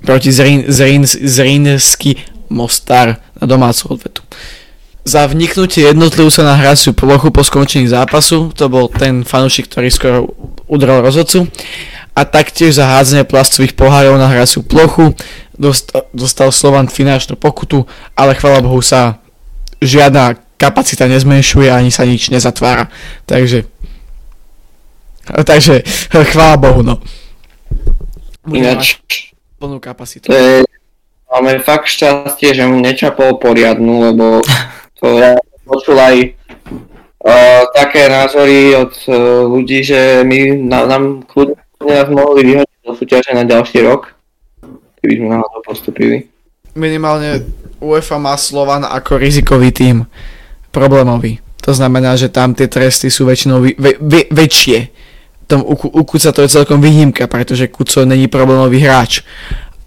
proti 0.00 0.32
Zrín, 0.32 0.64
Zrín, 0.66 1.04
Zrínsky 1.06 2.16
Mostar 2.48 3.20
na 3.36 3.44
domácu 3.46 3.94
odvetu. 3.94 4.22
Za 5.04 5.28
vniknutie 5.28 5.86
jednotlivca 5.86 6.44
na 6.44 6.56
hraciu 6.56 6.92
plochu 6.92 7.32
po 7.32 7.44
skončení 7.44 7.88
zápasu, 7.88 8.52
to 8.52 8.68
bol 8.68 8.88
ten 8.88 9.24
fanúšik, 9.24 9.68
ktorý 9.68 9.88
skoro 9.88 10.18
udrel 10.68 11.00
rozhodcu, 11.00 11.48
a 12.16 12.24
taktiež 12.26 12.76
za 12.76 12.84
hádzanie 12.84 13.24
plastových 13.24 13.72
pohárov 13.78 14.18
na 14.18 14.28
hraciu 14.28 14.60
plochu 14.60 15.14
dostal, 15.56 16.04
dostal 16.12 16.48
Slovan 16.52 16.88
finančnú 16.88 17.36
pokutu, 17.36 17.84
ale 18.16 18.36
chvala 18.36 18.64
Bohu 18.64 18.80
sa 18.80 19.19
žiadna 19.80 20.36
kapacita 20.60 21.08
nezmenšuje 21.08 21.72
ani 21.72 21.88
sa 21.88 22.04
nič 22.04 22.28
nezatvára. 22.28 22.92
Takže 23.24 23.64
takže 25.44 25.82
chvála 26.32 26.56
Bohu, 26.56 26.82
no. 26.82 26.98
Ináč, 28.50 28.98
plnú 29.60 29.78
kapacitu. 29.78 30.32
to 30.32 30.34
je, 30.34 30.64
máme 31.28 31.60
fakt 31.62 31.86
šťastie, 31.86 32.56
že 32.56 32.64
mu 32.66 32.80
nečapol 32.80 33.36
poriadnu, 33.36 34.10
lebo 34.10 34.40
to 34.98 35.06
ja 35.20 35.36
počul 35.68 36.00
aj 36.00 36.34
uh, 37.22 37.62
také 37.76 38.08
názory 38.08 38.74
od 38.74 38.92
uh, 39.06 39.14
ľudí, 39.46 39.84
že 39.84 40.24
my 40.26 40.66
na, 40.66 40.88
nám 40.88 41.22
kľudne 41.28 41.60
nás 41.84 42.08
mohli 42.10 42.42
vyhodiť 42.48 42.78
do 42.82 42.92
súťaže 42.96 43.30
na 43.36 43.44
ďalší 43.46 43.86
rok, 43.86 44.16
keby 45.04 45.20
sme 45.20 45.28
náhodou 45.36 45.60
postupili. 45.62 46.26
minimálne 46.74 47.44
UEFA 47.80 48.16
má 48.20 48.36
Slovan 48.36 48.84
ako 48.84 49.16
rizikový 49.16 49.72
tím 49.72 49.96
problémový. 50.70 51.40
To 51.64 51.76
znamená, 51.76 52.16
že 52.16 52.32
tam 52.32 52.56
tie 52.56 52.68
tresty 52.68 53.12
sú 53.12 53.28
väčšinou 53.28 53.60
vy, 53.60 53.76
ve, 53.76 53.96
ve, 54.00 54.24
väčšie. 54.32 54.88
Tom 55.44 55.66
u, 55.66 55.74
u 55.76 56.02
Kuca 56.06 56.32
to 56.32 56.40
je 56.44 56.52
celkom 56.52 56.80
výnimka, 56.80 57.26
pretože 57.26 57.68
Kuco 57.68 58.06
není 58.06 58.30
problémový 58.30 58.80
hráč 58.80 59.26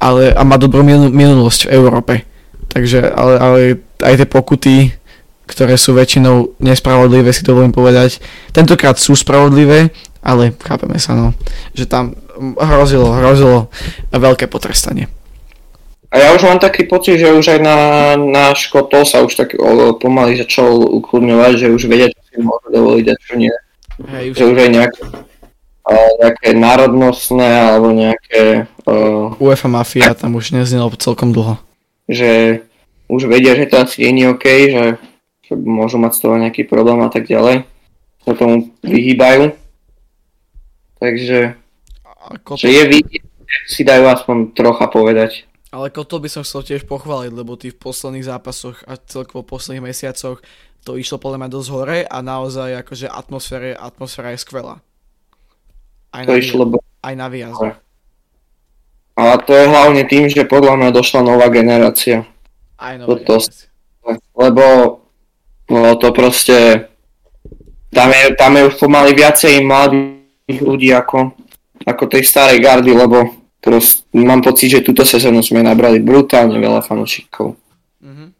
ale, 0.03 0.35
a 0.35 0.43
má 0.43 0.59
dobrú 0.59 0.83
minu, 0.83 1.07
minulosť 1.07 1.71
v 1.71 1.73
Európe. 1.73 2.13
Takže, 2.67 3.07
ale, 3.13 3.33
ale 3.39 3.59
aj 4.03 4.13
tie 4.19 4.27
pokuty, 4.27 4.75
ktoré 5.47 5.79
sú 5.79 5.95
väčšinou 5.95 6.59
nespravodlivé, 6.59 7.31
si 7.31 7.47
dovolím 7.47 7.71
povedať, 7.71 8.19
tentokrát 8.51 8.99
sú 8.99 9.15
spravodlivé, 9.15 9.95
ale 10.19 10.51
chápeme 10.59 10.99
sa, 10.99 11.15
no, 11.15 11.31
že 11.71 11.87
tam 11.87 12.15
hrozilo, 12.57 13.11
hrozilo 13.15 13.71
veľké 14.11 14.49
potrestanie. 14.51 15.07
A 16.14 16.22
ja 16.22 16.30
už 16.30 16.45
mám 16.45 16.61
taký 16.61 16.86
pocit, 16.86 17.18
že 17.18 17.34
už 17.34 17.57
aj 17.57 17.59
na, 17.66 17.78
na 18.14 18.45
Škotov 18.53 19.09
sa 19.09 19.26
už 19.26 19.34
tak 19.34 19.57
o, 19.57 19.97
pomaly 19.97 20.38
začal 20.38 20.70
ukludňovať, 21.01 21.53
že 21.57 21.74
už 21.74 21.89
vedia, 21.89 22.14
čo 22.14 22.22
si 22.30 22.38
môžu 22.38 22.70
dovoliť 22.70 23.05
a 23.09 23.16
čo 23.18 23.34
nie. 23.34 23.49
Hej, 24.14 24.26
už 24.30 24.36
Že 24.38 24.45
už 24.45 24.57
aj 24.61 24.70
nejaké, 24.70 25.01
nejaké 26.22 26.49
národnostné 26.53 27.49
alebo 27.66 27.89
nejaké, 27.97 28.70
uh, 28.86 29.34
UEFA 29.41 29.68
Mafia 29.68 30.14
tam 30.14 30.38
už 30.38 30.53
neznelo 30.53 30.93
celkom 31.01 31.34
dlho. 31.34 31.57
že 32.05 32.61
už 33.09 33.26
vedia, 33.26 33.57
že 33.57 33.66
to 33.66 33.82
asi 33.82 34.05
nie 34.14 34.30
je 34.30 34.32
OK, 34.38 34.45
že, 34.45 34.86
že 35.43 35.53
môžu 35.57 35.97
mať 35.97 36.14
z 36.14 36.20
toho 36.22 36.36
nejaký 36.38 36.64
problém 36.70 37.01
a 37.01 37.09
tak 37.09 37.26
ďalej. 37.26 37.66
Sa 38.22 38.38
tomu 38.38 38.70
vyhýbajú. 38.86 39.51
Takže, 41.01 41.57
A 42.05 42.26
že 42.55 42.70
je 42.70 42.84
vidieť, 42.88 43.24
si 43.68 43.82
dajú 43.84 44.07
aspoň 44.07 44.55
trocha 44.55 44.88
povedať. 44.88 45.43
Ale 45.74 45.89
Koto 45.89 46.21
by 46.21 46.30
som 46.30 46.45
chcel 46.45 46.61
tiež 46.61 46.86
pochváliť, 46.86 47.34
lebo 47.34 47.57
ty 47.57 47.74
v 47.74 47.82
posledných 47.82 48.30
zápasoch 48.30 48.86
a 48.86 48.93
celkovo 49.09 49.41
v 49.41 49.57
posledných 49.57 49.89
mesiacoch 49.89 50.38
to 50.86 50.99
išlo 51.01 51.17
podľa 51.17 51.41
mňa 51.41 51.49
dosť 51.49 51.69
hore 51.74 51.99
a 52.05 52.17
naozaj 52.21 52.86
akože 52.86 53.09
atmosféra, 53.09 53.74
atmosféra 53.74 54.38
je 54.38 54.43
skvelá. 54.45 54.76
Aj 56.13 56.30
To 56.30 56.36
na, 56.36 56.38
išlo 56.38 56.63
aj 57.01 57.13
na 57.17 57.28
výjazd. 57.32 57.57
hore. 57.57 57.74
A 59.17 59.38
to 59.41 59.51
je 59.53 59.65
hlavne 59.65 60.03
tým, 60.05 60.30
že 60.30 60.45
podľa 60.45 60.78
mňa 60.78 60.89
došla 60.93 61.21
nová 61.26 61.49
generácia. 61.49 62.26
Aj 62.78 62.93
nová 63.01 63.17
Toto- 63.17 63.41
generácia. 63.41 63.69
lebo 64.38 64.65
no, 65.74 65.95
to 65.97 66.07
proste 66.13 66.86
tam 67.89 68.09
je, 68.13 68.24
tam 68.38 68.51
je 68.57 68.67
už 68.69 68.76
pomaly 68.78 69.13
viacej 69.13 69.65
mladých 69.65 70.59
ľudí 70.59 70.89
ako, 70.93 71.34
ako 71.86 72.03
tej 72.09 72.24
starej 72.26 72.61
gardy, 72.61 72.93
lebo 72.93 73.42
prost, 73.64 74.03
mám 74.11 74.43
pocit, 74.43 74.76
že 74.76 74.84
túto 74.84 75.07
sezónu 75.07 75.39
sme 75.39 75.64
nabrali 75.64 76.03
brutálne 76.03 76.59
veľa 76.59 76.84
fanúšikov. 76.84 77.55
Mhm. 78.03 78.36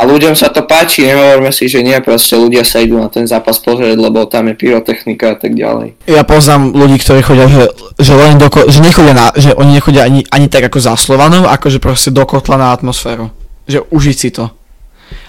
A 0.00 0.08
ľuďom 0.08 0.32
sa 0.32 0.48
to 0.48 0.64
páči, 0.64 1.04
nehovorme 1.04 1.52
si, 1.52 1.68
že 1.68 1.84
nie, 1.84 1.92
proste 2.00 2.32
ľudia 2.32 2.64
sa 2.64 2.80
idú 2.80 2.96
na 2.96 3.12
ten 3.12 3.28
zápas 3.28 3.60
pozrieť, 3.60 4.00
lebo 4.00 4.24
tam 4.24 4.48
je 4.48 4.56
pyrotechnika 4.56 5.24
a 5.26 5.36
tak 5.36 5.52
ďalej. 5.52 5.92
Ja 6.08 6.24
poznám 6.24 6.72
ľudí, 6.72 6.96
ktorí 6.96 7.20
chodia, 7.20 7.44
že, 7.52 7.68
že 8.00 8.16
len 8.16 8.40
do, 8.40 8.48
že 8.48 8.80
nechodia 8.80 9.12
na, 9.12 9.28
že 9.36 9.52
oni 9.52 9.76
nechodia 9.76 10.08
ani, 10.08 10.24
ani 10.32 10.48
tak 10.48 10.72
ako 10.72 10.80
za 10.80 10.96
Slovanom, 10.96 11.44
ako 11.44 11.68
že 11.68 11.84
proste 11.84 12.08
do 12.08 12.24
kotla 12.24 12.56
na 12.56 12.72
atmosféru. 12.72 13.28
Že 13.68 13.92
užiť 13.92 14.16
si 14.16 14.32
to. 14.32 14.48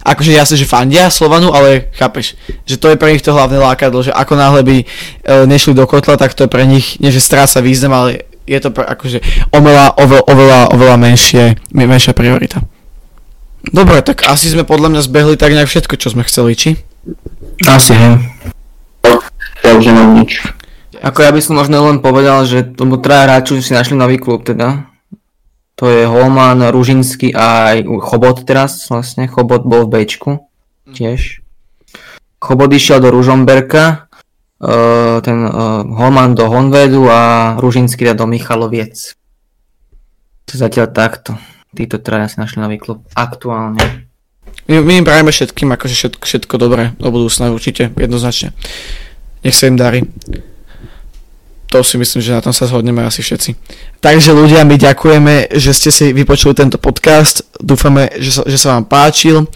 Akože 0.07 0.31
jasne, 0.31 0.55
že 0.55 0.63
fandia 0.63 1.11
Slovanu, 1.11 1.51
ale 1.51 1.91
chápeš, 1.91 2.39
že 2.63 2.79
to 2.79 2.87
je 2.87 2.95
pre 2.95 3.11
nich 3.11 3.19
to 3.19 3.35
hlavné 3.35 3.59
lákadlo, 3.59 4.07
že 4.07 4.15
ako 4.15 4.33
náhle 4.39 4.61
by 4.63 4.77
e, 4.79 4.85
nešli 5.51 5.75
do 5.75 5.83
kotla, 5.83 6.15
tak 6.15 6.31
to 6.31 6.47
je 6.47 6.49
pre 6.49 6.63
nich, 6.63 6.95
nie 7.03 7.11
že 7.11 7.19
stráca 7.19 7.59
význam, 7.59 7.91
ale 7.91 8.30
je 8.51 8.59
to 8.59 8.69
akože 8.75 9.23
oveľa, 9.55 9.95
oveľa, 9.95 10.23
oveľa, 10.27 10.59
oveľa 10.75 10.95
menšie, 10.99 11.55
men- 11.71 11.87
menšia 11.87 12.11
priorita. 12.11 12.59
Dobre, 13.63 14.03
tak 14.03 14.27
asi 14.27 14.51
sme 14.51 14.67
podľa 14.67 14.91
mňa 14.91 15.01
zbehli 15.07 15.39
tak 15.39 15.55
nejak 15.55 15.71
všetko, 15.71 15.95
čo 15.95 16.11
sme 16.11 16.27
chceli, 16.27 16.57
či? 16.59 16.69
Asi, 17.63 17.93
hej. 17.95 18.19
Ja 19.61 19.77
už 19.77 19.85
nemám 19.87 20.17
nič. 20.19 20.41
Ako 21.01 21.21
ja 21.25 21.31
by 21.31 21.41
som 21.41 21.57
možno 21.57 21.81
len 21.85 22.01
povedal, 22.01 22.45
že 22.45 22.61
lebo 22.77 22.97
traja 23.01 23.25
hráči 23.25 23.61
si 23.61 23.73
našli 23.73 23.97
nový 23.97 24.17
klub 24.21 24.43
teda. 24.45 24.85
to 25.79 25.89
je 25.89 26.05
Holman, 26.05 26.61
Ružinsky 26.69 27.33
a 27.33 27.73
aj 27.73 27.89
Chobot 28.05 28.45
teraz 28.45 28.85
vlastne, 28.85 29.25
Chobot 29.25 29.65
bol 29.65 29.89
v 29.89 30.05
Bčku 30.05 30.45
tiež. 30.93 31.41
Chobot 32.37 32.69
išiel 32.69 33.01
do 33.01 33.09
Ružomberka, 33.09 34.10
ten 35.25 35.37
uh, 35.41 35.81
Holman 35.89 36.37
do 36.37 36.45
Honvedu 36.45 37.09
a 37.09 37.53
Ružinsky 37.57 38.05
do 38.13 38.29
Michaloviec. 38.29 39.17
Zatiaľ 40.45 40.93
takto. 40.93 41.33
Títo 41.71 41.97
traja 41.97 42.27
si 42.27 42.37
našli 42.37 42.59
nový 42.61 42.77
klub 42.77 43.01
aktuálne. 43.15 44.05
My, 44.67 44.83
my 44.83 45.01
im 45.01 45.07
prajeme 45.07 45.31
všetkým 45.31 45.71
akože 45.73 45.95
všetko, 45.95 46.23
všetko 46.27 46.55
dobré 46.59 46.93
do 46.99 47.09
budúcna 47.09 47.49
určite, 47.49 47.89
jednoznačne. 47.95 48.51
Nech 49.41 49.55
sa 49.55 49.71
im 49.71 49.79
darí. 49.79 50.05
To 51.71 51.79
si 51.87 51.95
myslím, 51.95 52.19
že 52.19 52.35
na 52.35 52.43
tom 52.43 52.51
sa 52.51 52.67
zhodneme 52.67 52.99
asi 52.99 53.23
všetci. 53.23 53.55
Takže 54.03 54.35
ľudia, 54.35 54.67
my 54.67 54.75
ďakujeme, 54.75 55.55
že 55.55 55.71
ste 55.71 55.87
si 55.87 56.11
vypočuli 56.11 56.51
tento 56.51 56.75
podcast. 56.75 57.47
Dúfame, 57.63 58.11
že 58.19 58.35
sa, 58.35 58.43
že 58.43 58.59
sa 58.59 58.75
vám 58.75 58.91
páčil. 58.91 59.47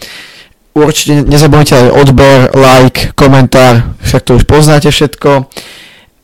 Určite 0.76 1.24
nezabudnite 1.24 1.72
aj 1.72 1.96
odber, 1.96 2.52
like, 2.52 3.16
komentár, 3.16 3.96
však 4.04 4.22
to 4.28 4.36
už 4.36 4.44
poznáte 4.44 4.92
všetko. 4.92 5.48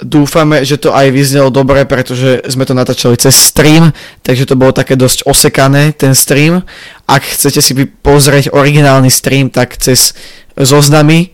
Dúfame, 0.03 0.67
že 0.67 0.75
to 0.75 0.91
aj 0.91 1.07
vyznelo 1.07 1.47
dobre, 1.47 1.87
pretože 1.87 2.43
sme 2.51 2.67
to 2.67 2.75
natáčali 2.75 3.15
cez 3.15 3.31
stream, 3.31 3.95
takže 4.27 4.49
to 4.49 4.59
bolo 4.59 4.75
také 4.75 4.99
dosť 4.99 5.23
osekané, 5.23 5.95
ten 5.95 6.11
stream. 6.11 6.67
Ak 7.07 7.23
chcete 7.23 7.63
si 7.63 7.71
pozrieť 8.03 8.51
originálny 8.51 9.07
stream, 9.07 9.47
tak 9.47 9.79
cez 9.79 10.11
zoznamy, 10.59 11.31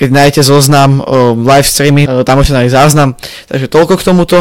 keď 0.00 0.08
nájdete 0.08 0.42
zoznam 0.42 1.04
o 1.04 1.36
live 1.36 1.68
streamy, 1.68 2.08
e, 2.08 2.24
tam 2.24 2.40
môžete 2.40 2.56
nájsť 2.64 2.72
záznam. 2.72 3.12
Takže 3.44 3.68
toľko 3.68 4.00
k 4.00 4.06
tomuto. 4.08 4.38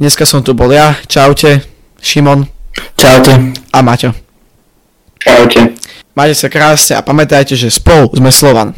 Dneska 0.00 0.24
som 0.24 0.40
tu 0.40 0.56
bol 0.56 0.72
ja. 0.72 0.96
Čaute. 1.04 1.60
Šimon. 2.00 2.48
Čaute. 2.96 3.52
A 3.76 3.78
Maťo. 3.84 4.16
Čaute. 5.20 5.85
Majte 6.16 6.32
sa 6.32 6.48
krásne 6.48 6.96
a 6.96 7.04
pamätajte, 7.04 7.52
že 7.52 7.68
spolu 7.68 8.08
sme 8.16 8.32
Slovan. 8.32 8.72